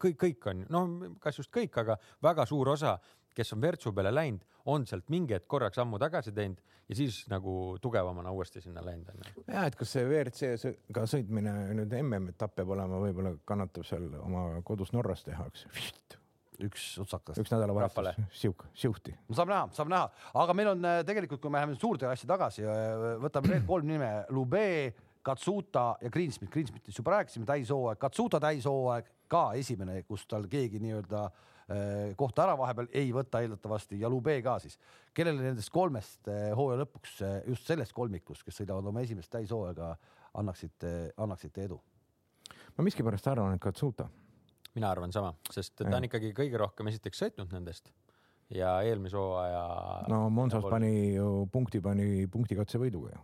kõik, 0.00 0.16
kõik 0.24 0.48
on, 0.52 0.64
no 0.72 0.84
kas 1.22 1.42
just 1.42 1.52
kõik, 1.52 1.76
aga 1.82 1.98
väga 2.24 2.46
suur 2.48 2.72
osa, 2.72 2.96
kes 3.36 3.52
on 3.56 3.62
Virtsu 3.64 3.92
peale 3.96 4.12
läinud, 4.14 4.44
on 4.72 4.86
sealt 4.88 5.08
mingi 5.12 5.36
hetk 5.36 5.48
korraks 5.50 5.80
ammu 5.82 6.00
tagasi 6.00 6.32
teinud 6.36 6.60
ja 6.92 6.96
siis 6.96 7.22
nagu 7.32 7.78
tugevamana 7.82 8.32
uuesti 8.34 8.60
sinna 8.60 8.84
läinud 8.84 9.08
on 9.12 9.22
ju. 9.24 9.44
ja 9.48 9.64
et 9.68 9.76
kas 9.78 9.94
see 9.96 10.04
WRC-ga 10.04 11.04
sõitmine 11.08 11.54
nüüd 11.78 11.94
MM-etapp 12.02 12.58
peab 12.58 12.74
olema, 12.76 13.00
võib-olla 13.02 13.34
kannatab 13.48 13.86
seal 13.88 14.10
oma 14.20 14.44
kodus 14.66 14.92
Norras 14.92 15.24
teha, 15.26 15.48
eks 15.48 15.66
üks 16.62 16.82
otsakas. 17.02 17.38
üks 17.42 17.52
nädalavahetus, 17.52 18.18
sihuke, 18.38 18.68
siuhti. 18.78 19.14
saab 19.32 19.50
näha, 19.50 19.62
saab 19.76 19.92
näha, 19.92 20.10
aga 20.42 20.56
meil 20.56 20.74
on 20.74 20.84
äh, 20.88 21.00
tegelikult, 21.08 21.40
kui 21.42 21.52
me 21.52 21.60
läheme 21.60 21.78
suurte 21.80 22.10
asja 22.10 22.28
tagasi, 22.34 22.66
äh, 22.66 23.06
võtame 23.22 23.54
need 23.54 23.66
kolm 23.68 23.88
nime, 23.88 24.12
Lube, 24.34 24.66
Katsuta 25.22 25.92
ja 26.02 26.10
Greensmith. 26.10 26.50
Greensmithist 26.50 26.98
juba 26.98 27.16
rääkisime, 27.16 27.46
täishooaeg, 27.46 27.98
Katsuta 28.02 28.40
täishooaeg 28.42 29.10
ka 29.30 29.44
esimene, 29.58 30.00
kus 30.06 30.26
tal 30.30 30.48
keegi 30.50 30.82
nii-öelda 30.82 31.24
äh, 31.28 31.51
kohta 32.18 32.42
ära 32.46 32.56
vahepeal 32.58 32.88
ei 32.98 33.12
võta 33.14 33.40
eeldatavasti 33.44 34.00
ja 34.00 34.10
Lube 34.10 34.34
ka 34.42 34.58
siis. 34.62 34.78
kellele 35.14 35.42
nendest 35.42 35.70
kolmest 35.70 36.28
hooaja 36.58 36.82
lõpuks 36.82 37.20
just 37.46 37.70
sellest 37.70 37.94
kolmikust, 37.96 38.44
kes 38.44 38.58
sõidavad 38.60 38.88
oma 38.90 39.04
esimest 39.06 39.30
täishooaega, 39.32 39.94
annaksite, 40.42 41.12
annaksite 41.16 41.68
edu? 41.68 41.80
ma 42.76 42.84
miskipärast 42.84 43.30
arvan, 43.30 43.54
et 43.54 43.62
Katsuta 43.62 44.08
mina 44.74 44.90
arvan 44.90 45.12
sama, 45.12 45.34
sest 45.52 45.82
ta 45.82 45.96
on 45.96 46.08
ikkagi 46.08 46.32
kõige 46.36 46.60
rohkem 46.60 46.88
esiteks 46.92 47.24
sõitnud 47.24 47.52
nendest 47.54 47.92
ja 48.52 48.74
eelmise 48.86 49.16
hooaja. 49.16 49.64
no 50.12 50.24
Monsas 50.30 50.64
pani 50.70 51.14
ju 51.16 51.46
punkti, 51.52 51.80
pani 51.84 52.26
punktikatse-võiduga 52.32 53.14
ju. 53.14 53.22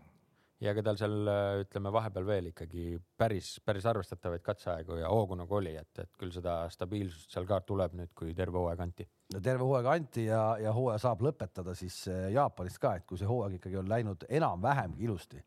Ja 0.60 0.72
ega 0.72 0.82
tal 0.82 0.98
seal 0.98 1.30
ütleme 1.62 1.92
vahepeal 1.94 2.26
veel 2.26 2.50
ikkagi 2.50 2.84
päris, 3.18 3.54
päris 3.64 3.86
arvestatavaid 3.86 4.42
katseaegu 4.44 4.98
ja 4.98 5.10
hoogu 5.12 5.38
nagu 5.38 5.58
oli, 5.60 5.76
et, 5.78 5.92
et 6.02 6.10
küll 6.18 6.32
seda 6.34 6.60
stabiilsust 6.72 7.34
seal 7.34 7.46
ka 7.48 7.60
tuleb 7.66 7.94
nüüd, 7.98 8.12
kui 8.18 8.34
terve 8.38 8.58
hooaeg 8.58 8.82
anti. 8.82 9.08
no 9.34 9.42
terve 9.44 9.66
hooaeg 9.66 9.90
anti 9.92 10.26
ja, 10.26 10.42
ja 10.62 10.74
hooaja 10.74 11.02
saab 11.06 11.22
lõpetada 11.26 11.76
siis 11.78 12.00
äh, 12.10 12.28
Jaapanist 12.34 12.82
ka, 12.82 12.96
et 12.98 13.06
kui 13.08 13.20
see 13.20 13.30
hooaeg 13.30 13.58
ikkagi 13.60 13.78
on 13.80 13.90
läinud 13.90 14.26
enam-vähem 14.28 14.96
ilusti, 15.04 15.42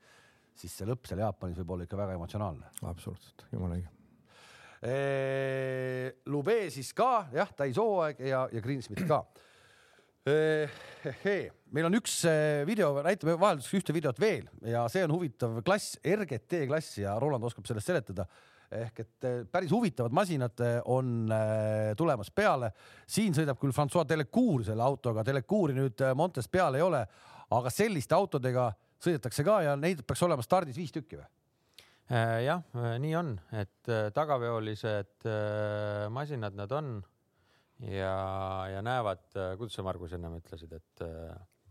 siis 0.56 0.78
see 0.80 0.88
lõpp 0.88 1.10
seal 1.10 1.24
Jaapanis 1.26 1.60
võib 1.60 1.76
olla 1.76 1.90
ikka 1.90 2.00
väga 2.00 2.20
emotsionaalne. 2.20 2.76
absoluutselt, 2.82 3.50
jumala 3.52 3.80
õige 3.80 3.98
Lube 6.32 6.56
siis 6.74 6.90
ka 6.98 7.28
jah, 7.36 7.52
täishooaeg 7.54 8.24
ja, 8.26 8.48
ja 8.50 8.62
Greensmith 8.66 9.06
ka. 9.06 9.20
Meil 10.30 11.88
on 11.88 11.98
üks 11.98 12.20
video, 12.68 12.92
näitame 13.02 13.34
vahelduseks 13.42 13.80
ühte 13.80 13.96
videot 13.96 14.20
veel 14.22 14.46
ja 14.70 14.84
see 14.92 15.02
on 15.08 15.16
huvitav 15.16 15.56
klass, 15.66 15.96
RGT 16.06 16.68
klass 16.70 17.00
ja 17.02 17.16
Roland 17.22 17.48
oskab 17.48 17.66
sellest 17.66 17.90
seletada 17.90 18.28
ehk 18.72 19.02
et 19.04 19.28
päris 19.52 19.72
huvitavad 19.74 20.14
masinad 20.16 20.62
on 20.94 21.32
tulemas 21.98 22.32
peale. 22.32 22.72
siin 23.08 23.36
sõidab 23.36 23.60
küll 23.60 23.74
Francois 23.76 24.08
Delecour 24.08 24.64
selle 24.68 24.84
autoga, 24.84 25.26
Delecouri 25.28 25.76
nüüd 25.76 26.04
Montes 26.16 26.48
peal 26.48 26.78
ei 26.80 26.86
ole, 26.86 27.02
aga 27.52 27.74
selliste 27.74 28.16
autodega 28.16 28.72
sõidetakse 29.02 29.44
ka 29.44 29.62
ja 29.66 29.76
neid 29.76 30.06
peaks 30.08 30.24
olema 30.24 30.46
stardis 30.46 30.78
viis 30.78 30.94
tükki 30.96 31.20
või? 31.20 31.30
Jah, 32.46 32.64
nii 33.00 33.14
on, 33.16 33.36
et 33.56 33.92
tagaveolised 34.16 35.28
masinad 36.12 36.58
nad 36.60 36.74
on 36.76 36.98
ja, 37.88 38.14
ja 38.70 38.84
näevad, 38.86 39.26
kuidas 39.58 39.78
sa, 39.78 39.86
Margus, 39.88 40.14
ennem 40.18 40.38
ütlesid, 40.38 40.76
et 40.78 41.06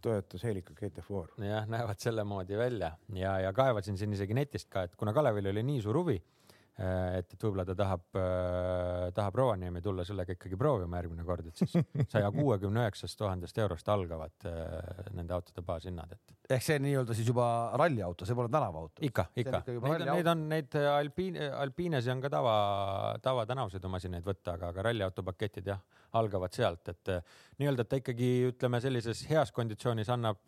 Toyota 0.00 0.38
Celica 0.40 0.74
GT4. 0.74 1.44
jah, 1.44 1.68
näevad 1.70 2.00
selle 2.02 2.24
moodi 2.24 2.56
välja 2.58 2.94
ja, 3.14 3.38
ja 3.44 3.52
kaevasin 3.52 3.98
siin 4.00 4.16
isegi 4.16 4.34
netist 4.34 4.70
ka, 4.72 4.86
et 4.88 4.96
kuna 4.96 5.12
Kalevil 5.16 5.52
oli 5.52 5.64
nii 5.66 5.82
suur 5.84 6.00
huvi 6.00 6.18
Äh, 6.18 6.39
et, 6.80 7.32
et 7.34 7.44
võib-olla 7.44 7.64
ta 7.68 7.74
tahab, 7.76 8.04
äh, 8.16 9.10
tahab 9.16 9.38
Rovaniemi 9.40 9.82
tulla 9.84 10.04
sellega 10.06 10.34
ikkagi 10.36 10.58
proovima 10.60 11.00
järgmine 11.00 11.24
kord, 11.26 11.50
et 11.50 11.60
siis 11.60 11.74
saja 12.12 12.30
kuuekümne 12.34 12.84
üheksast 12.86 13.18
tuhandest 13.20 13.58
eurost 13.60 13.88
algavad 13.92 14.48
äh, 14.48 15.10
nende 15.16 15.36
autode 15.36 15.64
baashinnad, 15.66 16.14
et. 16.16 16.36
ehk 16.56 16.64
see 16.66 16.78
nii-öelda 16.82 17.16
siis 17.16 17.28
juba 17.30 17.46
ralliauto, 17.80 18.28
see 18.28 18.38
pole 18.38 18.50
tänavaauto? 18.52 19.04
ikka, 19.06 19.26
ikka. 19.42 19.62
Neid, 19.68 20.06
neid 20.08 20.30
on, 20.32 20.44
neid 20.50 20.78
Alpine, 20.94 21.50
Alpinesi 21.60 22.12
on 22.14 22.22
ka 22.24 22.32
tava, 22.32 22.54
tava 23.24 23.46
tänavasõidumasinaid 23.50 24.26
võtta, 24.26 24.56
aga, 24.56 24.72
aga 24.74 24.86
ralliauto 24.90 25.26
paketid 25.26 25.68
jah, 25.72 25.82
algavad 26.18 26.54
sealt, 26.56 26.88
et 26.90 27.12
nii-öelda, 27.60 27.84
et 27.84 27.92
ta 27.92 28.00
ikkagi 28.00 28.30
ütleme, 28.48 28.80
sellises 28.82 29.22
heas 29.30 29.52
konditsioonis 29.54 30.10
annab, 30.10 30.40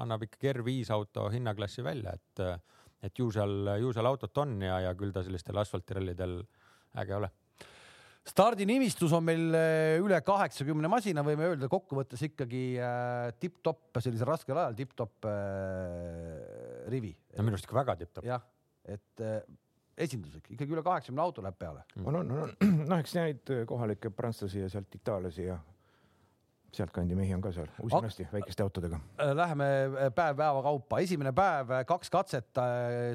annab 0.00 0.26
ikkagi 0.26 0.50
R5 0.56 0.90
auto 0.96 1.28
hinnaklassi 1.30 1.84
välja, 1.86 2.16
et 2.16 2.46
et 3.02 3.18
ju 3.18 3.30
seal, 3.34 3.74
ju 3.82 3.92
seal 3.92 4.08
autot 4.08 4.44
on 4.44 4.60
ja, 4.64 4.80
ja 4.88 4.94
küll 4.98 5.12
ta 5.14 5.24
sellistel 5.26 5.58
asfaltirallidel 5.62 6.40
äge 6.96 7.16
ole 7.16 7.30
stardinimistus 8.26 9.12
on 9.16 9.24
meil 9.26 9.54
äh, 9.54 9.96
üle 10.02 10.18
kaheksakümne 10.26 10.90
masina, 10.90 11.22
võime 11.26 11.46
öelda 11.50 11.68
kokkuvõttes 11.70 12.24
ikkagi 12.26 12.64
äh, 12.82 13.28
tipp-topp 13.42 14.00
sellisel 14.02 14.30
raskel 14.30 14.58
ajal 14.58 14.74
tipp-topp 14.78 15.28
äh, 15.30 16.88
rivi. 16.90 17.14
no 17.36 17.46
minu 17.46 17.56
arust 17.56 17.68
ikka 17.68 17.78
väga 17.78 17.96
tipp-topp. 18.02 18.26
jah, 18.26 18.42
et 18.82 19.24
äh, 19.24 19.38
esinduslik, 20.06 20.50
ikkagi 20.56 20.74
üle 20.74 20.84
kaheksakümne 20.86 21.22
auto 21.22 21.44
läheb 21.44 21.58
peale 21.60 21.84
mm.. 21.94 22.08
on, 22.10 22.20
on, 22.22 22.34
on, 22.46 22.56
noh, 22.90 22.98
eks 22.98 23.16
neid 23.18 23.54
kohalikke 23.70 24.10
prantslasi 24.14 24.64
ja 24.64 24.72
sealt 24.72 24.98
itaallasi 24.98 25.46
ja 25.46 25.60
sealtkandi 26.74 27.16
mehi 27.16 27.34
on 27.36 27.42
ka 27.44 27.52
seal 27.54 27.68
usinasti 27.84 28.26
väikeste 28.32 28.64
autodega. 28.64 28.98
Äh, 29.22 29.32
läheme 29.36 29.68
äh, 29.86 30.10
päev 30.14 30.36
päeva 30.38 30.62
kaupa, 30.64 31.00
esimene 31.04 31.32
päev, 31.36 31.72
äh, 31.78 31.84
kaks 31.88 32.10
katset. 32.12 32.48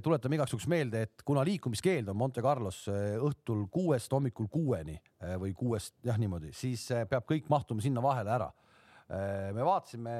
tuletame 0.03 0.37
igaks 0.37 0.53
juhuks 0.53 0.67
meelde, 0.71 1.03
et 1.07 1.25
kuna 1.25 1.43
liikumiskeeld 1.47 2.09
on 2.11 2.17
Monte 2.17 2.43
Carlos 2.45 2.83
õhtul 2.91 3.65
kuuest 3.73 4.11
hommikul 4.13 4.47
kuueni 4.51 4.97
või 5.41 5.53
kuuest 5.57 5.95
jah, 6.05 6.17
niimoodi, 6.21 6.51
siis 6.55 6.83
peab 7.09 7.25
kõik 7.29 7.49
mahtuma 7.49 7.83
sinna 7.83 8.03
vahele 8.03 8.33
ära. 8.33 8.49
me 9.53 9.63
vaatasime, 9.65 10.13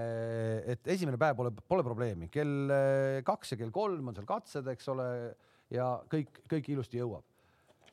et 0.73 0.87
esimene 0.87 1.17
päev 1.17 1.35
pole, 1.35 1.51
pole 1.67 1.83
probleemi, 1.83 2.27
kell 2.27 2.73
kaks 3.23 3.53
ja 3.53 3.57
kell 3.61 3.71
kolm 3.71 4.11
on 4.11 4.17
seal 4.17 4.27
katsed, 4.27 4.67
eks 4.67 4.89
ole, 4.91 5.07
ja 5.71 5.93
kõik, 6.11 6.43
kõik 6.51 6.69
ilusti 6.73 6.99
jõuab. 6.99 7.23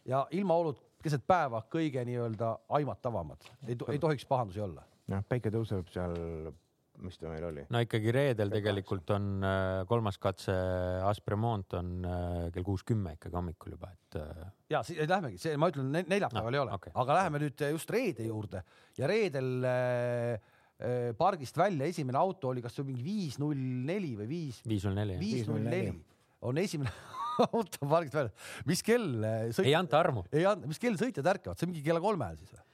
ja 0.04 0.26
ilmaolud 0.30 0.80
keset 1.02 1.26
päeva 1.26 1.62
kõige 1.70 2.04
nii-öelda 2.04 2.56
aimatavamad, 2.80 3.50
ei, 3.66 3.76
ei 3.76 3.98
tohiks 3.98 4.26
pahandusi 4.26 4.60
olla 4.60 4.82
jah, 5.12 5.24
päike 5.28 5.52
tõuseb 5.52 5.88
seal, 5.92 6.16
mis 7.04 7.18
ta 7.20 7.30
meil 7.30 7.46
oli? 7.48 7.64
no 7.72 7.80
ikkagi 7.84 8.12
reedel 8.14 8.52
tegelikult 8.52 9.10
on 9.14 9.46
äh, 9.46 9.84
kolmas 9.90 10.18
katse 10.20 10.54
Aspremont 11.06 11.78
on 11.78 11.94
äh, 12.02 12.44
kell 12.54 12.66
kuus 12.66 12.84
kümme 12.86 13.14
ikkagi 13.16 13.38
hommikul 13.38 13.76
juba, 13.76 13.92
et. 13.94 14.20
Äh, 14.20 14.44
ja 14.74 14.82
siis 14.86 15.00
lähmegi, 15.04 15.40
see, 15.42 15.56
ma 15.60 15.70
ütlen, 15.72 15.90
neljapäeval 15.94 16.50
no, 16.50 16.56
ei 16.58 16.64
ole 16.64 16.76
okay., 16.76 16.94
aga 17.04 17.18
läheme 17.22 17.42
nüüd 17.44 17.66
just 17.74 17.92
reede 17.94 18.28
juurde 18.28 18.62
ja 18.98 19.10
reedel 19.10 19.68
äh, 19.68 20.54
pargist 21.18 21.58
välja 21.58 21.88
esimene 21.90 22.20
auto 22.20 22.52
oli, 22.52 22.62
kas 22.62 22.76
see 22.76 22.84
oli 22.84 22.92
mingi 22.92 23.06
viis 23.06 23.38
null 23.42 23.62
neli 23.88 24.14
või 24.18 24.28
viis? 24.30 24.62
viis 24.68 24.86
null 24.86 24.98
neli. 24.98 25.18
viis 25.22 25.48
null 25.50 25.64
neli 25.64 25.96
on 26.46 26.58
esimene 26.60 26.92
auto 27.48 27.86
pargist 27.88 28.14
välja. 28.18 28.34
mis 28.68 28.84
kell 28.86 29.10
sõit...? 29.54 29.66
ei 29.66 29.74
anta 29.78 30.02
armu. 30.02 30.26
ei 30.30 30.46
anta, 30.46 30.70
mis 30.70 30.82
kell 30.82 30.98
sõitjad 31.00 31.34
ärkavad, 31.34 31.58
see 31.58 31.66
on 31.66 31.74
mingi 31.74 31.86
kella 31.86 32.02
kolme 32.02 32.28
ajal 32.28 32.42
siis 32.42 32.54
või? 32.54 32.64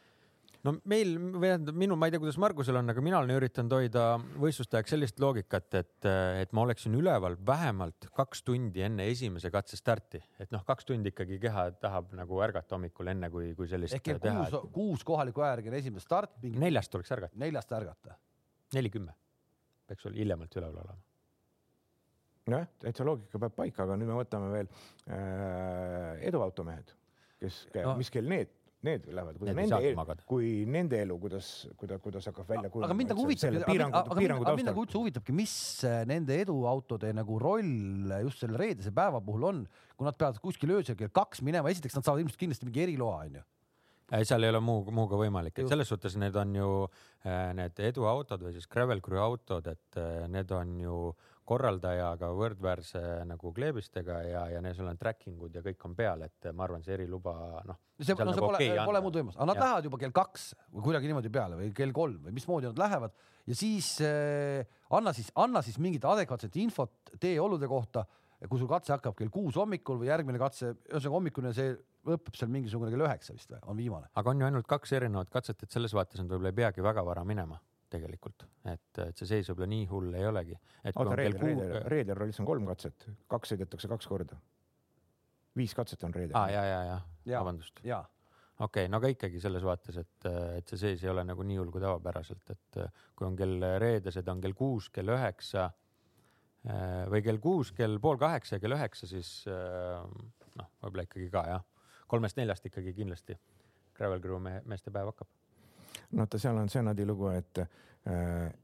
No 0.64 0.74
meil 0.90 1.12
või 1.18 1.50
tähendab 1.50 1.78
minu, 1.78 1.96
ma 1.98 2.08
ei 2.08 2.14
tea, 2.14 2.20
kuidas 2.22 2.38
Margusel 2.40 2.78
on, 2.80 2.88
aga 2.92 3.04
mina 3.04 3.18
olen 3.20 3.34
üritanud 3.36 3.76
hoida 3.76 4.04
võistluste 4.40 4.78
ajaks 4.78 4.94
sellist 4.94 5.20
loogikat, 5.22 5.68
et, 5.80 6.08
et 6.40 6.54
ma 6.56 6.64
oleksin 6.64 6.96
üleval 6.98 7.36
vähemalt 7.46 8.08
kaks 8.16 8.44
tundi 8.46 8.84
enne 8.86 9.06
esimese 9.12 9.52
katse 9.54 9.78
starti, 9.80 10.22
et 10.40 10.52
noh, 10.54 10.64
kaks 10.66 10.88
tundi 10.88 11.12
ikkagi 11.12 11.38
keha 11.42 11.68
tahab 11.82 12.14
nagu 12.16 12.40
ärgata 12.46 12.78
hommikul 12.78 13.12
enne 13.12 13.30
kui, 13.34 13.52
kui 13.58 13.68
sellist 13.70 13.98
ehk 13.98 14.14
teha. 14.24 14.48
kuus, 14.50 14.70
kuus 14.74 15.06
kohaliku 15.12 15.44
aja 15.44 15.56
järgi 15.58 15.72
on 15.72 15.78
esimene 15.80 16.04
start 16.04 16.38
mingi.... 16.42 16.60
neljast 16.64 16.92
tuleks 16.94 17.12
ärgata. 17.18 17.40
neljast 17.44 17.76
ärgata. 17.80 18.18
neli 18.78 18.92
kümme 18.92 19.16
peaks 19.88 20.08
ol, 20.08 20.16
hiljemalt 20.16 20.56
üleval 20.56 20.80
olema 20.80 21.02
nojah, 22.50 22.68
täitsa 22.80 23.04
loogika 23.08 23.40
peab 23.40 23.54
paika, 23.56 23.84
aga 23.86 23.96
nüüd 23.96 24.10
me 24.10 24.18
võtame 24.18 24.50
veel 24.52 24.68
äh, 25.08 26.20
eduautomehed, 26.28 26.92
kes 27.40 27.64
no., 27.78 27.94
mis 28.00 28.12
kell 28.12 28.28
need 28.28 28.52
need 28.86 29.06
lähevad, 29.10 29.38
kuidas 29.40 29.56
nende 29.58 29.80
elu, 29.90 30.04
kui 30.28 30.50
nende 30.70 31.00
elu, 31.04 31.16
kuidas, 31.22 31.48
kuidas, 31.80 32.02
kuidas 32.04 32.28
hakkab 32.30 32.50
välja 32.50 32.70
kujunema. 32.70 32.90
aga 32.90 32.98
mind 32.98 33.14
nagu 33.14 33.24
huvitabki, 33.24 33.78
aga, 33.88 34.18
mind 34.58 34.70
nagu 34.70 34.84
üldse 34.84 35.00
huvitabki, 35.00 35.36
mis 35.36 35.56
äh, 35.88 36.02
nende 36.10 36.36
eduautode 36.44 37.10
nagu 37.16 37.40
roll 37.42 38.14
just 38.26 38.44
selle 38.44 38.60
reedese 38.60 38.94
päeva 38.94 39.22
puhul 39.24 39.48
on, 39.50 39.64
kui 39.96 40.08
nad 40.08 40.20
peavad 40.20 40.40
kuskil 40.44 40.76
öösel 40.76 40.98
kell 41.00 41.12
kaks 41.14 41.42
minema, 41.46 41.72
esiteks 41.72 41.98
nad 41.98 42.06
saavad 42.06 42.24
ilmselt 42.24 42.40
kindlasti 42.40 42.70
mingi 42.70 42.86
eriloa, 42.86 43.24
onju 43.26 43.44
ei, 44.12 44.24
seal 44.28 44.44
ei 44.44 44.52
ole 44.52 44.60
muu, 44.62 44.82
muuga 44.94 45.18
võimalik, 45.18 45.58
et 45.58 45.70
selles 45.70 45.88
suhtes 45.90 46.16
need 46.20 46.36
on 46.36 46.52
ju 46.58 46.70
äh, 46.84 47.52
need 47.56 47.80
eduautod 47.88 48.42
või 48.44 48.52
siis 48.56 48.68
gravel 48.70 49.00
crew 49.04 49.22
autod, 49.22 49.68
et 49.72 50.00
äh, 50.00 50.26
need 50.30 50.52
on 50.54 50.76
ju 50.82 50.98
korraldajaga 51.48 52.30
võrdväärse 52.32 53.00
nagu 53.28 53.52
kleebistega 53.56 54.20
ja, 54.24 54.44
ja 54.54 54.62
neil 54.64 54.76
sul 54.76 54.88
on 54.88 54.98
tracking 55.00 55.42
ud 55.44 55.56
ja 55.58 55.62
kõik 55.64 55.84
on 55.88 55.96
peal, 55.98 56.24
et 56.24 56.48
ma 56.56 56.64
arvan, 56.64 56.84
see 56.84 56.96
eriluba 56.96 57.34
noh. 57.68 57.78
see, 57.98 58.14
no, 58.16 58.16
see 58.16 58.28
nagu 58.30 58.46
pole 58.46 58.60
okay, 58.60 58.78
pole 58.80 59.02
muud 59.04 59.18
võimalust, 59.20 59.38
aga 59.38 59.48
nad 59.50 59.60
ja. 59.60 59.66
lähevad 59.66 59.88
juba 59.90 60.00
kell 60.00 60.14
kaks 60.16 60.46
või 60.72 60.86
kuidagi 60.88 61.10
niimoodi 61.10 61.32
peale 61.34 61.58
või 61.60 61.70
kell 61.76 61.94
kolm 61.96 62.28
või 62.28 62.36
mismoodi 62.38 62.70
nad 62.70 62.80
lähevad 62.80 63.16
ja 63.44 63.58
siis 63.58 63.90
äh, 64.04 64.64
anna 64.96 65.12
siis, 65.16 65.28
anna 65.36 65.62
siis 65.66 65.76
mingit 65.82 66.06
adekvaatset 66.08 66.56
infot 66.64 67.16
teeolude 67.20 67.68
kohta. 67.68 68.06
kui 68.48 68.60
sul 68.60 68.68
katse 68.68 68.92
hakkab 68.92 69.14
kell 69.16 69.30
kuus 69.32 69.56
hommikul 69.56 70.00
või 70.02 70.10
järgmine 70.10 70.40
katse, 70.40 70.74
ühesõnaga 70.90 71.14
hommikune 71.16 71.52
see 71.56 71.76
lõpeb 72.04 72.34
seal 72.36 72.50
mingisugune 72.52 72.90
kell 72.92 73.04
üheksa 73.06 73.36
vist 73.36 73.52
või 73.52 73.62
on 73.68 73.78
viimane. 73.78 74.10
aga 74.12 74.32
on 74.32 74.40
ju 74.40 74.48
ainult 74.48 74.68
kaks 74.68 74.92
erinevat 74.96 75.30
katset, 75.32 75.62
et 75.62 75.72
selles 75.72 75.92
vaates 75.96 76.20
nad 76.20 76.28
võib-olla 76.28 76.52
ei 76.52 76.60
peagi 76.62 76.84
väga 76.84 77.04
vara 77.04 77.24
minema 77.24 77.60
tegelikult, 77.92 78.46
et, 78.70 79.00
et 79.04 79.20
see 79.20 79.28
seis 79.28 79.50
võib-olla 79.50 79.68
nii 79.70 79.84
hull 79.90 80.16
ei 80.18 80.26
olegi. 80.28 80.56
oota, 80.94 81.14
reedel, 81.18 81.38
reedel, 81.42 81.76
reedel 81.92 82.18
rallis 82.18 82.40
on 82.42 82.48
kolm 82.48 82.66
katset, 82.70 83.06
kaks 83.30 83.54
sõidetakse 83.54 83.90
kaks 83.90 84.08
korda. 84.10 84.40
viis 85.56 85.74
katset 85.74 86.02
on 86.04 86.14
reedel. 86.14 86.36
aa 86.38 86.50
ja, 86.50 86.64
ja, 86.64 86.82
ja, 86.90 86.98
ja., 87.30 87.38
vabandust. 87.40 87.80
okei 87.84 88.04
okay,, 88.66 88.90
no 88.90 89.00
aga 89.02 89.12
ikkagi 89.14 89.40
selles 89.42 89.64
vaates, 89.66 90.00
et, 90.02 90.28
et 90.58 90.74
see 90.74 90.82
seis 90.86 91.04
ei 91.04 91.12
ole 91.12 91.24
nagu 91.26 91.46
nii 91.46 91.60
hull 91.60 91.72
kui 91.74 91.82
tavapäraselt, 91.84 92.54
et 92.56 92.82
kui 93.14 93.28
on 93.28 93.38
kell 93.38 93.70
reedesed 93.82 94.28
on 94.32 94.42
kell 94.44 94.56
kuus, 94.58 94.90
kell 94.94 95.14
üheksa 95.14 95.68
eh, 96.68 97.04
või 97.12 97.22
kell 97.26 97.42
kuus, 97.42 97.72
kell 97.76 98.00
pool 98.02 98.20
kaheksa 98.20 98.58
ja 98.58 98.64
kell 98.64 98.78
üheksa, 98.78 99.10
siis 99.10 99.36
eh, 99.50 100.02
noh, 100.60 100.70
võib-olla 100.82 101.08
ikkagi 101.08 101.30
ka 101.32 101.46
jah, 101.52 101.66
kolmest-neljast 102.10 102.70
ikkagi 102.70 102.96
kindlasti 102.96 103.38
Gravel 103.94 104.22
Crew 104.22 104.40
meeste 104.42 104.90
päev 104.90 105.12
hakkab 105.12 105.30
vaata, 106.12 106.40
seal 106.42 106.58
on 106.60 106.70
see 106.72 106.82
nadilugu, 106.84 107.30
et 107.34 107.60
äh, 107.62 107.68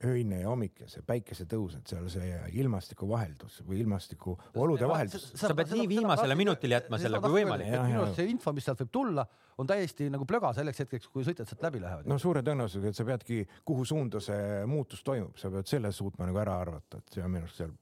öine 0.05 0.43
ja 0.43 0.51
hommik 0.51 0.82
ja 0.84 0.88
see 0.93 1.05
päikesetõus, 1.07 1.78
et 1.78 1.93
seal 1.93 2.09
see 2.12 2.30
ilmastiku 2.61 3.09
vaheldus 3.09 3.61
või 3.66 3.80
ilmastiku 3.84 4.36
olude 4.61 4.88
vaheldus. 4.88 5.30
sa 5.41 5.55
pead 5.57 5.72
nii 5.74 5.88
viimasele 5.91 6.36
minutile 6.38 6.80
jätma 6.80 7.01
selle 7.01 7.22
kui 7.24 7.38
võimalik. 7.41 7.70
minu 7.72 8.03
arust 8.05 8.20
see 8.20 8.30
info, 8.32 8.55
mis 8.57 8.68
sealt 8.68 8.84
võib 8.84 8.95
tulla, 8.99 9.26
on 9.61 9.68
täiesti 9.70 10.09
nagu 10.12 10.28
plöga 10.28 10.53
selleks 10.57 10.84
hetkeks, 10.84 11.12
kui 11.12 11.24
sõitjad 11.26 11.49
sealt 11.49 11.68
läbi 11.68 11.82
lähevad. 11.84 12.09
no 12.11 12.18
suure 12.20 12.45
tõenäosusega, 12.47 12.93
et 12.93 13.01
sa 13.01 13.07
peadki, 13.09 13.45
kuhu 13.64 13.86
suunda 13.88 14.20
see 14.24 14.66
muutus 14.70 15.05
toimub, 15.07 15.36
sa 15.41 15.53
pead 15.53 15.70
selle 15.72 15.93
suutma 15.93 16.28
nagu 16.28 16.43
ära 16.43 16.61
arvata, 16.61 17.01
et 17.01 17.16
see 17.16 17.24
on 17.24 17.32
minu 17.32 17.49
arust 17.49 17.64
seal 17.64 17.72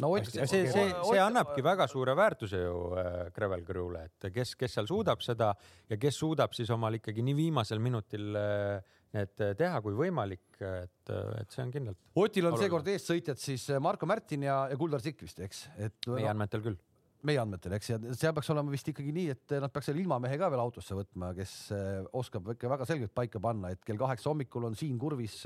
no 0.00 0.10
see, 0.18 0.46
see, 0.48 0.64
see, 0.70 0.86
see 1.06 1.20
annabki 1.20 1.64
väga 1.64 1.86
suure 1.90 2.14
väärtuse 2.18 2.62
ju 2.62 2.76
äh, 2.98 3.30
Gravel 3.36 3.64
Crew'le, 3.66 4.04
et 4.08 4.30
kes, 4.34 4.54
kes 4.58 4.76
seal 4.78 4.88
suudab 4.90 5.22
seda 5.24 5.52
ja 5.90 5.98
kes 6.00 6.20
suudab 6.22 6.54
siis 6.56 6.70
omal 6.74 6.98
ikkagi 6.98 7.24
nii 7.26 7.36
viimasel 7.38 7.82
minutil 7.82 8.36
äh, 8.38 8.98
need 9.16 9.42
teha 9.58 9.80
kui 9.82 9.96
võimalik, 9.98 10.44
et, 10.62 11.10
et 11.10 11.50
see 11.50 11.64
on 11.64 11.72
kindlalt. 11.74 11.98
Otil 12.22 12.46
on 12.46 12.54
seekord 12.60 12.86
eessõitjad 12.92 13.40
siis 13.42 13.64
Marko 13.82 14.06
Märtin 14.06 14.46
ja, 14.46 14.62
ja 14.70 14.78
Kuldar 14.78 15.02
Sikk 15.02 15.24
vist, 15.26 15.42
eks, 15.42 15.64
et. 15.76 15.98
meie 16.06 16.28
no, 16.28 16.36
andmetel 16.36 16.62
küll. 16.68 16.78
meie 17.26 17.40
andmetel, 17.42 17.74
eks, 17.76 17.90
ja 17.90 17.98
seal 18.14 18.36
peaks 18.36 18.52
olema 18.54 18.70
vist 18.70 18.86
ikkagi 18.92 19.10
nii, 19.16 19.34
et 19.34 19.56
nad 19.64 19.72
peaks 19.74 19.90
selle 19.90 20.00
ilmamehe 20.04 20.38
ka 20.40 20.52
veel 20.54 20.62
autosse 20.62 20.94
võtma, 20.94 21.34
kes 21.36 21.56
äh, 21.74 21.90
oskab 22.22 22.52
ikka 22.54 22.70
väga 22.70 22.86
selgelt 22.88 23.14
paika 23.16 23.42
panna, 23.42 23.74
et 23.74 23.82
kell 23.84 23.98
kaheksa 24.00 24.30
hommikul 24.30 24.70
on 24.70 24.78
siin 24.78 24.96
kurvis 25.02 25.42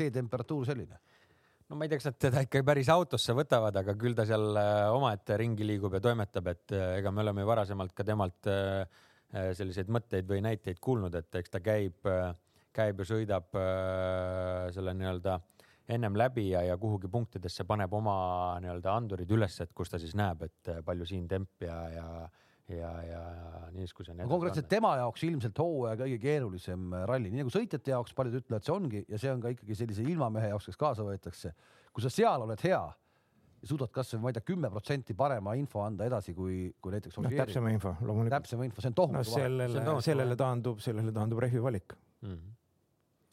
teetemperatuur 0.00 0.66
selline 0.72 0.96
no 1.68 1.76
ma 1.76 1.84
ei 1.84 1.90
tea, 1.90 2.00
kas 2.00 2.08
nad 2.08 2.18
teda 2.22 2.42
ikka 2.46 2.62
päris 2.66 2.88
autosse 2.92 3.34
võtavad, 3.36 3.76
aga 3.80 3.94
küll 4.00 4.16
ta 4.16 4.24
seal 4.28 4.56
äh, 4.56 4.86
omaette 4.94 5.36
ringi 5.40 5.66
liigub 5.68 5.98
ja 5.98 6.00
toimetab, 6.04 6.48
et 6.54 6.74
äh, 6.76 6.96
ega 7.02 7.12
me 7.12 7.22
oleme 7.24 7.44
varasemalt 7.48 7.92
ka 7.96 8.06
temalt 8.08 8.48
äh, 8.48 8.84
selliseid 9.28 9.90
mõtteid 9.92 10.28
või 10.28 10.40
näiteid 10.44 10.80
kuulnud, 10.80 11.12
et 11.18 11.36
eks 11.36 11.52
ta 11.52 11.60
käib, 11.60 12.06
käib 12.72 13.00
ja 13.02 13.04
sõidab 13.04 13.50
selle 14.72 14.94
nii-öelda 14.96 15.34
ennem 15.92 16.16
läbi 16.16 16.46
ja, 16.54 16.62
ja 16.64 16.78
kuhugi 16.80 17.10
punktidesse 17.12 17.66
paneb 17.68 17.92
oma 17.92 18.14
nii-öelda 18.64 18.94
andurid 18.94 19.34
üles, 19.36 19.58
et 19.60 19.74
kus 19.76 19.92
ta 19.92 20.00
siis 20.00 20.16
näeb, 20.16 20.46
et 20.48 20.72
palju 20.86 21.04
siin 21.10 21.28
temp 21.28 21.60
ja, 21.60 21.76
ja 21.92 22.06
ja, 22.68 22.90
ja 23.02 23.20
niisuguse. 23.72 24.14
No, 24.14 24.28
konkreetselt 24.30 24.68
tema 24.70 24.94
jaoks 25.00 25.24
ilmselt 25.28 25.58
hooaja 25.62 25.98
kõige 26.02 26.18
keerulisem 26.22 26.94
ralli, 27.08 27.32
nii 27.32 27.42
nagu 27.42 27.52
sõitjate 27.52 27.94
jaoks 27.94 28.14
paljud 28.16 28.38
ütlevad, 28.42 28.64
see 28.66 28.74
ongi 28.74 29.04
ja 29.08 29.20
see 29.20 29.32
on 29.32 29.42
ka 29.44 29.52
ikkagi 29.54 29.76
sellise 29.78 30.04
ilmamehe 30.04 30.52
jaoks, 30.52 30.68
kes 30.70 30.80
kaasa 30.80 31.06
võetakse. 31.06 31.54
kui 31.92 32.04
sa 32.04 32.12
seal 32.12 32.44
oled 32.44 32.60
hea 32.64 32.82
ja 33.58 33.70
suudad 33.70 33.90
kasvõi 33.94 34.22
ma 34.22 34.32
ei 34.32 34.36
tea, 34.36 34.46
kümme 34.52 34.70
protsenti 34.70 35.16
parema 35.18 35.56
info 35.58 35.82
anda 35.82 36.06
edasi, 36.06 36.34
kui, 36.34 36.68
kui 36.80 36.94
näiteks. 36.94 37.18
noh, 37.24 37.34
täpsema 37.40 37.72
info, 37.74 37.96
loomulikult. 38.00 38.36
täpsema 38.36 38.68
info, 38.68 38.84
see 38.84 38.92
on 38.92 39.00
tohutu 39.00 39.18
no,. 39.18 39.26
sellele, 39.32 40.00
sellele 40.04 40.38
taandub, 40.38 40.84
sellele 40.84 41.14
taandub 41.14 41.44
rehvi 41.46 41.62
valik 41.64 41.96
mm. 42.22 42.32
-hmm 42.32 42.54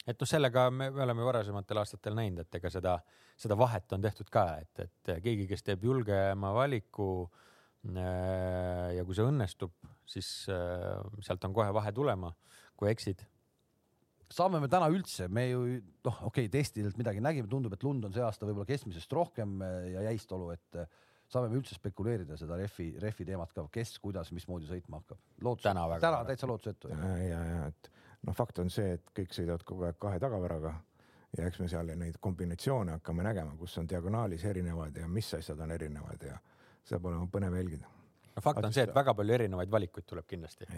et 0.06 0.20
noh, 0.22 0.28
sellega 0.30 0.70
me, 0.70 0.86
me 0.94 1.02
oleme 1.02 1.24
varasematel 1.26 1.80
aastatel 1.80 2.14
näinud, 2.14 2.44
et 2.44 2.54
ega 2.54 2.70
seda, 2.70 2.92
seda 3.36 3.56
vahet 3.58 3.92
on 3.92 4.04
tehtud 4.04 4.28
ka, 4.30 4.44
et, 4.62 4.84
et 4.84 5.10
keegi, 5.22 5.48
kes 5.50 5.66
teeb 5.66 5.82
julgema 5.82 6.52
valiku 6.54 7.08
Äh, 7.26 7.42
ja 7.94 9.04
kui 9.06 9.16
see 9.16 9.26
õnnestub, 9.26 9.72
siis 10.08 10.28
äh, 10.52 10.98
sealt 11.24 11.44
on 11.46 11.54
kohe 11.56 11.72
vahe 11.74 11.92
tulema, 11.94 12.32
kui 12.76 12.90
eksid. 12.90 13.22
saame 14.32 14.58
me 14.60 14.68
täna 14.68 14.88
üldse, 14.90 15.28
me 15.28 15.48
ju 15.48 15.64
noh, 15.68 16.22
okei 16.26 16.46
okay,, 16.46 16.52
testidelt 16.52 16.98
midagi 16.98 17.22
nägime, 17.22 17.48
tundub, 17.48 17.76
et 17.76 17.84
lund 17.86 18.04
on 18.04 18.14
see 18.14 18.24
aasta 18.24 18.46
võib-olla 18.48 18.66
keskmisest 18.66 19.12
rohkem 19.12 19.60
äh, 19.62 19.92
ja 19.94 20.08
jäist 20.10 20.32
olu, 20.32 20.50
et 20.56 20.80
saame 21.30 21.50
me 21.50 21.58
üldse 21.60 21.74
spekuleerida 21.78 22.38
seda 22.38 22.58
refi, 22.58 22.92
refi 23.02 23.26
teemat 23.26 23.52
ka, 23.54 23.66
kes, 23.72 23.96
kuidas, 24.02 24.32
mismoodi 24.34 24.68
sõitma 24.70 25.02
hakkab. 25.02 25.22
täna, 25.62 25.86
täna 26.02 26.24
täitsa 26.26 26.50
lootusetu. 26.50 26.90
ja, 26.90 27.14
ja, 27.22 27.40
ja 27.52 27.62
et 27.70 27.90
noh, 28.26 28.34
fakt 28.34 28.58
on 28.62 28.70
see, 28.72 28.96
et 28.98 29.14
kõik 29.16 29.34
sõidavad 29.34 29.64
kogu 29.66 29.86
aeg 29.88 29.98
kahe 30.02 30.20
tagaväraga 30.22 30.74
ja 31.36 31.46
eks 31.46 31.60
me 31.60 31.68
seal 31.70 31.90
neid 31.98 32.18
kombinatsioone 32.22 32.96
hakkame 32.96 33.24
nägema, 33.26 33.56
kus 33.58 33.76
on 33.80 33.88
diagonaalis 33.88 34.44
erinevad 34.48 34.96
ja 34.96 35.08
mis 35.08 35.32
asjad 35.36 35.60
on 35.60 35.74
erinevad 35.74 36.22
ja 36.22 36.38
saab 36.86 37.10
olema 37.10 37.28
põnev 37.32 37.56
jälgida 37.58 37.96
no 38.36 38.42
fakt 38.44 38.64
on 38.64 38.74
see, 38.76 38.84
et 38.84 38.94
väga 38.94 39.14
palju 39.16 39.34
erinevaid 39.36 39.70
valikuid 39.72 40.06
tuleb 40.08 40.26
kindlasti. 40.28 40.68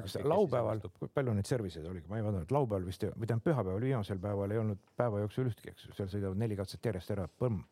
kas 0.00 0.18
laupäeval, 0.24 0.80
palju 1.14 1.34
neid 1.36 1.48
service'id 1.48 1.88
oligi, 1.90 2.08
ma 2.08 2.20
ei 2.20 2.24
vaadanud, 2.24 2.52
laupäeval 2.56 2.86
vist 2.88 3.04
või 3.06 3.28
tähendab 3.28 3.44
pühapäeval, 3.48 3.84
viimasel 3.84 4.20
päeval 4.22 4.54
ei 4.54 4.60
olnud 4.62 4.92
päeva 4.96 5.20
jooksul 5.24 5.50
ühtki, 5.50 5.72
eks 5.72 5.88
ju, 5.88 5.96
seal 5.98 6.10
sõidavad 6.12 6.40
neli 6.40 6.56
katset 6.58 6.88
järjest 6.90 7.12
ära, 7.16 7.28
põmm. 7.28 7.64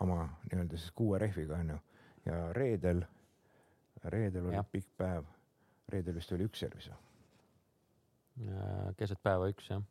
oma 0.00 0.24
nii-öelda 0.50 0.78
siis 0.80 0.94
kuue 0.96 1.18
rehviga 1.22 1.58
onju 1.60 1.76
ja 2.26 2.40
reedel, 2.56 3.04
reedel 4.10 4.48
oli 4.48 4.56
ja. 4.56 4.64
pikk 4.64 4.88
päev, 4.98 5.28
reedel 5.92 6.16
vist 6.16 6.32
oli 6.32 6.48
üks 6.48 6.64
service. 6.64 6.96
keset 8.96 9.20
päeva 9.22 9.52
üks 9.52 9.68
jah, 9.70 9.84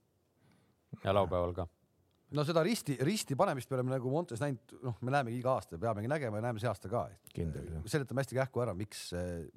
ja 1.03 1.13
laupäeval 1.13 1.53
ka 1.53 1.67
no 2.34 2.45
seda 2.47 2.63
risti, 2.65 2.95
risti 3.05 3.38
panemist 3.39 3.69
me 3.69 3.77
oleme 3.77 3.93
nagu 3.95 4.11
Montes 4.11 4.41
näinud, 4.41 4.75
noh, 4.84 4.97
me 5.05 5.13
näemegi 5.13 5.39
iga 5.41 5.53
aasta, 5.57 5.79
peamegi 5.81 6.09
nägema 6.09 6.39
ja 6.39 6.47
näeme 6.47 6.61
see 6.61 6.69
aasta 6.69 6.89
ka. 6.91 7.05
seletame 7.89 8.23
hästi 8.23 8.39
kähku 8.39 8.63
ära, 8.63 8.73
miks, 8.77 9.05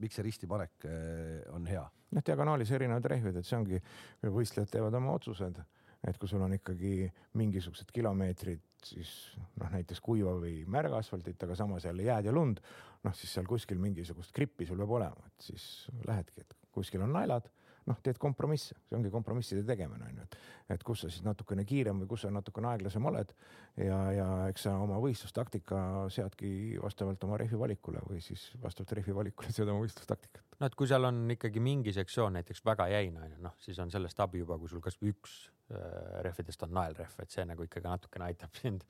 miks 0.02 0.18
see 0.18 0.26
risti 0.26 0.48
panek 0.50 0.86
eh, 0.88 1.40
on 1.54 1.66
hea. 1.70 1.84
noh, 2.16 2.26
diagonaalis 2.26 2.70
erinevad 2.76 3.08
rehvid, 3.12 3.40
et 3.40 3.48
see 3.48 3.58
ongi, 3.58 3.80
võistlejad 4.22 4.70
teevad 4.72 4.94
oma 4.98 5.16
otsused, 5.16 5.58
et 6.06 6.20
kui 6.20 6.30
sul 6.30 6.44
on 6.44 6.54
ikkagi 6.54 7.08
mingisugused 7.40 7.90
kilomeetrid, 7.94 8.62
siis 8.84 9.12
noh, 9.60 9.72
näiteks 9.72 10.02
kuiva 10.04 10.36
või 10.38 10.60
märga 10.70 11.00
asfaltit, 11.00 11.40
aga 11.42 11.56
samas 11.58 11.88
jälle 11.88 12.06
jääd 12.06 12.28
ja 12.28 12.34
lund, 12.34 12.60
noh 13.06 13.16
siis 13.16 13.32
seal 13.32 13.48
kuskil 13.48 13.80
mingisugust 13.82 14.34
grippi 14.36 14.68
sul 14.68 14.78
peab 14.82 14.98
olema, 15.00 15.30
et 15.32 15.50
siis 15.50 15.86
lähedki, 16.06 16.44
et 16.44 16.58
kuskil 16.76 17.02
on 17.06 17.16
naelad 17.16 17.48
noh, 17.86 17.98
teed 18.02 18.18
kompromisse, 18.20 18.76
see 18.88 18.96
ongi 18.98 19.10
kompromisside 19.12 19.62
tegemine 19.66 20.08
on 20.08 20.20
ju, 20.20 20.26
et, 20.26 20.36
et 20.74 20.84
kus 20.86 21.04
sa 21.04 21.10
siis 21.12 21.24
natukene 21.26 21.64
kiirem 21.68 22.02
või 22.02 22.10
kus 22.10 22.24
sa 22.26 22.30
natukene 22.34 22.70
aeglasem 22.72 23.08
oled 23.10 23.32
ja, 23.78 23.98
ja 24.14 24.28
eks 24.50 24.66
sa 24.66 24.76
oma 24.82 24.98
võistlustaktika 25.02 25.80
seadki 26.12 26.50
vastavalt 26.82 27.22
oma 27.28 27.38
rehvi 27.40 27.58
valikule 27.60 28.02
või 28.08 28.22
siis 28.24 28.48
vastavalt 28.62 28.96
rehvi 28.98 29.14
valikule 29.16 29.52
sead 29.54 29.70
oma 29.70 29.84
võistlustaktikat. 29.84 30.42
no 30.60 30.70
et 30.70 30.78
kui 30.78 30.90
seal 30.90 31.08
on 31.08 31.22
ikkagi 31.36 31.62
mingi 31.62 31.94
sektsioon 31.96 32.38
näiteks 32.40 32.64
väga 32.66 32.88
jäine 32.92 33.22
on 33.22 33.36
ju, 33.36 33.42
noh, 33.48 33.58
siis 33.62 33.78
on 33.82 33.92
sellest 33.94 34.22
abi 34.24 34.42
juba, 34.42 34.58
kui 34.58 34.72
sul 34.72 34.82
kasvõi 34.84 35.14
üks 35.14 35.36
äh, 35.70 36.22
rehvidest 36.26 36.66
on 36.66 36.74
naelrehv, 36.80 37.20
et 37.22 37.30
see 37.30 37.46
nagu 37.46 37.66
ikkagi 37.66 37.86
natukene 37.86 38.32
aitab 38.32 38.58
sind 38.62 38.86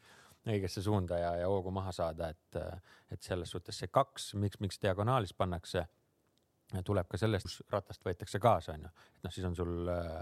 õigesse 0.47 0.83
suunda 0.83 1.19
ja, 1.19 1.35
ja 1.43 1.47
hoogu 1.51 1.73
maha 1.75 1.93
saada, 1.93 2.31
et, 2.31 2.59
et 3.13 3.23
selles 3.23 3.51
suhtes 3.51 3.83
see 3.83 3.91
kaks, 3.91 4.33
miks, 4.39 4.61
miks 4.63 4.79
diagonaalis 4.79 5.35
pannakse 5.35 5.89
tuleb 6.87 7.09
ka 7.11 7.19
sellest, 7.21 7.47
kus 7.47 7.63
ratast 7.73 8.05
võetakse 8.07 8.41
kaasa, 8.43 8.75
onju, 8.75 8.91
et 9.17 9.27
noh, 9.27 9.35
siis 9.35 9.47
on 9.47 9.57
sul 9.59 9.91
äh, 9.93 10.19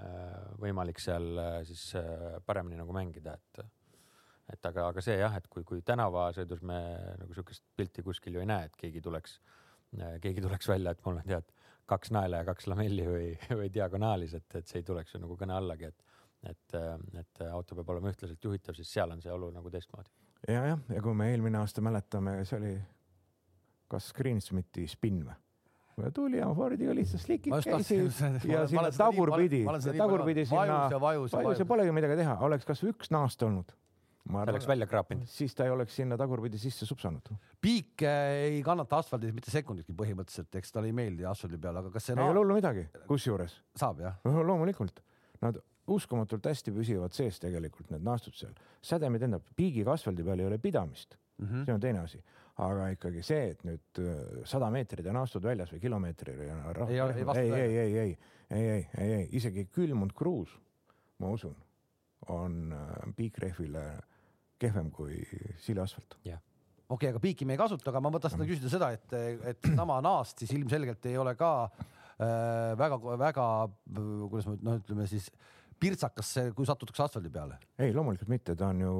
äh, 0.00 0.36
võimalik 0.62 1.00
seal 1.02 1.30
äh, 1.38 1.56
siis 1.68 1.90
paremini 2.46 2.80
nagu 2.80 2.94
mängida, 2.96 3.36
et 3.38 3.64
et 4.52 4.66
aga, 4.68 4.88
aga 4.90 5.00
see 5.00 5.14
jah, 5.16 5.32
et 5.38 5.46
kui, 5.48 5.62
kui 5.64 5.80
tänavasõidus 5.86 6.60
me 6.66 6.78
nagu 7.16 7.32
sihukest 7.32 7.62
pilti 7.78 8.02
kuskil 8.04 8.34
ju 8.36 8.42
ei 8.42 8.48
näe, 8.50 8.66
et 8.68 8.74
keegi 8.76 9.00
tuleks, 9.00 9.38
keegi 10.20 10.42
tuleks 10.44 10.68
välja, 10.68 10.92
et 10.92 11.04
mul 11.06 11.20
on 11.20 11.28
tead 11.28 11.52
kaks 11.88 12.10
naela 12.12 12.42
ja 12.42 12.48
kaks 12.48 12.66
lamelli 12.68 13.06
või, 13.06 13.28
või 13.60 13.70
diagonaalis, 13.72 14.34
et, 14.36 14.48
et 14.58 14.68
see 14.68 14.82
ei 14.82 14.88
tuleks 14.88 15.14
ju 15.14 15.22
nagu 15.22 15.38
kõne 15.40 15.56
allagi, 15.56 15.92
et 15.92 16.10
et, 16.42 16.74
et 17.20 17.42
auto 17.46 17.76
peab 17.78 17.92
olema 17.94 18.10
ühtlaselt 18.10 18.44
juhitav, 18.44 18.74
siis 18.74 18.90
seal 18.90 19.12
on 19.14 19.20
see 19.22 19.30
olu 19.30 19.52
nagu 19.54 19.70
teistmoodi. 19.70 20.10
ja, 20.48 20.64
jah, 20.72 20.80
ja 20.90 21.02
kui 21.06 21.14
me 21.14 21.30
eelmine 21.30 21.60
aasta 21.60 21.84
mäletame, 21.86 22.40
see 22.44 22.58
oli 22.58 22.72
kas 23.92 24.10
Greensmiti 24.16 24.88
spinn 24.90 25.22
või? 25.28 25.38
Tuli 26.14 26.40
ja 26.40 26.48
Fordiga 26.56 26.94
lihtsalt 26.96 27.22
slikid 27.22 27.54
käisid 27.66 28.48
ja 28.48 28.64
sinna 28.70 28.90
tagurpidi 28.96 29.62
tagurpidi 29.98 30.46
sinna 30.48 31.00
vajus 31.00 31.36
ja 31.36 31.68
polegi 31.68 31.94
midagi 31.94 32.18
teha 32.22 32.38
oleks 32.46 32.68
kasvõi 32.68 32.94
üks 32.94 33.12
naast 33.14 33.42
olnud? 33.46 33.72
Ma 34.30 34.44
ta 34.46 34.52
oleks 34.54 34.68
välja 34.70 34.86
kraapinud. 34.86 35.26
siis 35.26 35.54
ta 35.58 35.64
ei 35.66 35.72
oleks 35.74 35.96
sinna 35.98 36.16
tagurpidi 36.16 36.58
sisse 36.58 36.86
supsanud. 36.86 37.26
Piik 37.60 38.04
ei 38.06 38.60
kannata 38.62 39.00
asfaldis 39.02 39.32
mitte 39.34 39.50
sekunditki 39.50 39.96
põhimõtteliselt, 39.98 40.54
eks 40.60 40.70
talle 40.74 40.92
ei 40.92 40.94
meeldi 40.94 41.26
asfaldi 41.26 41.58
peal, 41.58 41.80
aga 41.80 41.90
kas 41.90 42.06
see 42.06 42.14
ei 42.14 42.22
ole 42.22 42.38
hullu 42.38 42.54
midagi 42.54 42.86
kusjuures. 43.08 43.58
Saab 43.78 44.04
jah? 44.04 44.20
loomulikult. 44.22 45.02
Nad 45.42 45.58
uskumatult 45.90 46.46
hästi 46.46 46.74
püsivad 46.76 47.16
sees 47.16 47.40
tegelikult 47.42 47.90
need 47.90 48.06
naastud 48.06 48.38
seal. 48.38 48.54
Sädemid 48.86 49.24
tähendab 49.24 49.50
piigiga 49.58 49.96
asfaldi 49.96 50.22
peal 50.22 50.44
ei 50.44 50.50
ole 50.52 50.58
pidamist. 50.62 51.18
Mhm. 51.42 51.64
see 51.64 51.74
on 51.74 51.80
teine 51.80 51.98
asi 51.98 52.20
aga 52.60 52.90
ikkagi 52.92 53.22
see 53.24 53.44
et 53.54 53.62
nüüd 53.64 54.00
äh, 54.02 54.44
sada 54.48 54.68
meetrit 54.72 55.06
ja 55.06 55.14
naastud 55.16 55.44
väljas 55.44 55.72
või 55.72 55.80
kilomeetri 55.80 56.34
ja 56.48 56.58
rah- 56.76 56.90
Ei 56.90 57.00
ei 57.16 57.24
ei, 57.40 57.50
ei, 57.50 57.62
ei, 57.62 57.76
ei, 57.76 57.96
ei, 58.02 58.16
ei, 58.52 58.86
ei, 58.98 59.12
ei, 59.22 59.28
isegi 59.38 59.64
külmunud 59.72 60.12
kruus, 60.16 60.52
ma 61.22 61.30
usun, 61.32 61.54
on 62.28 62.74
äh, 62.76 63.14
piikrehvile 63.16 63.86
kehvem 64.60 64.90
kui 64.94 65.22
sileasfalt. 65.64 66.18
okei 66.28 66.36
okay,, 66.92 67.14
aga 67.14 67.22
piiki 67.24 67.48
me 67.48 67.56
ei 67.56 67.62
kasuta, 67.62 67.88
aga 67.90 68.04
ma 68.04 68.12
mõtlen 68.12 68.34
seda 68.34 68.46
küsida 68.46 68.70
seda, 68.72 68.92
et, 68.92 69.16
et 69.48 69.72
sama 69.72 69.96
naast 70.04 70.44
siis 70.44 70.52
ilmselgelt 70.58 71.08
ei 71.08 71.16
ole 71.18 71.32
ka 71.40 71.52
äh, 71.72 72.76
väga-väga, 72.78 73.48
kuidas 74.28 74.50
ma 74.50 74.58
noh, 74.60 74.78
ütleme 74.82 75.08
siis 75.08 75.30
pirtsakas, 75.82 76.32
kui 76.56 76.66
satutakse 76.68 77.04
asfaldi 77.06 77.30
peale. 77.32 77.58
ei, 77.78 77.94
loomulikult 77.94 78.30
mitte, 78.30 78.56
ta 78.58 78.70
on 78.70 78.82
ju 78.84 78.94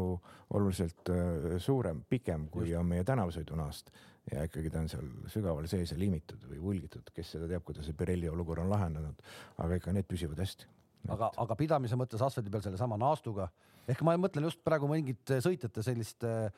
oluliselt 0.59 1.12
äh, 1.14 1.59
suurem, 1.62 2.03
pikem 2.09 2.49
kui 2.53 2.68
Just. 2.68 2.80
On 2.80 2.89
meie 2.91 3.07
tänavasõidunaast 3.07 3.93
ja 4.33 4.47
ikkagi 4.47 4.70
ta 4.70 4.83
on 4.83 4.91
seal 4.91 5.09
sügaval 5.33 5.66
sees 5.70 5.95
ja 5.95 5.99
liimitud 5.99 6.45
või 6.51 6.61
vulgitud, 6.62 7.11
kes 7.14 7.35
seda 7.37 7.49
teab, 7.51 7.64
kuidas 7.66 7.89
see 7.89 7.99
Pirelli 7.99 8.30
olukorra 8.30 8.64
on 8.66 8.70
lahendanud, 8.70 9.22
aga 9.64 9.78
ikka 9.78 9.95
need 9.95 10.09
püsivad 10.11 10.43
hästi. 10.43 10.68
aga, 11.11 11.33
aga 11.45 11.59
pidamise 11.59 11.99
mõttes 11.99 12.22
asfaldi 12.22 12.51
peal 12.51 12.62
sellesama 12.62 12.99
naastuga 13.01 13.49
ehk 13.91 14.03
ma 14.07 14.14
mõtlen 14.20 14.47
just 14.47 14.62
praegu 14.64 14.91
mingit 14.91 15.35
sõitjate 15.43 15.83
sellist 15.83 16.26
äh, 16.28 16.51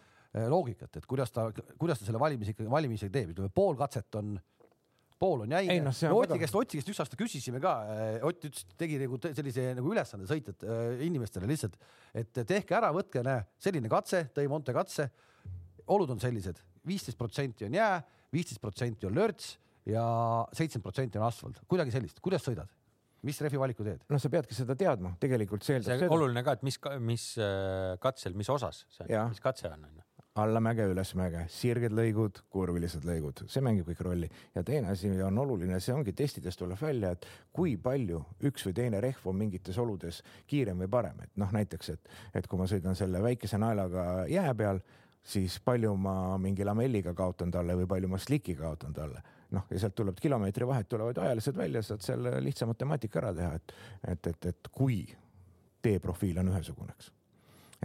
loogikat, 0.50 0.98
et 0.98 1.06
kuidas 1.06 1.32
ta, 1.32 1.46
kuidas 1.78 2.00
ta 2.00 2.08
selle 2.08 2.20
valimise 2.20 2.54
ikkagi, 2.54 2.70
valimise 2.70 3.08
teeb, 3.12 3.32
ütleme 3.34 3.52
pool 3.54 3.78
katset 3.78 4.20
on, 4.20 4.34
pool 5.24 5.44
on 5.46 5.56
jäine. 5.56 5.80
On 5.88 6.20
Oti 6.20 6.38
käest, 6.42 6.58
Oti 6.60 6.80
käest 6.80 6.92
üks 6.92 7.02
aasta 7.04 7.18
küsisime 7.20 7.60
ka, 7.64 7.74
Ott 8.28 8.44
ütles, 8.50 8.68
tegi 8.80 9.00
nagu 9.00 9.18
sellise 9.24 9.70
nagu 9.78 9.92
ülesande 9.94 10.28
sõitjad 10.30 10.64
äh, 10.68 11.04
inimestele 11.08 11.48
lihtsalt, 11.50 11.78
et 12.14 12.44
tehke 12.44 12.76
ära, 12.76 12.92
võtke, 12.94 13.24
näe, 13.26 13.44
selline 13.62 13.90
katse, 13.92 14.26
tõi 14.36 14.46
Monte 14.52 14.76
katse, 14.76 15.08
olud 15.94 16.14
on 16.14 16.22
sellised, 16.22 16.60
viisteist 16.86 17.18
protsenti 17.20 17.68
on 17.68 17.76
jää, 17.76 17.98
viisteist 18.34 18.62
protsenti 18.62 19.08
on 19.08 19.16
lörts 19.16 19.54
ja 19.88 20.04
seitsekümmend 20.52 20.86
protsenti 20.86 21.20
on 21.20 21.26
asfalt, 21.28 21.60
kuidagi 21.68 21.94
sellist, 21.94 22.20
kuidas 22.24 22.44
sõidad, 22.46 22.70
mis 23.24 23.40
rehvi 23.44 23.60
valiku 23.60 23.84
teed? 23.86 24.04
noh, 24.10 24.20
sa 24.20 24.30
peadki 24.32 24.56
seda 24.56 24.76
teadma, 24.78 25.14
tegelikult 25.20 25.66
see 25.66 25.80
see 25.84 25.96
eeldab 25.96 26.16
oluline 26.16 26.44
ka, 26.46 26.56
et 26.58 26.64
mis, 26.66 26.80
mis 27.04 27.28
äh, 27.40 27.94
katsel, 28.02 28.36
mis 28.38 28.50
osas 28.52 28.84
see 28.96 29.08
on, 29.10 29.32
mis 29.32 29.44
katse 29.44 29.68
on, 29.70 29.84
onju. 29.90 30.08
allamäge, 30.34 30.82
ülesmäge, 30.90 31.44
sirged 31.52 31.94
lõigud, 31.94 32.40
kurvilised 32.50 33.04
lõigud, 33.06 33.44
see 33.50 33.62
mängib 33.62 33.86
kõik 33.86 34.00
rolli 34.02 34.28
ja 34.54 34.64
teine 34.66 34.90
asi 34.90 35.12
on 35.22 35.38
oluline, 35.38 35.78
see 35.82 35.94
ongi 35.94 36.14
testidest 36.16 36.58
tuleb 36.58 36.80
välja, 36.80 37.12
et 37.14 37.26
kui 37.54 37.76
palju 37.78 38.18
üks 38.50 38.66
või 38.66 38.74
teine 38.74 39.02
rehv 39.04 39.28
on 39.30 39.38
mingites 39.38 39.78
oludes 39.78 40.22
kiirem 40.50 40.82
või 40.82 40.90
parem, 40.90 41.22
et 41.22 41.38
noh, 41.38 41.54
näiteks, 41.54 41.92
et, 41.94 42.12
et 42.34 42.50
kui 42.50 42.58
ma 42.58 42.66
sõidan 42.70 42.98
selle 42.98 43.22
väikese 43.22 43.62
naelaga 43.62 44.26
jää 44.30 44.56
peal, 44.58 44.82
siis 45.22 45.60
palju 45.64 45.94
ma 45.96 46.16
mingi 46.42 46.66
lamelliga 46.66 47.14
kaotan 47.14 47.54
talle 47.54 47.78
või 47.78 47.86
palju 47.94 48.10
ma 48.10 48.18
slikiga 48.18 48.66
kaotan 48.66 48.98
talle. 48.98 49.22
noh, 49.54 49.70
ja 49.70 49.78
sealt 49.78 49.94
tuleb 49.94 50.18
kilomeetri 50.18 50.66
vahet 50.66 50.88
tulevad 50.90 51.18
ajalised 51.22 51.56
välja, 51.56 51.82
saad 51.82 52.02
selle 52.02 52.40
lihtsa 52.42 52.66
matemaatika 52.66 53.22
ära 53.22 53.34
teha, 53.34 53.54
et, 53.54 53.74
et, 54.08 54.26
et, 54.26 54.46
et 54.50 54.68
kui 54.72 55.04
teeprofiil 55.82 56.42
on 56.42 56.50
ühesugune, 56.50 56.90
eks. 56.98 57.12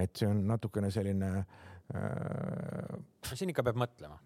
et 0.01 0.15
see 0.17 0.25
on 0.25 0.47
natukene 0.49 0.89
selline 0.89 1.35
äh, 1.37 1.67
no 1.89 3.37
siin 3.37 3.49
ikka 3.49 3.63
peab 3.65 3.77
mõtlema. 3.81 4.17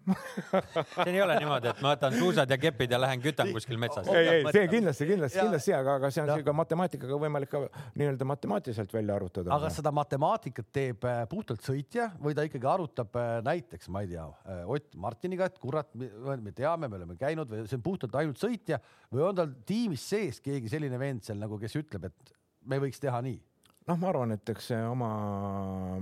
siin 1.04 1.14
ei 1.14 1.22
ole 1.24 1.36
niimoodi, 1.40 1.70
et 1.70 1.80
ma 1.84 1.94
võtan 1.94 2.16
suusad 2.18 2.50
ja 2.52 2.58
kepid 2.60 2.92
ja 2.92 2.98
lähen 3.00 3.22
kütan 3.24 3.50
kuskil 3.54 3.78
metsas. 3.80 4.08
ei, 4.12 4.28
ei, 4.28 4.42
see 4.52 4.66
kindlasti, 4.68 5.08
kindlasti, 5.08 5.38
Ja- 5.38 5.46
kindlasti, 5.46 5.74
aga, 5.76 5.94
aga 6.00 6.10
see 6.12 6.22
on 6.24 6.32
Jah. 6.32 6.42
ka 6.44 6.54
matemaatikaga 6.56 7.20
võimalik 7.22 7.52
ka 7.54 7.62
nii-öelda 8.00 8.28
matemaatiliselt 8.28 8.92
välja 8.94 9.16
arvutada. 9.16 9.52
aga 9.54 9.70
kas 9.70 9.78
seda 9.80 9.94
matemaatikat 9.96 10.68
teeb 10.76 11.08
äh, 11.08 11.22
puhtalt 11.30 11.64
sõitja 11.64 12.10
või 12.20 12.36
ta 12.36 12.44
ikkagi 12.48 12.68
arutab 12.74 13.16
äh, 13.20 13.32
näiteks, 13.48 13.88
ma 13.94 14.04
ei 14.04 14.12
tea, 14.12 14.26
Ott 14.74 14.92
Martiniga, 15.00 15.48
et 15.48 15.58
kurat, 15.60 15.88
me 15.94 16.52
teame, 16.52 16.88
me 16.88 17.00
oleme 17.00 17.16
käinud 17.20 17.48
või 17.50 17.64
see 17.68 17.78
on 17.80 17.86
puhtalt 17.86 18.20
ainult 18.20 18.40
sõitja 18.40 18.80
või 19.12 19.24
on 19.30 19.40
tal 19.40 19.56
tiimis 19.66 20.04
sees 20.14 20.40
keegi 20.44 20.68
selline 20.72 21.00
vend 21.00 21.24
seal 21.24 21.40
nagu, 21.40 21.58
kes 21.60 21.80
ütleb, 21.80 22.10
et 22.12 22.36
me 22.68 22.80
võiks 22.82 23.00
teha 23.00 23.24
nii? 23.24 23.40
noh, 23.88 23.98
ma 24.00 24.08
arvan, 24.10 24.34
et 24.36 24.50
eks 24.54 24.70
see 24.72 24.80
oma 24.88 25.10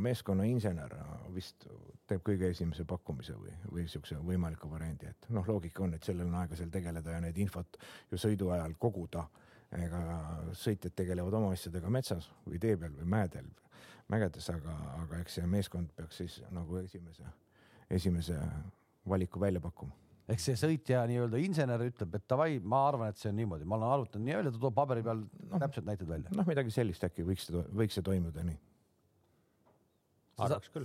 meeskonna 0.03 0.47
insener 0.49 0.95
vist 1.35 1.67
teeb 2.09 2.23
kõige 2.27 2.51
esimese 2.53 2.85
pakkumise 2.89 3.35
või, 3.39 3.55
või 3.73 3.87
siukse 3.91 4.19
võimaliku 4.23 4.71
variandi, 4.71 5.11
et 5.11 5.31
noh, 5.35 5.47
loogika 5.49 5.85
on, 5.87 5.95
et 5.97 6.05
sellel 6.05 6.29
on 6.29 6.41
aega 6.43 6.59
seal 6.59 6.71
tegeleda 6.73 7.17
ja 7.17 7.23
neid 7.25 7.39
infot 7.43 7.79
ju 8.11 8.21
sõidu 8.21 8.53
ajal 8.55 8.77
koguda. 8.79 9.27
ega 9.73 9.99
sõitjad 10.53 10.93
tegelevad 10.93 11.33
oma 11.33 11.53
asjadega 11.55 11.89
metsas 11.89 12.27
või 12.45 12.59
tee 12.61 12.77
peal 12.77 12.93
või 12.93 13.07
mäedel, 13.09 13.47
mägedes, 14.13 14.51
aga, 14.53 14.75
aga 15.01 15.21
eks 15.23 15.39
see 15.39 15.47
meeskond 15.47 15.95
peaks 15.97 16.17
siis 16.21 16.43
nagu 16.53 16.77
esimese, 16.77 17.25
esimese 17.89 18.37
valiku 19.09 19.41
välja 19.41 19.61
pakkuma. 19.61 20.02
Ehk 20.33 20.43
see 20.43 20.59
sõitja 20.59 21.05
nii-öelda 21.11 21.41
insener 21.43 21.85
ütleb, 21.87 22.17
et 22.19 22.27
davai, 22.31 22.59
ma 22.59 22.83
arvan, 22.89 23.13
et 23.13 23.21
see 23.21 23.31
on 23.31 23.39
niimoodi, 23.39 23.67
ma 23.69 23.79
olen 23.79 23.95
arvutanud 23.97 24.27
nii 24.27 24.37
välja, 24.39 24.53
ta 24.55 24.63
toob 24.65 24.77
paberi 24.77 25.05
peal 25.07 25.25
täpsed 25.53 25.89
näited 25.89 26.09
välja. 26.09 26.33
noh, 26.37 26.49
midagi 26.49 26.75
sellist 26.75 27.05
äkki 27.09 27.27
võiks, 27.27 27.49
võiks 27.53 27.99
see 27.99 28.07
toimuda 28.07 28.45
nii. 28.47 28.59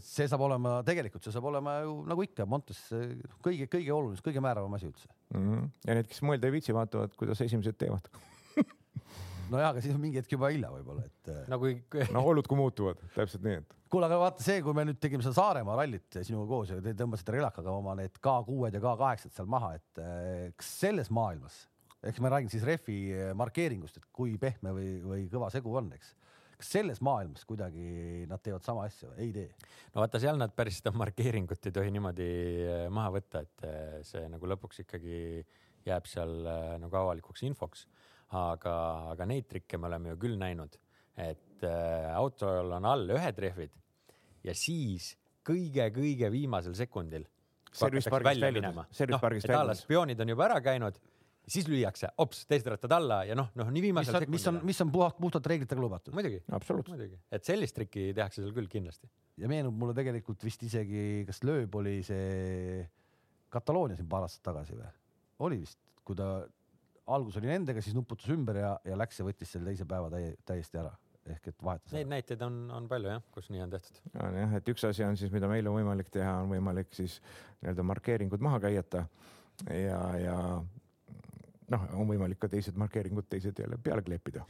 see 0.03 0.27
saab 0.29 0.43
olema, 0.49 0.77
tegelikult 0.87 1.27
see 1.27 1.35
saab 1.35 1.47
olema 1.51 1.77
ju 1.85 1.99
nagu 2.09 2.25
ikka 2.27 2.47
Montes 2.49 2.81
äh, 2.97 3.13
kõige, 3.45 3.69
kõige 3.77 3.93
olulisem, 3.95 4.25
kõige 4.27 4.43
määravam 4.43 4.77
asi 4.77 4.89
üldse. 4.89 5.09
mm. 5.33 5.45
-hmm. 5.45 5.71
ja 5.87 5.99
need, 5.99 6.11
kes 6.11 6.23
mõelda 6.27 6.49
ei 6.49 6.57
viitsi, 6.57 6.75
vaatavad, 6.75 7.15
kuidas 7.19 7.41
esimesed 7.47 7.79
teevad. 7.79 8.11
nojah, 9.53 9.71
aga 9.71 9.81
siis 9.81 9.95
on 9.95 10.03
mingi 10.03 10.19
hetk 10.19 10.35
juba 10.35 10.51
hilja 10.51 10.73
võib-olla, 10.73 11.07
et 11.07 11.33
äh, 11.33 11.43
no 11.53 11.61
kui, 11.63 11.79
no 12.11 12.25
olud 12.33 12.49
kui 12.49 12.59
muutuvad, 12.59 13.01
täpselt 13.15 13.45
nii, 13.47 13.61
et 13.63 13.76
kuule, 13.91 14.07
aga 14.07 14.19
vaata 14.21 14.43
see, 14.43 14.61
kui 14.65 14.75
me 14.75 14.85
nüüd 14.87 14.99
tegime 15.01 15.23
seda 15.25 15.35
Saaremaa 15.37 15.77
rallit 15.79 16.19
sinuga 16.19 16.47
koos 16.49 16.71
ja 16.73 16.77
te 16.83 16.93
tõmbasite 16.97 17.35
relakaga 17.37 17.73
oma 17.73 17.95
need 17.99 18.19
K6-d 18.23 18.79
ja 18.79 18.83
K8-d 18.83 19.33
seal 19.35 19.49
maha, 19.51 19.73
et 19.77 20.01
eh, 20.03 20.45
kas 20.57 20.71
selles 20.83 21.11
maailmas, 21.13 21.59
eks 22.07 22.21
ma 22.23 22.31
räägin 22.33 22.51
siis 22.53 22.65
rehvi 22.67 22.97
eh, 23.15 23.33
markeeringust, 23.37 23.99
et 23.99 24.07
kui 24.15 24.35
pehme 24.41 24.73
või, 24.75 24.89
või 25.03 25.27
kõva 25.31 25.51
segu 25.53 25.75
on, 25.79 25.91
eks. 25.95 26.13
kas 26.57 26.71
selles 26.77 27.01
maailmas 27.05 27.45
kuidagi 27.47 28.25
nad 28.29 28.43
teevad 28.43 28.65
sama 28.65 28.87
asja 28.89 29.11
või 29.11 29.27
ei 29.27 29.35
tee? 29.35 29.69
no 29.93 30.03
vaata, 30.03 30.21
seal 30.23 30.41
nad 30.41 30.55
päris 30.57 30.81
seda 30.81 30.95
markeeringut 30.97 31.69
ei 31.69 31.77
tohi 31.79 31.93
niimoodi 31.95 32.31
äh, 32.65 32.83
maha 32.93 33.13
võtta, 33.19 33.45
et 33.45 33.69
see 34.07 34.25
nagu 34.31 34.51
lõpuks 34.55 34.83
ikkagi 34.83 35.21
jääb 35.87 36.09
seal 36.09 36.41
nagu 36.81 36.99
avalikuks 36.99 37.45
infoks. 37.47 37.87
aga, 38.35 38.73
aga 39.13 39.25
neid 39.29 39.45
trikke 39.47 39.77
me 39.79 39.87
oleme 39.87 40.11
ju 40.11 40.17
küll 40.25 40.35
näinud, 40.35 40.73
et 41.17 41.65
äh, 41.65 42.13
autol 42.15 42.71
on 42.77 42.85
all 42.85 43.09
ühed 43.17 43.41
rehvid 43.41 43.73
ja 44.45 44.55
siis 44.57 45.15
kõige-kõige 45.47 46.29
viimasel 46.31 46.75
sekundil. 46.77 47.25
Service 47.77 48.09
pargist 48.11 48.41
väljudes. 48.41 48.81
Service 48.95 49.15
noh, 49.15 49.21
pargist 49.21 49.47
et 49.47 49.53
a 49.53 49.59
la 49.59 49.63
väljudes. 49.65 49.85
spioonid 49.85 50.23
on 50.23 50.33
juba 50.33 50.45
ära 50.47 50.57
käinud, 50.63 50.97
siis 51.47 51.67
lüüakse 51.69 52.09
hops 52.19 52.43
teised 52.49 52.67
rattad 52.71 52.93
alla 52.95 53.21
ja 53.27 53.35
noh, 53.37 53.49
noh 53.57 53.69
nii 53.71 53.83
viimasel 53.87 54.19
on, 54.19 54.25
mis 54.33 54.47
on, 54.51 54.59
mis 54.67 54.81
on 54.83 54.91
puhalt, 54.91 55.17
puhtalt 55.19 55.47
reeglitega 55.51 55.83
lubatud? 55.83 56.15
muidugi, 56.17 56.41
muidugi, 56.51 57.19
et 57.31 57.47
sellist 57.47 57.77
trikki 57.77 58.09
tehakse 58.17 58.41
seal 58.41 58.53
küll 58.55 58.69
kindlasti. 58.71 59.07
ja 59.39 59.49
meenub 59.51 59.75
mulle 59.77 59.95
tegelikult 59.97 60.43
vist 60.43 60.63
isegi, 60.67 61.23
kas 61.27 61.43
Lööb 61.47 61.75
oli 61.79 62.01
see 62.07 62.83
Kataloonia 63.53 63.95
siin 63.95 64.09
paar 64.11 64.27
aastat 64.27 64.43
tagasi 64.49 64.75
või? 64.75 64.91
oli 65.47 65.61
vist, 65.63 65.79
kui 66.03 66.17
ta 66.19 66.31
algus 67.15 67.37
oli 67.39 67.47
nendega, 67.47 67.83
siis 67.83 67.95
nuputas 67.95 68.27
ümber 68.33 68.59
ja, 68.59 68.73
ja 68.83 68.97
läks 68.99 69.21
ja 69.21 69.27
võttis 69.27 69.53
selle 69.53 69.71
teise 69.71 69.87
päeva 69.87 70.11
täie, 70.11 70.33
täiesti 70.47 70.81
ära 70.81 70.91
ehk 71.33 71.51
et 71.51 71.63
vahetas 71.63 71.95
Neid 71.95 72.09
näiteid 72.11 72.41
on, 72.45 72.59
on 72.73 72.87
palju 72.91 73.11
jah, 73.11 73.23
kus 73.35 73.49
nii 73.53 73.63
on 73.65 73.73
tehtud. 73.73 74.01
on 74.23 74.39
jah, 74.41 74.57
et 74.59 74.73
üks 74.73 74.87
asi 74.89 75.05
on 75.07 75.17
siis, 75.19 75.33
mida 75.33 75.49
meil 75.51 75.67
on 75.69 75.77
võimalik 75.79 76.11
teha, 76.13 76.39
on 76.43 76.51
võimalik 76.55 76.93
siis 76.97 77.19
nii-öelda 77.61 77.85
markeeringud 77.91 78.43
maha 78.43 78.61
käiata 78.67 79.05
ja, 79.73 80.01
ja 80.21 80.37
noh, 81.73 81.83
on 81.99 82.07
võimalik 82.07 82.39
ka 82.41 82.49
teised 82.51 82.77
markeeringud 82.79 83.27
teised 83.29 83.57
jälle 83.59 83.77
peale 83.83 84.03
kleepida. 84.05 84.43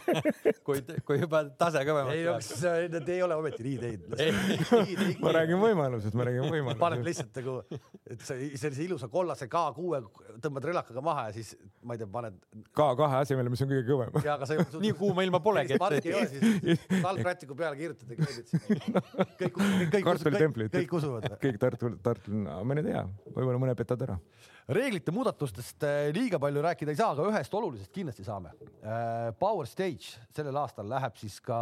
kui, 0.66 0.82
kui 1.08 1.20
juba 1.20 1.42
tase 1.60 1.82
kõvemaks 1.88 2.16
ei 2.16 2.26
no 2.26 2.34
kas 2.36 2.50
läheb. 2.64 2.96
nad 2.96 3.08
ei 3.14 3.22
ole 3.24 3.38
ometi 3.40 3.66
nii 3.66 3.78
teinud? 3.80 5.22
ma 5.24 5.34
räägin 5.38 5.60
võimalused, 5.62 6.16
ma 6.18 6.26
räägin 6.28 6.44
paned 6.44 6.56
võimalused. 6.58 7.06
lihtsalt 7.08 7.40
nagu, 7.40 7.56
et 8.04 8.26
sa 8.26 8.36
sellise 8.36 8.84
ilusa 8.84 9.08
kollase 9.12 9.48
K6 9.52 10.36
tõmbad 10.44 10.68
relakaga 10.70 11.04
maha 11.04 11.26
ja 11.30 11.36
siis 11.38 11.54
ma 11.80 11.96
ei 11.96 12.02
tea, 12.02 12.10
paned 12.12 12.36
K2 12.76 13.08
asemele, 13.22 13.52
mis 13.52 13.64
on 13.64 13.72
kõige 13.72 13.86
kõvem. 13.88 14.20
ja 14.26 14.36
aga 14.36 14.50
sa 14.50 14.58
ei 14.58 14.84
nii 14.84 14.94
kuuma 15.00 15.24
ilma 15.26 15.40
polegi, 15.44 15.80
parki 15.80 16.12
ei 16.12 16.18
ole, 16.20 16.28
siis 16.28 16.86
talvrätiku 17.00 17.56
peale 17.60 17.80
kirjutad 17.80 18.12
ja 18.12 18.20
kleebid 18.20 18.52
sinna. 18.52 19.04
kõik, 19.40 19.56
kõik, 19.56 19.96
kõik, 19.96 20.72
kõik, 20.76 20.96
usuvad. 21.00 21.32
kõik 21.40 21.60
Tartu, 21.60 21.94
Tartu, 22.04 22.36
ma 22.36 22.76
ei 22.76 22.88
tea, 22.90 23.04
võib-olla 23.32 23.60
mõne 23.60 23.76
petad 23.78 24.08
ära. 24.08 24.20
Reeglite 24.68 25.12
muudatustest 25.14 25.84
äh, 25.86 26.10
liiga 26.14 26.38
palju 26.42 26.62
rääkida 26.64 26.92
ei 26.92 26.98
saa, 26.98 27.14
aga 27.14 27.26
ühest 27.30 27.54
olulisest 27.56 27.92
kindlasti 27.94 28.26
saame. 28.26 28.52
Äh, 28.80 29.30
Power 29.38 29.68
Stage 29.68 30.20
sellel 30.34 30.56
aastal 30.60 30.88
läheb 30.90 31.16
siis 31.20 31.38
ka 31.44 31.58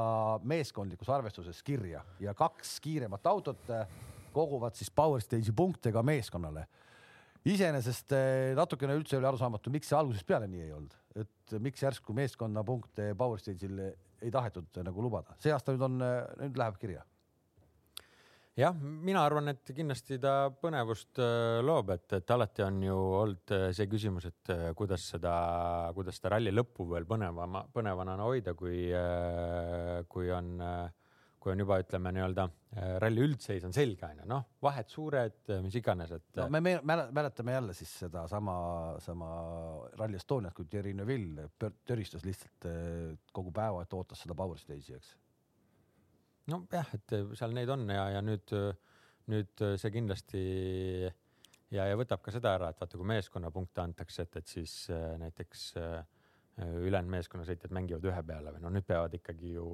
meeskondlikus 0.49 1.11
arvestuses 1.14 1.62
kirja 1.66 2.03
ja 2.20 2.34
kaks 2.36 2.78
kiiremat 2.84 3.26
autot 3.30 3.70
äh, 3.74 3.86
koguvad 4.34 4.76
siis 4.78 4.90
Power 4.90 5.22
Stage'i 5.24 5.55
punkte 5.57 5.92
ka 5.92 6.03
meeskonnale. 6.05 6.66
iseenesest 7.49 8.12
natukene 8.59 8.96
üldse 8.99 9.16
oli 9.16 9.26
arusaamatu, 9.26 9.70
miks 9.72 9.88
see 9.88 9.96
algusest 9.96 10.26
peale 10.26 10.49
nii 10.51 10.64
ei 10.66 10.72
olnud, 10.74 10.96
et 11.16 11.55
miks 11.64 11.82
järsku 11.82 12.12
meeskonna 12.12 12.64
punkte 12.66 13.14
Power 13.18 13.40
Stage'il 13.40 13.78
ei 14.20 14.30
tahetud 14.30 14.82
nagu 14.84 15.03
lubada, 15.03 15.36
see 15.40 15.55
aasta 15.55 15.72
nüüd 15.72 15.86
on, 15.86 15.96
nüüd 16.42 16.59
läheb 16.61 16.76
kirja 16.82 17.07
jah, 18.59 18.75
mina 18.79 19.23
arvan, 19.25 19.53
et 19.53 19.73
kindlasti 19.75 20.19
ta 20.23 20.51
põnevust 20.51 21.21
äh, 21.23 21.59
loob, 21.65 21.93
et, 21.95 22.07
et 22.19 22.35
alati 22.35 22.65
on 22.67 22.79
ju 22.83 22.99
olnud 23.23 23.55
äh, 23.55 23.67
see 23.77 23.89
küsimus, 23.91 24.29
et 24.31 24.55
äh, 24.55 24.69
kuidas 24.79 25.05
seda, 25.15 25.35
kuidas 25.97 26.19
seda 26.19 26.35
ralli 26.37 26.55
lõppu 26.55 26.89
veel 26.93 27.07
põnevama, 27.09 27.67
põnevana 27.75 28.17
hoida, 28.25 28.55
kui, 28.59 28.89
kui 30.11 30.33
on, 30.35 30.57
kui 31.39 31.53
on 31.55 31.63
juba 31.63 31.79
ütleme 31.85 32.13
nii-öelda 32.17 32.49
ralli 33.01 33.23
üldseis 33.25 33.65
on 33.65 33.73
selge, 33.73 34.05
onju, 34.11 34.27
noh, 34.29 34.49
vahed 34.63 34.91
suured, 34.93 35.39
mis 35.65 35.79
iganes, 35.79 36.13
et 36.19 36.43
no,. 36.43 36.49
me 36.53 36.77
mäletame 36.83 37.55
jälle 37.55 37.77
siis 37.79 37.95
sedasama, 38.03 38.59
sama 39.05 39.31
Rally 39.97 40.19
Estoniat, 40.19 40.57
kui 40.57 40.69
Thierry 40.69 40.93
Neuville 40.99 41.49
töristas 41.87 42.27
lihtsalt 42.27 42.69
kogu 43.33 43.55
päeva, 43.55 43.87
et 43.87 43.97
ootas 43.97 44.27
seda 44.27 44.37
power 44.37 44.61
stage'i, 44.61 44.99
eks 44.99 45.17
nojah, 46.53 46.92
et 46.96 47.16
äh, 47.16 47.32
seal 47.38 47.55
neid 47.57 47.70
on 47.72 47.86
ja, 47.92 48.09
ja 48.16 48.22
nüüd, 48.24 48.53
nüüd 49.32 49.64
äh, 49.64 49.74
see 49.80 49.94
kindlasti 49.94 50.42
ja, 51.05 51.84
ja 51.84 51.96
võtab 51.99 52.22
ka 52.24 52.34
seda 52.34 52.55
ära, 52.59 52.70
et 52.72 52.80
vaata, 52.80 53.01
kui 53.01 53.09
meeskonnapunkte 53.09 53.84
antakse, 53.84 54.26
et, 54.26 54.40
et 54.40 54.57
siis 54.59 54.78
äh, 54.94 55.11
näiteks 55.22 55.72
ülejäänud 56.59 57.12
meeskonnasõitjad 57.12 57.70
mängivad 57.70 58.07
ühe 58.11 58.22
peale 58.26 58.51
või 58.51 58.62
no 58.64 58.70
nüüd 58.74 58.82
peavad 58.82 59.12
ikkagi 59.14 59.53
ju 59.53 59.66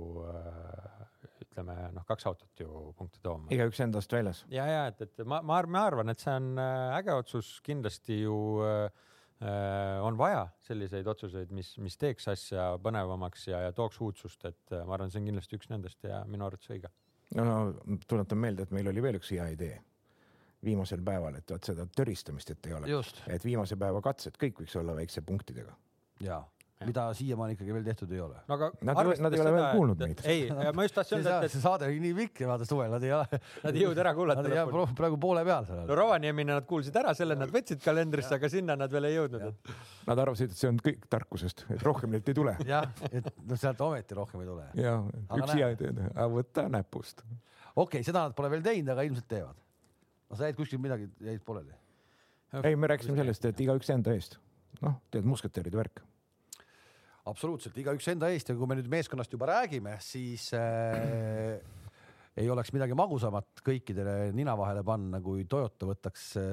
ütleme 1.40 1.76
noh, 1.96 2.04
kaks 2.04 2.26
autot 2.28 2.60
ju 2.60 2.90
punkte 2.98 3.22
tooma. 3.24 3.48
igaüks 3.56 3.80
endast 3.80 4.12
väljas. 4.12 4.42
ja, 4.52 4.66
ja 4.68 4.82
et, 4.90 5.00
et 5.00 5.22
ma, 5.24 5.38
ma, 5.40 5.62
ma 5.64 5.86
arvan, 5.88 6.12
et 6.12 6.20
see 6.20 6.34
on 6.36 6.60
äge 6.60 7.16
otsus 7.16 7.54
kindlasti 7.64 8.20
ju 8.26 8.36
Äh, 8.68 8.90
on 10.02 10.18
vaja 10.18 10.44
selliseid 10.62 11.06
otsuseid, 11.10 11.50
mis, 11.52 11.74
mis 11.82 11.96
teeks 12.00 12.28
asja 12.32 12.68
põnevamaks 12.82 13.48
ja, 13.50 13.64
ja 13.66 13.72
tooks 13.76 13.98
uudsust, 14.00 14.44
et 14.46 14.72
äh, 14.72 14.84
ma 14.86 14.94
arvan, 14.96 15.10
see 15.10 15.22
on 15.22 15.30
kindlasti 15.30 15.58
üks 15.58 15.70
nendest 15.72 16.06
ja 16.06 16.22
minu 16.30 16.46
arvates 16.46 16.70
õige. 16.70 16.90
no, 17.34 17.44
no 17.44 17.98
tuletan 18.08 18.40
meelde, 18.40 18.66
et 18.66 18.74
meil 18.74 18.88
oli 18.92 19.02
veel 19.04 19.18
üks 19.20 19.32
hea 19.34 19.48
idee 19.56 19.80
viimasel 20.64 21.02
päeval, 21.04 21.36
et 21.36 21.50
vot 21.50 21.66
seda 21.66 21.84
töristamist, 21.96 22.54
et 22.54 22.66
ei 22.70 22.76
ole, 22.78 23.00
et 23.28 23.44
viimase 23.44 23.76
päeva 23.76 24.00
katsed 24.04 24.38
kõik 24.40 24.62
võiks 24.62 24.76
olla 24.80 24.94
väikse 24.96 25.20
punktidega. 25.26 25.74
ja 26.24 26.40
mida 26.82 27.04
siiamaani 27.14 27.54
ikkagi 27.54 27.74
veel 27.74 27.84
tehtud 27.86 28.12
ei 28.12 28.20
ole. 28.20 28.40
no 28.48 28.56
aga 28.56 28.68
nad, 28.82 29.10
nad 29.22 29.34
ei 29.36 29.42
ole 29.42 29.52
veel 29.54 29.66
kuulnud 29.76 30.00
meid. 30.02 30.22
ei, 30.30 30.40
ma 30.50 30.86
just 30.86 30.96
tahtsin 30.98 31.20
öelda, 31.20 31.36
et, 31.46 31.52
see 31.52 31.62
saade 31.62 31.86
oli 31.88 32.00
nii 32.02 32.14
pikk 32.18 32.42
ja 32.44 32.48
vaata 32.50 32.66
suvel 32.68 32.90
nad 32.92 33.06
ei 33.06 33.12
ole. 33.14 33.40
Nad 33.64 33.78
ei 33.78 33.84
jõudnud 33.84 34.00
ära 34.02 34.12
kuulata. 34.16 34.44
Nad 34.44 34.56
jäävad 34.58 34.94
praegu 34.98 35.18
poole 35.22 35.44
peal 35.46 35.68
seal. 35.68 35.84
no 35.88 35.98
Rovaniemini 35.98 36.50
nad 36.50 36.66
kuulsid 36.68 36.96
ära, 36.98 37.14
selle 37.16 37.36
nad 37.38 37.52
võtsid 37.54 37.82
kalendrisse, 37.84 38.34
aga 38.36 38.50
sinna 38.52 38.76
nad 38.78 38.92
veel 38.92 39.08
ei 39.08 39.16
jõudnud. 39.16 39.74
Nad 40.08 40.22
arvasid, 40.24 40.54
et 40.54 40.60
see 40.60 40.70
on 40.70 40.80
kõik 40.84 41.06
tarkusest, 41.12 41.64
et 41.74 41.84
rohkem 41.86 42.12
neilt 42.14 42.30
ei 42.30 42.38
tule. 42.40 42.56
jah, 42.68 42.88
et 43.10 43.28
noh, 43.30 43.60
sealt 43.60 43.84
ometi 43.86 44.18
rohkem 44.18 44.42
ei 44.44 44.50
tule. 44.50 44.68
ja, 44.80 44.96
üks 45.38 45.54
hea 45.54 45.70
idee, 45.76 46.08
võta 46.34 46.66
näpust. 46.72 47.22
okei 47.24 47.84
okay,, 47.86 48.06
seda 48.06 48.26
nad 48.26 48.36
pole 48.36 48.50
veel 48.52 48.66
teinud, 48.66 48.90
aga 48.94 49.06
ilmselt 49.06 49.30
teevad. 49.30 49.60
no 50.28 50.40
sa 50.40 50.50
jäid 50.50 50.58
kuskil 50.58 50.82
midagi, 50.82 51.08
jäid 51.22 51.44
pooleli? 51.46 51.78
ei, 52.62 52.74
me 52.76 52.90
rääkisime 52.90 53.22
sellest, 53.22 53.46
et 53.50 53.62
igaüks 53.64 53.94
enda 53.94 54.16
eest. 54.16 54.40
noh, 54.82 54.98
tead, 55.14 55.26
musketääride 55.28 55.80
värk 55.80 56.02
absoluutselt, 57.30 57.76
igaüks 57.80 58.08
enda 58.12 58.30
eest. 58.32 58.50
Ja 58.50 58.58
kui 58.58 58.68
me 58.68 58.76
nüüd 58.78 58.90
meeskonnast 58.92 59.32
juba 59.32 59.48
räägime, 59.52 59.96
siis 60.04 60.50
äh, 60.56 61.56
ei 62.40 62.50
oleks 62.50 62.72
midagi 62.74 62.96
magusamat 62.98 63.62
kõikidele 63.64 64.32
nina 64.36 64.56
vahele 64.58 64.84
panna, 64.86 65.20
kui 65.24 65.46
Toyota 65.50 65.88
võtaks 65.88 66.26
äh, 66.40 66.48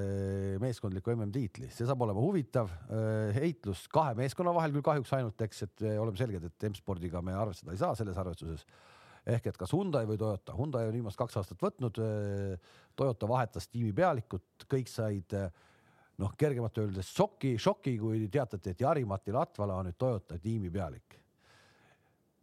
meeskondliku 0.63 1.15
MM-tiitli, 1.15 1.71
see 1.73 1.87
saab 1.89 2.05
olema 2.05 2.23
huvitav 2.23 2.71
äh, 2.71 3.33
heitlus 3.37 3.87
kahe 3.91 4.15
meeskonna 4.19 4.53
vahel 4.55 4.75
küll 4.77 4.87
kahjuks 4.91 5.15
ainult, 5.17 5.47
eks, 5.47 5.65
et 5.67 5.85
äh, 5.87 5.99
oleme 6.01 6.19
selged, 6.19 6.47
et 6.47 6.69
M-spordiga 6.69 7.23
me 7.25 7.35
arvestada 7.37 7.75
ei 7.75 7.81
saa 7.81 7.97
selles 7.99 8.19
arvestuses. 8.21 8.65
Ehk 9.31 9.51
et 9.51 9.57
kas 9.59 9.69
Hyundai 9.75 10.07
või 10.09 10.17
Toyota, 10.17 10.55
Hyundai 10.57 10.87
on 10.87 10.95
viimased 10.95 11.19
kaks 11.19 11.35
aastat 11.37 11.59
võtnud, 11.61 11.99
Toyota 12.97 13.27
vahetas 13.29 13.67
tiimi 13.69 13.91
pealikut, 13.93 14.65
kõik 14.71 14.89
said 14.89 15.35
äh, 15.37 15.51
noh, 16.21 16.35
kergemalt 16.37 16.77
öeldes 16.81 17.09
šoki, 17.15 17.55
šoki, 17.61 17.95
kui 17.99 18.27
teatati, 18.31 18.73
et 18.73 18.83
Jari-Mati 18.83 19.33
Latvala 19.35 19.79
on 19.79 19.89
nüüd 19.89 19.97
Toyota 19.99 20.37
tiimi 20.41 20.71
pealik. 20.73 21.17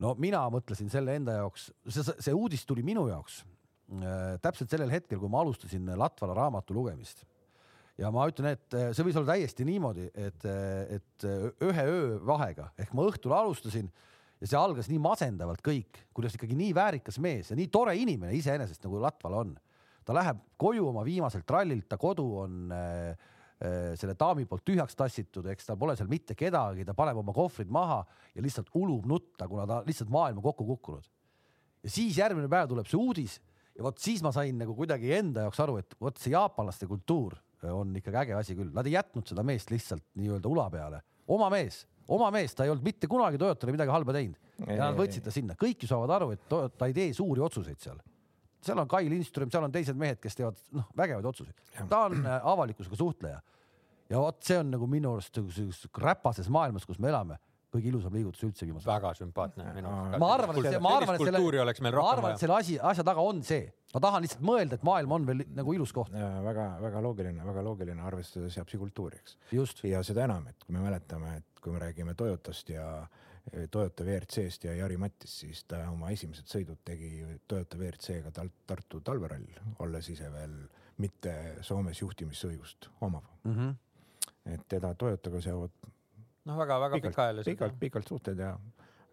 no 0.02 0.14
mina 0.18 0.44
mõtlesin 0.52 0.90
selle 0.90 1.16
enda 1.18 1.40
jaoks, 1.40 1.70
see, 1.90 2.04
see 2.18 2.34
uudis 2.34 2.64
tuli 2.66 2.84
minu 2.86 3.08
jaoks 3.10 3.40
äh, 3.42 4.36
täpselt 4.42 4.70
sellel 4.70 4.92
hetkel, 4.94 5.18
kui 5.18 5.30
ma 5.30 5.42
alustasin 5.42 5.90
Latvala 5.98 6.36
raamatu 6.38 6.74
lugemist. 6.74 7.24
ja 7.98 8.10
ma 8.14 8.26
ütlen, 8.30 8.54
et 8.54 8.74
äh, 8.78 8.90
see 8.94 9.06
võis 9.06 9.18
olla 9.18 9.34
täiesti 9.34 9.66
niimoodi, 9.68 10.10
et, 10.14 10.44
äh, 10.46 10.98
et 10.98 11.28
ühe 11.70 11.88
öö 11.94 12.20
vahega 12.26 12.70
ehk 12.78 12.94
ma 12.94 13.06
õhtul 13.10 13.34
alustasin 13.34 13.90
ja 14.38 14.46
see 14.46 14.58
algas 14.58 14.90
nii 14.90 15.00
masendavalt 15.02 15.62
kõik, 15.66 16.04
kuidas 16.14 16.36
ikkagi 16.38 16.58
nii 16.58 16.74
väärikas 16.74 17.18
mees 17.22 17.50
ja 17.50 17.58
nii 17.58 17.70
tore 17.74 17.96
inimene 17.98 18.36
iseenesest 18.38 18.86
nagu 18.86 19.02
Latvala 19.02 19.42
on. 19.46 19.56
ta 20.04 20.14
läheb 20.16 20.38
koju 20.56 20.86
oma 20.88 21.02
viimaselt 21.04 21.50
rallilt, 21.50 21.88
ta 21.88 21.98
kodu 22.00 22.30
on 22.46 22.70
äh, 22.72 23.10
Äh, 23.12 23.37
selle 23.58 24.14
daami 24.18 24.46
poolt 24.46 24.62
tühjaks 24.66 24.94
tassitud, 24.94 25.46
eks 25.50 25.66
tal 25.66 25.78
pole 25.80 25.96
seal 25.98 26.10
mitte 26.10 26.36
kedagi, 26.38 26.84
ta 26.86 26.94
paneb 26.94 27.18
oma 27.18 27.34
kohvrid 27.34 27.70
maha 27.74 28.04
ja 28.34 28.44
lihtsalt 28.44 28.70
ulub 28.78 29.08
nutta, 29.10 29.48
kuna 29.50 29.66
ta 29.66 29.80
lihtsalt 29.86 30.12
maailma 30.14 30.42
kokku 30.44 30.66
kukkunud. 30.68 31.08
ja 31.82 31.90
siis 31.90 32.18
järgmine 32.18 32.48
päev 32.50 32.68
tuleb 32.70 32.86
see 32.86 32.98
uudis 33.00 33.38
ja 33.74 33.82
vot 33.82 33.98
siis 33.98 34.22
ma 34.22 34.30
sain 34.34 34.58
nagu 34.58 34.76
kuidagi 34.78 35.10
enda 35.16 35.46
jaoks 35.46 35.60
aru, 35.64 35.78
et 35.82 35.98
vot 36.00 36.18
see 36.18 36.34
jaapanlaste 36.34 36.86
kultuur 36.86 37.34
on 37.74 37.96
ikkagi 37.98 38.20
äge 38.22 38.36
asi 38.38 38.54
küll, 38.54 38.70
nad 38.74 38.86
ei 38.86 38.94
jätnud 38.94 39.26
seda 39.26 39.42
meest 39.46 39.72
lihtsalt 39.74 40.04
nii-öelda 40.18 40.50
ula 40.50 40.68
peale, 40.70 41.00
oma 41.34 41.48
mees, 41.50 41.80
oma 42.14 42.30
mees, 42.34 42.54
ta 42.54 42.62
ei 42.62 42.70
olnud 42.70 42.86
mitte 42.86 43.10
kunagi 43.10 43.40
Toyotale 43.42 43.74
midagi 43.74 43.90
halba 43.90 44.14
teinud. 44.14 44.38
Ja 44.68 44.88
nad 44.88 44.98
võtsid 44.98 45.26
ta 45.26 45.34
sinna, 45.34 45.58
kõik 45.58 45.82
ju 45.82 45.90
saavad 45.90 46.14
aru, 46.14 46.30
et 46.34 46.46
Toyota 46.50 46.86
ei 46.86 46.94
tee 46.94 47.10
suuri 47.16 47.42
otsuseid 47.42 47.82
seal 47.82 47.98
seal 48.64 48.78
on 48.82 48.88
Kai 48.90 49.08
Lindström, 49.10 49.50
seal 49.52 49.66
on 49.66 49.74
teised 49.74 49.98
mehed, 49.98 50.20
kes 50.22 50.38
teevad 50.38 50.58
noh, 50.76 50.88
vägevaid 50.98 51.28
otsuseid. 51.30 51.66
ta 51.90 52.06
on 52.08 52.24
äh, 52.24 52.48
avalikkusega 52.52 52.98
suhtleja. 52.98 53.42
ja 54.08 54.22
vot 54.22 54.40
see 54.44 54.58
on 54.58 54.72
nagu 54.74 54.88
minu 54.90 55.14
arust 55.16 55.34
sellises 55.34 55.86
räpases 56.02 56.48
maailmas, 56.52 56.86
kus 56.88 56.98
me 57.02 57.10
elame, 57.12 57.38
kõige 57.74 57.90
ilusam 57.90 58.14
liigutus 58.16 58.44
üldse 58.46 58.66
viimasel 58.66 58.88
ajal. 58.88 59.02
väga 59.02 59.12
sümpaatne 59.20 59.68
minu 59.76 59.92
arust. 59.92 60.22
ma 60.22 60.30
arvan, 60.34 60.56
et 60.58 60.70
see, 60.70 60.80
ma 60.84 60.94
arvan, 60.96 61.18
et 61.18 61.24
selle, 61.28 61.42
ma 61.92 62.06
arvan, 62.12 62.32
et 62.32 62.42
selle 62.44 62.56
asi, 62.56 62.78
asja 62.92 63.04
taga 63.06 63.24
on 63.30 63.42
see, 63.46 63.68
ma 63.94 64.02
tahan 64.06 64.24
lihtsalt 64.24 64.44
mõelda, 64.50 64.78
et 64.78 64.88
maailm 64.88 65.14
on 65.18 65.28
veel 65.28 65.44
nagu 65.58 65.76
ilus 65.76 65.94
koht. 65.96 66.12
väga-väga 66.48 67.04
loogiline, 67.04 67.46
väga 67.52 67.64
loogiline, 67.68 68.04
arvestades 68.10 68.58
Japsi 68.58 68.80
kultuuri, 68.80 69.20
eks. 69.22 69.38
ja 69.86 70.02
seda 70.06 70.26
enam, 70.26 70.48
et 70.50 70.66
kui 70.66 70.76
me 70.76 70.84
mäletame, 70.84 71.38
et 71.42 71.62
kui 71.62 71.74
me 71.74 71.82
räägime 71.84 72.16
Toyotast 72.18 72.72
ja 72.72 72.88
Toyota 73.70 74.04
WRC-st 74.04 74.64
ja 74.64 74.74
Jari 74.74 74.96
Mattis, 75.00 75.38
siis 75.40 75.62
ta 75.68 75.82
oma 75.90 76.10
esimesed 76.14 76.48
sõidud 76.50 76.80
tegi 76.84 77.22
Toyota 77.48 77.78
WRC-ga 77.78 78.32
Tartu 78.66 79.00
talverall, 79.04 79.46
olles 79.84 80.08
ise 80.12 80.30
veel 80.32 80.56
mitte 81.02 81.34
Soomes 81.66 82.00
juhtimisõigust 82.02 82.90
omav 83.00 83.24
mm. 83.44 83.54
-hmm. 83.54 83.76
et 84.54 84.66
teda 84.68 84.94
Toyotaga 84.94 85.40
seovad 85.40 85.70
noh, 86.44 86.58
väga-väga 86.58 87.00
pikaajalised. 87.08 87.52
pikalt, 87.52 87.80
pikalt 87.80 88.08
suhted 88.08 88.38
ja 88.38 88.52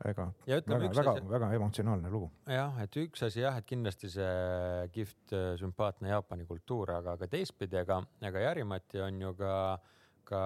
ega 0.05 0.27
ja 0.47 0.59
ütleme, 0.59 0.89
väga, 0.89 1.13
väga, 1.13 1.29
väga 1.29 1.51
emotsionaalne 1.53 2.09
lugu. 2.11 2.31
jah, 2.47 2.81
et 2.83 2.97
üks 2.97 3.23
asi 3.25 3.41
jah, 3.41 3.57
et 3.57 3.65
kindlasti 3.65 4.09
see 4.09 4.87
kihvt, 4.91 5.35
sümpaatne 5.61 6.09
Jaapani 6.11 6.45
kultuur, 6.45 6.91
aga 6.91 7.17
ka 7.17 7.27
teistpidi, 7.27 7.77
ega, 7.77 8.01
ega 8.21 8.47
Jari-Mati 8.49 9.01
on 9.05 9.21
ju 9.21 9.33
ka 9.39 9.53
äh, 9.73 9.91
ka 10.27 10.41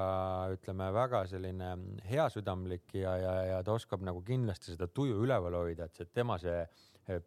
ütleme, 0.54 0.90
väga 0.96 1.24
selline 1.32 1.72
heasüdamlik 2.10 2.96
ja, 2.98 3.16
ja, 3.20 3.34
ja 3.54 3.62
ta 3.66 3.76
oskab 3.78 4.04
nagu 4.06 4.22
kindlasti 4.26 4.74
seda 4.76 4.90
tuju 4.92 5.22
üleval 5.26 5.58
hoida, 5.62 5.90
et 5.90 6.00
see 6.00 6.10
tema 6.14 6.38
see 6.42 6.58
eh, 7.10 7.22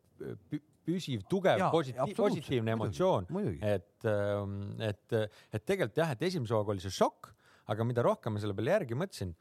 püsiv, 0.86 1.26
tugev, 1.30 1.62
positiivne, 1.72 2.16
positiivne 2.18 2.74
emotsioon, 2.76 3.28
et, 3.62 4.08
ähm, 4.10 4.58
et, 4.82 5.18
et 5.52 5.64
tegelikult 5.64 6.00
jah, 6.02 6.14
et 6.14 6.26
esimese 6.28 6.56
hooga 6.56 6.74
oli 6.74 6.82
see 6.82 6.94
šokk, 6.94 7.30
aga 7.72 7.86
mida 7.86 8.04
rohkem 8.04 8.34
ma 8.34 8.42
selle 8.42 8.56
peale 8.58 8.74
järgi 8.74 8.98
mõtlesin, 8.98 9.36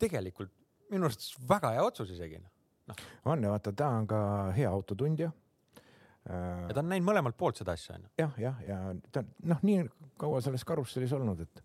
tegelikult 0.00 0.52
minu 0.92 1.08
arust 1.08 1.38
väga 1.48 1.72
hea 1.76 1.84
otsus 1.86 2.12
isegi 2.12 2.40
no.. 2.40 2.96
on 3.32 3.46
ja 3.46 3.54
vaata, 3.54 3.72
ta 3.76 3.88
on 3.96 4.08
ka 4.10 4.20
hea 4.56 4.68
autotundja. 4.70 5.32
Ja 6.24 6.72
ta 6.72 6.80
on 6.80 6.88
näinud 6.88 7.04
mõlemalt 7.04 7.36
poolt 7.36 7.58
seda 7.60 7.74
asja 7.76 7.98
onju. 7.98 8.08
jah, 8.16 8.36
jah, 8.40 8.60
ja 8.64 8.78
ta 9.12 9.24
noh, 9.44 9.60
nii 9.66 9.82
kaua 10.20 10.40
selles 10.44 10.64
karussellis 10.64 11.12
olnud, 11.16 11.42
et 11.44 11.63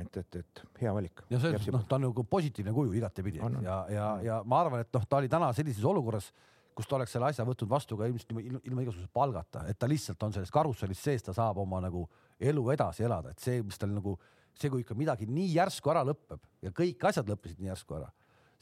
et, 0.00 0.16
et, 0.16 0.40
et 0.40 0.62
hea 0.80 0.92
valik. 0.94 1.24
ja 1.30 1.40
see, 1.42 1.58
noh, 1.74 1.84
ta 1.88 1.98
on 1.98 2.06
nagu 2.08 2.24
positiivne 2.28 2.74
kuju 2.76 2.94
igatepidi 2.98 3.42
ja, 3.64 3.76
ja, 3.92 4.08
ja 4.24 4.40
ma 4.48 4.62
arvan, 4.64 4.84
et 4.84 4.90
noh, 4.94 5.06
ta 5.08 5.20
oli 5.20 5.30
täna 5.32 5.52
sellises 5.56 5.84
olukorras, 5.88 6.30
kus 6.76 6.88
ta 6.88 6.96
oleks 6.96 7.12
selle 7.12 7.28
asja 7.28 7.44
võtnud 7.46 7.70
vastu 7.70 7.98
ka 8.00 8.08
ilmselt 8.08 8.32
ilma, 8.32 8.60
ilma 8.64 8.84
igasuguse 8.86 9.10
palgata, 9.12 9.66
et 9.68 9.78
ta 9.78 9.90
lihtsalt 9.90 10.22
on 10.24 10.32
selles 10.36 10.52
karussellis 10.54 11.02
sees, 11.04 11.24
ta 11.24 11.34
saab 11.36 11.60
oma 11.62 11.82
nagu 11.84 12.06
elu 12.40 12.64
edasi 12.74 13.04
elada, 13.06 13.34
et 13.34 13.44
see, 13.44 13.60
mis 13.62 13.78
tal 13.78 13.92
nagu 13.92 14.16
see, 14.58 14.70
kui 14.70 14.82
ikka 14.84 14.96
midagi 14.98 15.28
nii 15.28 15.52
järsku 15.56 15.92
ära 15.92 16.04
lõpeb 16.06 16.40
ja 16.64 16.72
kõik 16.76 17.04
asjad 17.08 17.28
lõppesid 17.28 17.60
nii 17.60 17.72
järsku 17.72 17.98
ära, 17.98 18.08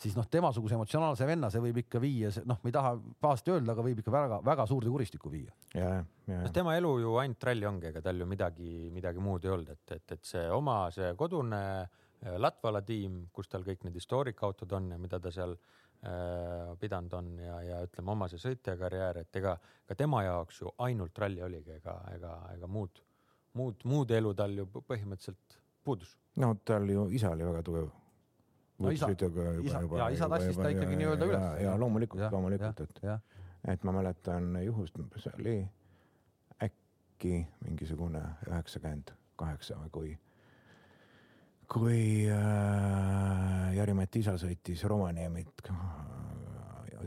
siis 0.00 0.16
noh, 0.16 0.26
temasuguse 0.30 0.76
emotsionaalse 0.76 1.26
venna, 1.28 1.50
see 1.52 1.62
võib 1.62 1.80
ikka 1.82 2.00
viia, 2.02 2.30
noh, 2.48 2.60
ma 2.62 2.70
ei 2.70 2.74
taha 2.74 2.92
pahasti 3.20 3.52
öelda, 3.54 3.74
aga 3.74 3.84
võib 3.84 4.00
ikka 4.02 4.14
väga-väga 4.14 4.66
suurde 4.70 4.92
kuristikku 4.92 5.32
viia. 5.32 5.52
ja, 5.74 5.90
ja, 6.00 6.38
noh, 6.44 6.52
tema 6.54 6.76
elu 6.78 6.92
ju 7.02 7.16
ainult 7.20 7.48
ralli 7.48 7.68
ongi, 7.68 7.90
ega 7.90 8.02
tal 8.04 8.22
ju 8.22 8.28
midagi, 8.28 8.70
midagi 8.94 9.24
muud 9.24 9.44
ei 9.44 9.52
olnud, 9.56 9.74
et, 9.76 9.96
et, 9.98 10.16
et 10.16 10.32
see 10.32 10.46
oma, 10.54 10.82
see 10.94 11.12
kodune 11.20 11.60
äh, 11.80 12.38
Latvala 12.40 12.82
tiim, 12.86 13.26
kus 13.32 13.52
tal 13.52 13.66
kõik 13.66 13.84
need 13.86 14.00
historiikautod 14.00 14.72
on 14.76 14.90
ja 14.94 14.98
mida 15.00 15.20
ta 15.20 15.32
seal 15.34 15.54
äh, 15.56 16.72
pidanud 16.80 17.20
on 17.20 17.30
ja, 17.44 17.60
ja 17.66 17.84
ütleme 17.84 18.16
oma 18.16 18.28
see 18.32 18.40
sõitjakarjäär, 18.40 19.22
et 19.24 19.40
ega 19.42 19.56
ka 19.60 19.98
tema 19.98 20.24
jaoks 20.26 20.64
ju 20.64 20.74
ainult 20.86 21.18
ralli 21.20 21.44
oligi, 21.44 21.76
ega, 21.80 22.00
ega, 22.16 22.36
ega 22.56 22.68
muud, 22.68 23.04
muud, 23.60 23.88
muud 23.88 24.16
elu 24.16 24.34
tal 24.36 24.56
ju 24.56 24.68
põhimõtteliselt 24.80 25.60
puudus. 25.84 26.16
no 26.40 26.54
tal 26.64 26.88
ju 26.88 27.10
isa 27.12 27.32
oli 27.36 27.44
väga 27.44 27.64
tugev 27.66 27.90
no 28.80 28.92
isa, 28.94 29.10
isa, 29.12 29.82
ja 29.98 30.08
isa 30.14 30.28
tassis 30.32 30.56
ta 30.56 30.72
ikkagi 30.72 30.96
nii-öelda 31.00 31.28
üles. 31.28 31.46
ja 31.64 31.76
loomulikult, 31.80 32.24
loomulikult, 32.32 32.80
et, 32.86 33.00
et 33.74 33.84
ma 33.84 33.94
mäletan 33.96 34.56
juhust, 34.64 34.98
see 35.20 35.32
oli 35.38 35.56
äkki 36.66 37.46
mingisugune 37.64 38.22
üheksakümmend 38.48 39.14
kaheksa 39.40 39.78
või 39.82 39.90
kui, 39.96 40.14
kui 41.70 42.02
äh, 42.28 43.74
Jari-Mati 43.76 44.24
isa 44.24 44.36
sõitis 44.40 44.84
Rovaniemit 44.88 45.70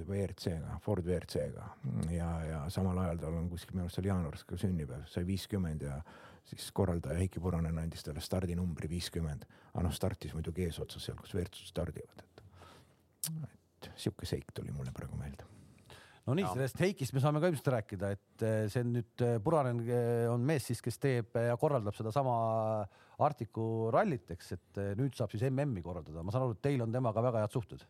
WRC-ga, 0.03 0.78
Ford 0.82 1.05
WRC-ga 1.05 1.67
ja, 2.11 2.30
ja 2.47 2.61
samal 2.74 2.97
ajal 3.03 3.21
tal 3.21 3.38
on 3.38 3.49
kuskil 3.51 3.78
minu 3.78 3.88
arust 3.88 3.99
oli 4.01 4.09
jaanuaris 4.09 4.45
ka 4.47 4.57
sünnipäev, 4.59 5.05
sai 5.09 5.26
viiskümmend 5.28 5.86
ja 5.86 5.99
siis 6.49 6.69
korraldaja 6.75 7.17
Heiki 7.19 7.41
Puranen 7.43 7.79
andis 7.81 8.03
talle 8.05 8.21
stardinumbri 8.23 8.89
viiskümmend. 8.91 9.47
aga 9.73 9.83
noh, 9.87 9.95
startis 9.95 10.35
muidugi 10.35 10.67
eesotsas 10.67 11.07
seal, 11.07 11.17
kus 11.17 11.33
WRC 11.35 11.65
stardivad, 11.69 12.23
et, 12.25 12.43
et 13.31 13.89
sihuke 13.95 14.29
seik 14.29 14.51
tuli 14.53 14.71
mulle 14.75 14.93
praegu 14.95 15.17
meelde. 15.17 15.47
No 16.23 16.35
nii, 16.37 16.45
sellest 16.53 16.79
Heikist 16.79 17.11
me 17.15 17.19
saame 17.19 17.41
ka 17.43 17.49
ilmselt 17.51 17.67
rääkida, 17.73 18.11
et 18.15 18.43
eh, 18.47 18.59
see 18.71 18.83
on 18.85 18.93
nüüd 18.95 19.23
eh, 19.25 19.39
Puranen 19.43 19.81
eh, 19.83 20.27
on 20.31 20.45
mees 20.47 20.69
siis, 20.69 20.79
kes 20.83 20.99
teeb 21.03 21.35
ja 21.35 21.57
korraldab 21.59 21.97
sedasama 21.97 22.35
Arcticu 23.23 23.89
rallit, 23.91 24.31
eks, 24.31 24.53
et 24.55 24.79
nüüd 24.99 25.17
saab 25.17 25.33
siis 25.33 25.43
MM-i 25.49 25.83
korraldada, 25.83 26.23
ma 26.23 26.31
saan 26.31 26.47
aru, 26.47 26.55
et 26.55 26.63
teil 26.63 26.85
on 26.85 26.95
temaga 26.95 27.23
väga 27.25 27.43
head 27.43 27.55
suhted 27.55 27.83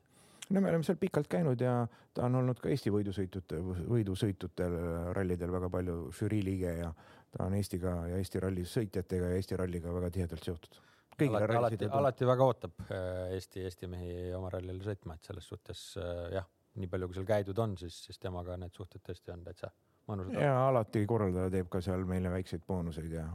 no 0.49 0.61
me 0.61 0.69
oleme 0.69 0.83
seal 0.83 0.97
pikalt 0.99 1.27
käinud 1.31 1.61
ja 1.61 1.75
ta 2.13 2.25
on 2.27 2.35
olnud 2.41 2.59
ka 2.61 2.71
Eesti 2.71 2.91
võidusõitute, 2.93 3.59
võidusõitutel 3.89 4.77
rallidel 5.15 5.53
väga 5.53 5.69
palju 5.73 5.97
žürii 6.19 6.43
liige 6.45 6.73
ja 6.81 6.89
ta 7.33 7.47
on 7.47 7.55
Eestiga 7.57 7.93
ja 8.11 8.17
Eesti 8.21 8.41
ralli 8.43 8.65
sõitjatega 8.69 9.31
ja 9.31 9.37
Eesti 9.39 9.59
ralliga 9.59 9.93
väga 9.93 10.11
tihedalt 10.17 10.49
seotud. 10.49 10.81
alati, 11.27 11.55
alati, 11.55 11.87
alati 12.01 12.27
väga 12.27 12.49
ootab 12.49 12.83
äh, 12.89 13.31
Eesti, 13.37 13.63
Eesti 13.69 13.87
mehi 13.87 14.33
oma 14.33 14.51
rallile 14.53 14.83
sõitma, 14.83 15.15
et 15.15 15.31
selles 15.31 15.47
suhtes 15.47 15.85
äh, 16.01 16.27
jah, 16.39 16.49
nii 16.75 16.89
palju, 16.89 17.09
kui 17.09 17.19
seal 17.19 17.29
käidud 17.29 17.63
on, 17.63 17.77
siis, 17.77 18.03
siis 18.07 18.19
temaga 18.19 18.57
need 18.57 18.73
suhted 18.75 19.03
tõesti 19.05 19.33
on 19.33 19.43
täitsa 19.45 19.71
mõnusad. 20.09 20.37
ja 20.41 20.55
alati 20.67 21.05
korraldaja 21.09 21.53
teeb 21.53 21.69
ka 21.71 21.81
seal 21.81 22.05
meile 22.09 22.31
väikseid 22.33 22.65
boonuseid 22.67 23.13
ja 23.13 23.27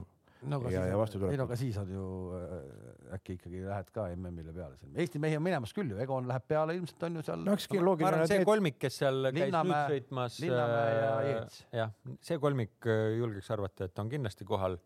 no, 0.42 0.60
ja, 0.70 0.84
ja 0.86 0.98
vastu 0.98 1.18
tuleb. 1.18 1.32
ei 1.34 1.40
no 1.40 1.46
aga 1.48 1.58
siis 1.58 1.76
on 1.80 1.90
ju 1.92 2.04
äh, 2.38 3.14
äkki 3.18 3.38
ikkagi 3.38 3.62
lähed 3.64 3.90
ka 3.94 4.06
MM-ile 4.14 4.54
peale. 4.54 4.78
Eesti 4.94 5.22
mehi 5.22 5.38
on 5.38 5.44
minemas 5.44 5.74
küll 5.76 5.92
ju, 5.94 5.98
Egon 6.02 6.28
läheb 6.30 6.46
peale, 6.48 6.76
ilmselt 6.78 7.06
on 7.08 7.20
ju 7.20 7.24
seal. 7.26 7.44
no 7.46 7.56
eks 7.58 7.68
loogiline. 7.74 8.26
see 8.30 8.44
kolmik, 8.48 8.78
kes 8.82 9.00
seal 9.02 9.22
Linnamäe, 9.28 9.48
käis 9.48 9.62
nüüd 9.62 9.94
sõitmas. 9.94 10.40
Linnamäe 10.44 10.90
ja 10.94 11.14
äh, 11.14 11.30
Jeets. 11.30 11.62
jah, 11.80 11.94
see 12.30 12.42
kolmik 12.42 12.90
äh, 12.90 13.06
julgeks 13.18 13.50
arvata, 13.56 13.88
et 13.90 14.04
on 14.04 14.12
kindlasti 14.12 14.48
kohal. 14.48 14.78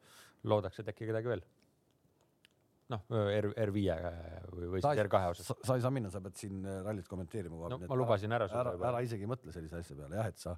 loodaks, 0.42 0.80
et 0.82 0.88
äkki 0.90 1.06
kedagi 1.06 1.30
veel 1.30 1.44
noh, 2.92 3.04
R, 3.10 3.48
R5 3.64 3.96
või, 4.52 4.68
või 4.74 4.82
siis 4.82 5.00
R2 5.04 5.22
osas. 5.32 5.50
sa 5.64 5.76
ei 5.78 5.84
saa 5.84 5.92
minna, 5.94 6.10
sa 6.12 6.20
pead 6.24 6.36
siin 6.38 6.60
äh, 6.64 6.80
rallit 6.86 7.08
kommenteerima. 7.08 7.70
no 7.72 7.78
ma 7.80 7.98
lubasin 7.98 8.34
ära 8.34 8.48
sulle. 8.50 8.62
ära, 8.62 8.90
ära 8.92 9.02
isegi 9.06 9.28
mõtle 9.30 9.54
sellise 9.54 9.80
asja 9.80 9.96
peale 9.98 10.20
jah, 10.20 10.28
et 10.28 10.38
sa 10.42 10.56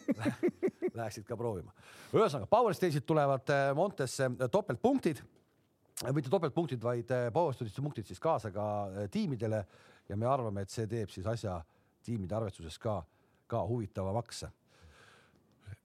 läheksid 1.00 1.26
ka 1.28 1.38
proovima. 1.40 1.74
ühesõnaga, 2.14 2.48
Power 2.50 2.76
Stage'id 2.76 3.06
tulevad 3.08 3.52
äh, 3.54 3.70
Montesse 3.76 4.30
äh, 4.30 4.50
topeltpunktid, 4.52 5.22
mitte 6.16 6.32
topeltpunktid, 6.32 6.80
vaid 6.84 7.10
Power 7.34 7.56
Stage'ide 7.56 7.84
punktid 7.84 8.08
siis 8.08 8.22
kaasa 8.22 8.52
ka 8.54 8.66
tiimidele 9.12 9.64
ja 10.08 10.16
me 10.16 10.28
arvame, 10.30 10.64
et 10.64 10.72
see 10.72 10.88
teeb 10.90 11.12
siis 11.12 11.26
asja 11.28 11.58
tiimide 12.06 12.34
arvestuses 12.38 12.78
ka, 12.80 13.02
ka 13.50 13.60
huvitavamaks 13.68 14.46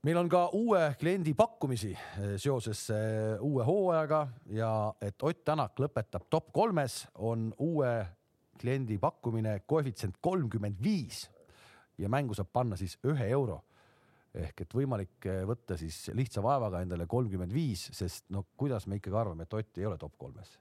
meil 0.05 0.19
on 0.21 0.27
ka 0.29 0.43
uue 0.53 0.81
kliendi 1.01 1.33
pakkumisi 1.33 1.89
eh, 1.95 2.33
seoses 2.41 2.83
eh, 2.93 3.39
uue 3.41 3.63
hooajaga 3.65 4.19
ja 4.53 4.69
et 5.01 5.23
Ott 5.25 5.41
Tänak 5.45 5.79
lõpetab 5.81 6.27
top 6.29 6.51
kolmes, 6.53 6.99
on 7.25 7.47
uue 7.65 7.93
kliendi 8.61 8.99
pakkumine 9.01 9.57
koefitsient 9.65 10.19
kolmkümmend 10.21 10.77
viis 10.83 11.23
ja 11.97 12.09
mängu 12.11 12.37
saab 12.37 12.51
panna 12.53 12.77
siis 12.77 12.99
ühe 13.07 13.31
euro 13.33 13.63
ehk 14.35 14.65
et 14.65 14.77
võimalik 14.77 15.25
eh, 15.31 15.41
võtta 15.47 15.77
siis 15.79 15.97
lihtsa 16.13 16.43
vaevaga 16.45 16.83
endale 16.85 17.07
kolmkümmend 17.09 17.55
viis, 17.55 17.87
sest 17.95 18.29
no 18.35 18.45
kuidas 18.57 18.85
me 18.85 18.99
ikkagi 18.99 19.17
arvame, 19.17 19.47
et 19.47 19.57
Ott 19.57 19.81
ei 19.81 19.89
ole 19.89 19.97
top 19.97 20.13
kolmes? 20.21 20.53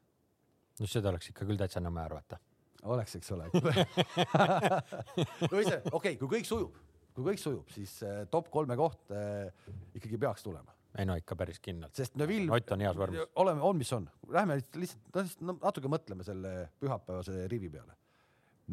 no 0.80 0.88
seda 0.90 1.12
oleks 1.12 1.28
ikka 1.34 1.44
küll 1.44 1.60
täitsa 1.60 1.84
nõme 1.84 2.00
arvata. 2.00 2.40
oleks, 2.88 3.20
eks 3.20 3.36
ole 3.36 3.50
no 5.52 5.60
ise, 5.60 5.82
okei 5.84 5.92
okay,, 5.92 6.16
kui 6.16 6.38
kõik 6.38 6.48
sujub 6.48 6.80
kui 7.14 7.26
kõik 7.30 7.40
sujub, 7.40 7.68
siis 7.74 7.98
äh, 8.06 8.22
top 8.30 8.50
kolme 8.52 8.76
koht 8.78 9.12
äh, 9.14 9.50
ikkagi 9.94 10.18
peaks 10.20 10.46
tulema. 10.46 10.74
ei 10.98 11.06
no 11.08 11.16
ikka 11.18 11.36
päris 11.38 11.60
kindlalt. 11.62 11.94
sest 11.94 12.18
Neville. 12.18 12.50
Ott 12.54 12.72
on 12.74 12.82
heas 12.84 12.96
vormis. 12.98 13.26
oleme, 13.42 13.62
on, 13.62 13.78
mis 13.78 13.92
on, 13.94 14.08
lähme 14.34 14.58
lihtsalt 14.80 15.44
no, 15.46 15.58
natuke 15.62 15.90
mõtleme 15.90 16.26
selle 16.26 16.56
pühapäevase 16.80 17.46
rivi 17.50 17.70
peale. 17.70 17.94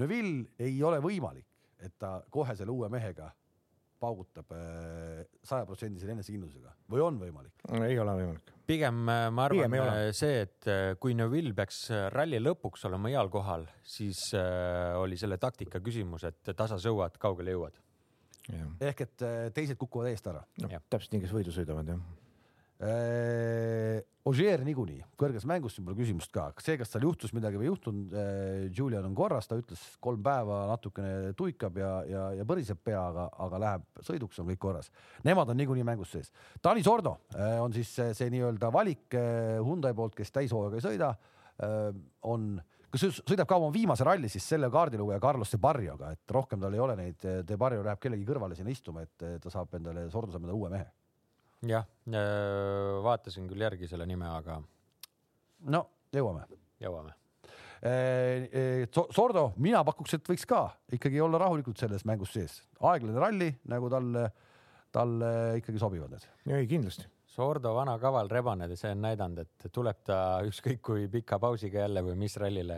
Neville 0.02 0.56
ei 0.64 0.82
ole 0.84 1.02
võimalik, 1.04 1.48
et 1.82 1.98
ta 2.00 2.20
kohe 2.32 2.56
selle 2.58 2.74
uue 2.74 2.89
mehega 2.89 3.30
paugutab 4.02 4.50
äh, 4.58 5.22
sajaprotsendise 5.46 6.10
enesekindlusega 6.10 6.74
või 6.89 7.04
on 7.06 7.20
võimalik? 7.22 7.54
ei 7.78 8.00
ole 8.02 8.16
võimalik. 8.18 8.50
pigem 8.66 9.04
ma 9.06 9.46
arvan 9.46 9.78
see, 10.18 10.48
et 10.48 10.72
kui 10.98 11.14
Neville 11.14 11.54
peaks 11.54 11.84
ralli 12.16 12.42
lõpuks 12.42 12.89
olema 12.89 13.14
heal 13.14 13.30
kohal, 13.30 13.68
siis 13.86 14.32
oli 14.98 15.22
selle 15.22 15.38
taktika 15.38 15.84
küsimus, 15.86 16.26
et 16.26 16.54
tasa 16.58 16.82
sõuad, 16.82 17.22
kaugele 17.22 17.54
jõuad 17.54 17.78
ehk 18.82 19.06
et 19.06 19.26
äh, 19.26 19.43
teised 19.56 19.80
kukuvad 19.80 20.12
eest 20.12 20.28
ära 20.32 20.43
no,. 20.64 20.70
täpselt 20.89 21.16
nii, 21.16 21.24
kes 21.26 21.36
võidu 21.36 21.56
sõidavad 21.56 21.93
jah 21.93 22.02
äh,. 22.82 24.02
Ogier 24.22 24.62
niikuinii, 24.62 24.99
kõrges 25.18 25.47
mängus 25.49 25.74
siin 25.74 25.86
pole 25.88 25.97
küsimust 25.97 26.30
ka, 26.34 26.43
see, 26.62 26.76
kas 26.78 26.91
tal 26.93 27.02
juhtus 27.08 27.32
midagi 27.34 27.58
või 27.58 27.66
ei 27.66 27.72
juhtunud 27.72 28.14
äh,, 28.14 28.68
Julian 28.78 29.08
on 29.08 29.16
korras, 29.18 29.49
ta 29.49 29.58
ütles 29.58 29.82
kolm 30.04 30.22
päeva 30.22 30.60
natukene 30.70 31.32
tuikab 31.38 31.80
ja, 31.82 31.89
ja, 32.06 32.28
ja 32.38 32.45
põriseb 32.45 32.84
peaga, 32.86 33.26
aga 33.41 33.62
läheb 33.64 34.04
sõiduks, 34.06 34.38
on 34.43 34.52
kõik 34.52 34.62
korras. 34.62 34.91
Nemad 35.26 35.49
on 35.49 35.58
niikuinii 35.58 35.88
mängus 35.89 36.14
sees. 36.14 36.30
Tanis 36.62 36.89
Ordo 36.91 37.16
on 37.34 37.74
siis 37.74 37.89
see, 37.97 38.14
see 38.18 38.30
nii-öelda 38.36 38.70
valik 38.74 39.18
Hyundai 39.18 39.95
poolt, 39.97 40.14
kes 40.20 40.34
täishooaega 40.38 40.78
ei 40.78 40.86
sõida 40.86 41.16
on 42.30 42.54
kas 42.92 43.22
sõidab 43.22 43.48
ka 43.50 43.58
oma 43.60 43.72
viimase 43.74 44.06
ralli 44.08 44.30
siis 44.32 44.46
selle 44.54 44.70
kaardilugeja 44.72 45.22
Carlos 45.24 45.54
De 45.54 45.60
Barrioga, 45.62 46.12
et 46.16 46.34
rohkem 46.36 46.60
tal 46.62 46.76
ei 46.76 46.84
ole 46.84 46.98
neid, 47.00 47.24
De 47.48 47.58
Barrio 47.60 47.86
läheb 47.86 48.02
kellegi 48.04 48.28
kõrvale 48.28 48.58
sinna 48.58 48.74
istuma, 48.74 49.06
et 49.06 49.26
ta 49.42 49.54
saab 49.54 49.78
endale, 49.80 50.10
Sordo 50.12 50.34
saab 50.34 50.44
endale 50.44 50.58
uue 50.58 50.72
mehe. 50.74 50.89
jah, 51.70 51.88
äh, 52.10 53.00
vaatasin 53.06 53.48
küll 53.50 53.64
järgi 53.64 53.88
selle 53.88 54.08
nime, 54.10 54.28
aga. 54.28 54.60
no 55.72 55.86
jõuame. 56.14 56.46
jõuame. 56.82 57.16
Äh, 57.82 58.50
äh, 58.52 59.02
Sordo, 59.16 59.54
mina 59.58 59.84
pakuks, 59.88 60.18
et 60.18 60.28
võiks 60.28 60.46
ka 60.50 60.68
ikkagi 60.92 61.22
olla 61.22 61.39
rahulikult 61.42 61.80
selles 61.80 62.06
mängus 62.06 62.36
sees, 62.36 62.60
aeglane 62.82 63.20
ralli 63.20 63.50
nagu 63.72 63.89
talle, 63.89 64.28
talle 64.92 65.34
ikkagi 65.62 65.80
sobivad 65.80 66.12
need. 66.14 66.30
ei, 66.52 66.68
kindlasti 66.68 67.08
Sordo 67.32 67.71
vana 67.77 67.93
kaval 67.99 68.27
rebane, 68.27 68.67
see 68.75 68.91
on 68.91 69.05
näidanud, 69.05 69.45
et 69.45 69.67
tuleb 69.71 70.01
ta 70.03 70.17
ükskõik 70.43 70.82
kui 70.84 71.07
pika 71.11 71.38
pausiga 71.39 71.86
jälle 71.86 72.03
või 72.03 72.17
mis 72.25 72.36
rallile. 72.41 72.77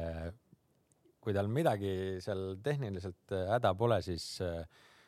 kui 1.23 1.33
tal 1.33 1.47
midagi 1.47 2.19
seal 2.19 2.57
tehniliselt 2.59 3.31
äh, 3.31 3.47
häda 3.53 3.71
pole, 3.79 4.01
siis 4.03 4.25
äh, 4.43 4.65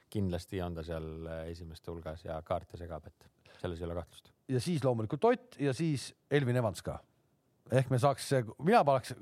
kindlasti 0.10 0.62
on 0.64 0.78
ta 0.78 0.84
seal 0.88 1.28
äh, 1.28 1.42
esimeste 1.52 1.92
hulgas 1.92 2.24
ja 2.24 2.38
kaarte 2.42 2.78
segab, 2.80 3.06
et 3.06 3.52
selles 3.60 3.82
ei 3.82 3.86
ole 3.86 3.98
kahtlust. 4.00 4.32
ja 4.48 4.60
siis 4.60 4.84
loomulikult 4.84 5.24
Ott 5.26 5.60
ja 5.60 5.74
siis 5.74 6.14
Elvin 6.32 6.56
Evans 6.56 6.82
ka. 6.82 6.98
ehk 7.72 7.90
me 7.92 8.00
saaks, 8.00 8.32
mina 8.64 8.84
paneks, 8.84 9.14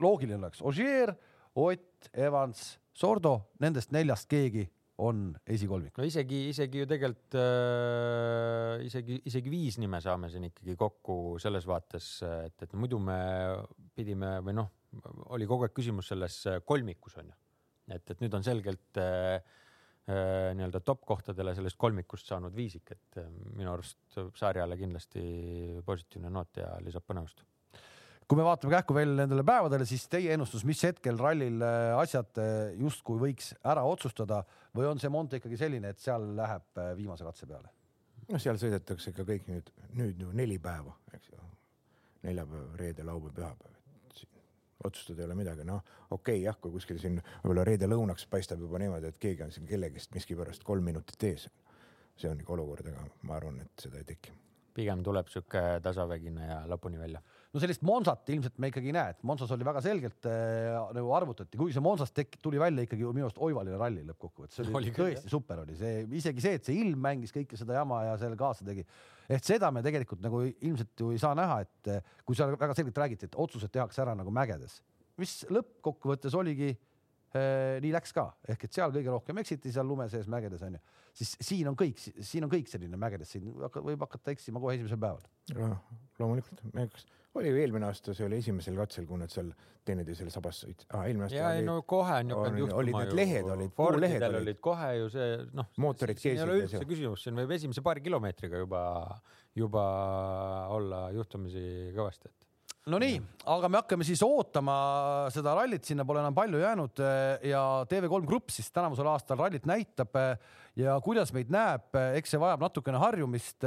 loogiline 0.00 0.38
oleks 0.38 0.62
Ogier, 0.62 1.12
Ott, 1.54 2.08
Evans, 2.14 2.78
Sordo, 2.94 3.50
nendest 3.60 3.92
neljast 3.92 4.28
keegi 4.30 4.68
on 5.04 5.30
esikolmik. 5.46 5.96
no 5.98 6.06
isegi, 6.06 6.48
isegi 6.50 6.82
ju 6.82 6.88
tegelikult 6.90 7.36
äh, 7.38 8.86
isegi, 8.86 9.20
isegi 9.30 9.52
viis 9.52 9.78
nime 9.78 10.00
saame 10.02 10.30
siin 10.32 10.48
ikkagi 10.48 10.74
kokku 10.78 11.36
selles 11.42 11.68
vaates, 11.70 12.10
et, 12.26 12.66
et 12.66 12.74
muidu 12.74 12.98
me 13.02 13.18
pidime 13.94 14.38
või 14.46 14.56
noh, 14.58 14.72
oli 15.34 15.46
kogu 15.48 15.66
aeg 15.66 15.76
küsimus 15.76 16.10
selles 16.10 16.40
kolmikus 16.66 17.18
on 17.22 17.30
ju. 17.30 17.38
et, 17.94 18.10
et 18.10 18.24
nüüd 18.24 18.34
on 18.34 18.46
selgelt 18.46 19.00
äh, 19.02 19.36
äh, 19.38 20.50
nii-öelda 20.58 20.82
top 20.84 21.04
kohtadele 21.06 21.54
sellest 21.54 21.78
kolmikust 21.78 22.32
saanud 22.32 22.56
viisik, 22.56 22.90
et 22.96 23.22
äh, 23.22 23.30
minu 23.54 23.74
arust 23.74 24.18
sarjale 24.38 24.78
kindlasti 24.80 25.22
positiivne 25.86 26.32
noot 26.34 26.62
ja 26.64 26.74
lisab 26.82 27.06
põnevust 27.06 27.46
kui 28.28 28.36
me 28.36 28.44
vaatame 28.44 28.74
kähku 28.76 28.94
veel 28.96 29.14
nendele 29.16 29.42
päevadele, 29.46 29.86
siis 29.88 30.04
teie 30.12 30.34
ennustus, 30.34 30.64
mis 30.68 30.82
hetkel 30.84 31.16
rallil 31.20 31.62
äh, 31.64 31.94
asjad 31.96 32.40
äh, 32.42 32.74
justkui 32.76 33.16
võiks 33.22 33.54
ära 33.64 33.84
otsustada 33.88 34.42
või 34.76 34.90
on 34.90 35.00
see 35.00 35.08
Monte 35.12 35.40
ikkagi 35.40 35.56
selline, 35.60 35.94
et 35.94 36.02
seal 36.02 36.26
läheb 36.36 36.80
äh, 36.82 36.92
viimase 36.98 37.24
katse 37.24 37.48
peale? 37.48 37.72
noh, 38.28 38.42
seal 38.42 38.60
sõidetakse 38.60 39.14
ikka 39.14 39.24
kõik 39.30 39.48
nüüd, 39.48 39.70
nüüd 39.96 40.20
ju 40.20 40.34
neli 40.36 40.58
päeva, 40.60 40.92
eks 41.16 41.30
ju. 41.32 41.40
neljapäev, 42.28 42.76
reede, 42.76 43.06
laupäev, 43.08 43.32
pühapäev. 43.38 43.78
otsustada 44.84 45.24
ei 45.24 45.30
ole 45.30 45.38
midagi, 45.38 45.64
noh, 45.64 45.80
okei 46.10 46.18
okay,, 46.18 46.44
jah, 46.44 46.60
kui 46.60 46.74
kuskil 46.76 47.00
siin 47.00 47.16
võib-olla 47.22 47.64
reede 47.64 47.88
lõunaks 47.88 48.28
paistab 48.28 48.60
juba 48.60 48.82
niimoodi, 48.82 49.08
et 49.08 49.18
keegi 49.24 49.46
on 49.46 49.56
siin 49.56 49.66
kellegist 49.66 50.12
miskipärast 50.14 50.68
kolm 50.68 50.84
minutit 50.84 51.24
ees. 51.24 51.48
see 52.18 52.28
on 52.28 52.44
ikka 52.44 52.52
olukord, 52.52 52.92
aga 52.92 53.08
ma 53.22 53.40
arvan, 53.40 53.62
et 53.64 53.88
seda 53.88 53.96
ei 53.96 54.04
teki. 54.04 54.36
pigem 54.74 55.00
tuleb 55.02 55.32
sihuke 55.32 55.80
tasavägine 55.82 56.52
ja 56.52 56.62
lõpuni 56.68 57.00
välja 57.00 57.24
no 57.54 57.62
sellist 57.62 57.84
Monsat 57.86 58.28
ilmselt 58.34 58.58
me 58.60 58.68
ikkagi 58.70 58.90
ei 58.90 58.96
näe, 58.96 59.14
et 59.14 59.22
Monsas 59.26 59.52
oli 59.54 59.66
väga 59.66 59.80
selgelt 59.84 60.26
äh, 60.28 60.74
nagu 60.96 61.12
arvutati, 61.16 61.58
kuigi 61.60 61.76
see 61.76 61.84
Monsas 61.84 62.12
tek-, 62.14 62.36
tuli 62.44 62.60
välja 62.60 62.84
ikkagi 62.84 63.06
minu 63.06 63.28
arust 63.28 63.40
oivaline 63.44 63.78
ralli 63.80 64.04
lõppkokkuvõttes, 64.10 64.58
see 64.58 64.66
oli, 64.66 64.74
oli 64.80 64.92
tõesti 64.92 65.22
küll, 65.24 65.32
super 65.32 65.62
oli. 65.64 65.76
See, 65.78 66.02
isegi 66.20 66.44
see, 66.44 66.58
et 66.60 66.68
see 66.68 66.76
ilm 66.82 67.00
mängis 67.08 67.32
kõike 67.34 67.58
seda 67.60 67.78
jama 67.78 68.02
ja 68.10 68.18
seal 68.20 68.36
kaasa 68.38 68.68
tegi. 68.68 68.84
et 69.28 69.44
seda 69.44 69.72
me 69.74 69.84
tegelikult 69.84 70.20
nagu 70.24 70.42
ilmselt 70.44 71.04
ju 71.04 71.12
ei 71.14 71.22
saa 71.22 71.34
näha, 71.38 71.62
et 71.64 71.92
äh, 71.94 72.12
kui 72.28 72.36
seal 72.36 72.52
väga 72.56 72.76
selgelt 72.76 73.00
räägiti, 73.04 73.30
et 73.30 73.40
otsused 73.40 73.72
tehakse 73.72 74.04
ära 74.04 74.16
nagu 74.18 74.32
mägedes, 74.34 74.82
mis 75.18 75.40
lõppkokkuvõttes 75.48 76.36
oligi 76.36 76.74
nii 77.34 77.92
läks 77.92 78.14
ka, 78.16 78.30
ehk 78.48 78.64
et 78.64 78.78
seal 78.78 78.94
kõige 78.94 79.12
rohkem 79.12 79.42
eksiti 79.42 79.72
seal 79.74 79.86
lume 79.88 80.08
sees 80.08 80.28
mägedes 80.32 80.62
onju, 80.64 80.80
siis 81.20 81.34
siin 81.44 81.68
on 81.68 81.76
kõik, 81.78 82.00
siin 82.00 82.46
on 82.46 82.52
kõik 82.52 82.70
selline 82.70 83.00
mägedes, 83.00 83.34
siin 83.34 83.50
võib 83.52 84.04
hakata 84.06 84.32
eksima 84.32 84.62
kohe 84.62 84.78
esimesel 84.78 85.00
päeval. 85.02 85.76
loomulikult, 86.18 86.62
oli 87.38 87.52
ju 87.52 87.58
eelmine 87.60 87.86
aasta, 87.88 88.14
see 88.16 88.26
oli 88.26 88.38
esimesel 88.42 88.78
katsel, 88.78 89.06
kui 89.08 89.20
nad 89.20 89.32
seal 89.32 89.50
teineteisele 89.88 90.32
sabas 90.32 90.62
sõitsid 90.64 90.88
ah,. 90.96 91.06
ja 91.32 91.52
oli, 91.52 91.64
no 91.66 91.78
kohe 91.88 92.18
on 92.22 92.32
ju 92.32 92.40
hakanud 92.40 92.62
juhtuma. 92.62 92.80
olid 92.82 92.98
need 92.98 93.14
lehed 93.18 93.50
olid, 93.54 93.74
puulehed 93.76 94.24
olid. 94.28 94.40
olid 94.42 94.60
kohe 94.64 94.90
ju 94.96 95.10
see 95.12 95.38
noh. 95.56 95.70
mootorid 95.84 96.18
keesid. 96.18 96.40
ei 96.40 96.44
ole 96.44 96.58
üldse 96.64 96.82
küsimus, 96.88 97.24
siin 97.26 97.38
võib 97.38 97.54
esimese 97.58 97.84
paari 97.84 98.04
kilomeetriga 98.04 98.62
juba, 98.64 98.82
juba 99.56 99.86
olla 100.74 101.06
juhtumisi 101.14 101.64
kõvasti, 101.96 102.32
et 102.32 102.47
no 102.88 103.00
nii, 103.02 103.18
aga 103.52 103.68
me 103.68 103.80
hakkame 103.82 104.06
siis 104.06 104.22
ootama 104.24 104.76
seda 105.34 105.52
rallit, 105.58 105.84
sinna 105.84 106.06
pole 106.08 106.22
enam 106.22 106.36
palju 106.36 106.62
jäänud 106.62 107.02
ja 107.44 107.64
TV3 107.90 108.24
Grupp 108.26 108.54
siis 108.54 108.70
tänavusel 108.72 109.10
aastal 109.10 109.40
rallit 109.40 109.68
näitab 109.68 110.16
ja 110.78 110.96
kuidas 111.04 111.34
meid 111.36 111.52
näeb, 111.52 111.92
eks 112.16 112.32
see 112.34 112.40
vajab 112.40 112.64
natukene 112.64 113.02
harjumist 113.02 113.66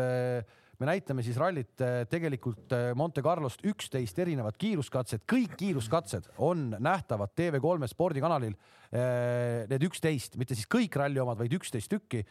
me 0.82 0.89
näitame 0.89 1.22
siis 1.22 1.38
rallit 1.38 1.82
eh, 1.86 2.03
tegelikult 2.09 2.74
eh, 2.74 2.89
Monte 2.97 3.22
Carlost 3.22 3.61
üksteist 3.69 4.17
erinevat 4.24 4.57
kiiruskatset, 4.61 5.28
kõik 5.30 5.53
kiiruskatsed 5.59 6.32
on 6.41 6.72
nähtavad 6.82 7.36
TV3 7.38 7.89
spordikanalil. 7.91 8.55
Eh, 8.89 9.67
need 9.69 9.86
üksteist, 9.86 10.39
mitte 10.41 10.57
siis 10.57 10.69
kõik 10.72 10.97
ralli 10.97 11.22
omad, 11.22 11.38
vaid 11.39 11.53
üksteist 11.59 11.91
tükki 11.91 12.24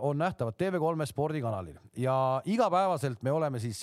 on 0.00 0.18
nähtavad 0.18 0.54
TV3 0.54 1.06
spordikanalil. 1.06 1.78
Ja 1.96 2.42
igapäevaselt 2.44 3.22
me 3.22 3.32
oleme 3.32 3.58
siis 3.58 3.82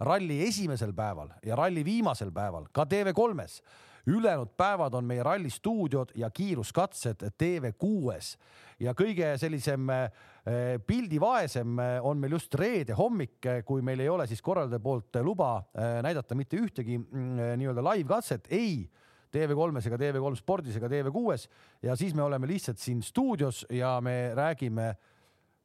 ralli 0.00 0.42
esimesel 0.48 0.92
päeval 0.92 1.28
ja 1.46 1.56
ralli 1.56 1.84
viimasel 1.84 2.32
päeval 2.34 2.66
ka 2.72 2.84
TV3-s 2.84 3.62
ülejäänud 4.08 4.48
päevad 4.56 4.94
on 4.94 5.04
meie 5.04 5.22
ralli 5.22 5.50
stuudiod 5.50 6.08
ja 6.14 6.30
kiiruskatsed 6.30 7.22
TV6-s 7.42 8.36
ja 8.80 8.94
kõige 8.96 9.34
sellisem 9.38 9.90
eh, 9.90 10.78
pildivaesem 10.86 11.80
on 12.02 12.18
meil 12.18 12.38
just 12.38 12.54
reede 12.54 12.96
hommik, 12.96 13.36
kui 13.64 13.82
meil 13.84 14.00
ei 14.00 14.08
ole 14.08 14.26
siis 14.26 14.42
korraldaja 14.42 14.80
poolt 14.80 15.20
luba 15.22 15.58
näidata 16.02 16.34
mitte 16.38 16.56
ühtegi 16.56 16.98
mm, 16.98 17.58
nii-öelda 17.60 17.84
live 17.90 18.08
katset, 18.08 18.48
ei 18.50 18.88
TV3-s 19.34 19.90
ega 19.90 20.00
TV3 20.00 20.40
spordis 20.40 20.78
ega 20.80 20.88
TV6-s 20.88 21.48
ja 21.84 21.96
siis 21.96 22.14
me 22.16 22.24
oleme 22.24 22.48
lihtsalt 22.48 22.80
siin 22.80 23.02
stuudios 23.02 23.66
ja 23.70 23.98
me 24.00 24.32
räägime 24.34 24.94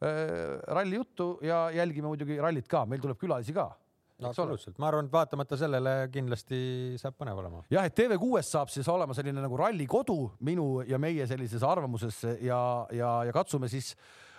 ralli 0.04 0.98
juttu 1.00 1.38
ja 1.46 1.70
jälgime 1.72 2.10
muidugi 2.10 2.40
rallit 2.42 2.68
ka, 2.68 2.84
meil 2.90 3.02
tuleb 3.04 3.20
külalisi 3.22 3.56
ka 3.56 3.70
no 4.24 4.32
absoluutselt, 4.32 4.78
ma 4.82 4.90
arvan, 4.90 5.08
et 5.08 5.14
vaatamata 5.14 5.58
sellele 5.60 5.94
kindlasti 6.14 6.60
saab 7.02 7.16
põnev 7.20 7.40
olema. 7.42 7.64
jah, 7.74 7.88
et 7.88 7.96
TV6-s 7.98 8.52
saab 8.56 8.74
siis 8.74 8.90
olema 8.92 9.16
selline 9.18 9.44
nagu 9.44 9.58
ralli 9.60 9.88
kodu 9.90 10.18
minu 10.46 10.84
ja 10.88 11.00
meie 11.02 11.28
sellises 11.30 11.66
arvamuses 11.68 12.22
ja, 12.44 12.60
ja, 12.94 13.16
ja 13.28 13.34
katsume 13.36 13.70
siis 13.72 13.94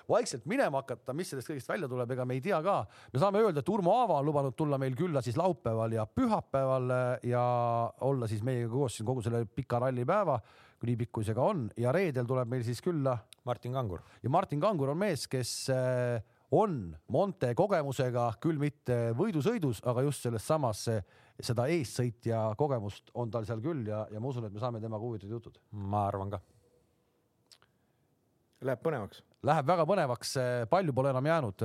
vaikselt 0.09 0.45
minema 0.51 0.83
hakata, 0.83 1.15
mis 1.17 1.31
sellest 1.33 1.49
kõigest 1.49 1.71
välja 1.71 1.89
tuleb, 1.89 2.11
ega 2.13 2.27
me 2.29 2.37
ei 2.37 2.43
tea 2.45 2.59
ka. 2.65 2.83
me 3.13 3.21
saame 3.23 3.41
öelda, 3.41 3.63
et 3.65 3.73
Urmo 3.73 3.95
Aava 4.03 4.19
on 4.21 4.29
lubanud 4.29 4.57
tulla 4.57 4.79
meil 4.81 4.97
külla 4.99 5.23
siis 5.25 5.39
laupäeval 5.41 5.97
ja 5.97 6.05
pühapäeval 6.07 6.93
ja 7.25 7.45
olla 8.05 8.29
siis 8.29 8.45
meiega 8.45 8.69
koos 8.73 8.99
siin 8.99 9.09
kogu 9.09 9.25
selle 9.25 9.45
pika 9.47 9.81
rallipäeva, 9.87 10.39
kui 10.79 10.93
nii 10.93 11.01
pikk 11.05 11.15
kui 11.19 11.25
see 11.25 11.37
ka 11.37 11.49
on 11.55 11.69
ja 11.81 11.93
reedel 11.95 12.29
tuleb 12.29 12.53
meil 12.53 12.67
siis 12.67 12.85
külla 12.85 13.17
Martin 13.45 13.73
Kangur. 13.73 14.01
ja 14.23 14.31
Martin 14.31 14.61
Kangur 14.61 14.89
on 14.95 14.99
mees, 14.99 15.27
kes 15.29 15.69
äh, 15.73 16.23
on 16.55 16.97
Monte 17.09 17.53
kogemusega, 17.55 18.31
küll 18.41 18.59
mitte 18.61 19.13
võidusõidus, 19.19 19.83
aga 19.85 20.05
just 20.07 20.25
selles 20.25 20.47
samas 20.47 20.87
seda 21.43 21.67
eessõitja 21.73 22.47
kogemust 22.59 23.11
on 23.19 23.31
tal 23.31 23.47
seal 23.49 23.63
küll 23.65 23.87
ja, 23.91 24.05
ja 24.13 24.23
ma 24.23 24.31
usun, 24.31 24.47
et 24.47 24.55
me 24.55 24.63
saame 24.63 24.81
temaga 24.81 25.03
huvitatud 25.03 25.35
jutud. 25.35 25.59
ma 25.73 26.07
arvan 26.09 26.37
ka. 26.37 26.41
Läheb 28.65 28.81
põnevaks. 28.81 29.21
Läheb 29.45 29.67
väga 29.69 29.85
põnevaks, 29.85 30.31
palju 30.71 30.95
pole 30.97 31.11
enam 31.13 31.27
jäänud, 31.29 31.65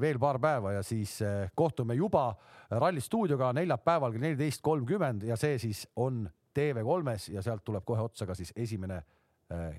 veel 0.00 0.20
paar 0.22 0.38
päeva 0.40 0.72
ja 0.78 0.82
siis 0.86 1.18
kohtume 1.54 1.98
juba 1.98 2.30
Ralli 2.70 3.02
stuudioga 3.04 3.50
neljapäeval 3.58 4.14
kell 4.14 4.24
neliteist 4.24 4.64
kolmkümmend 4.64 5.26
ja 5.28 5.36
see 5.36 5.58
siis 5.60 5.84
on 5.96 6.24
TV3-s 6.56 7.28
ja 7.34 7.44
sealt 7.44 7.66
tuleb 7.66 7.84
kohe 7.84 8.08
otsa 8.08 8.24
ka 8.26 8.38
siis 8.38 8.54
esimene 8.56 9.02
Äh, 9.02 9.17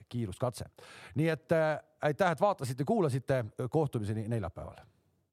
kiiruskatse. 0.10 0.66
nii 1.16 1.28
et 1.30 1.52
äh, 1.52 1.80
aitäh, 2.02 2.32
et 2.32 2.42
vaatasite, 2.42 2.86
kuulasite, 2.86 3.46
kohtumiseni 3.70 4.28
neljapäeval 4.28 4.89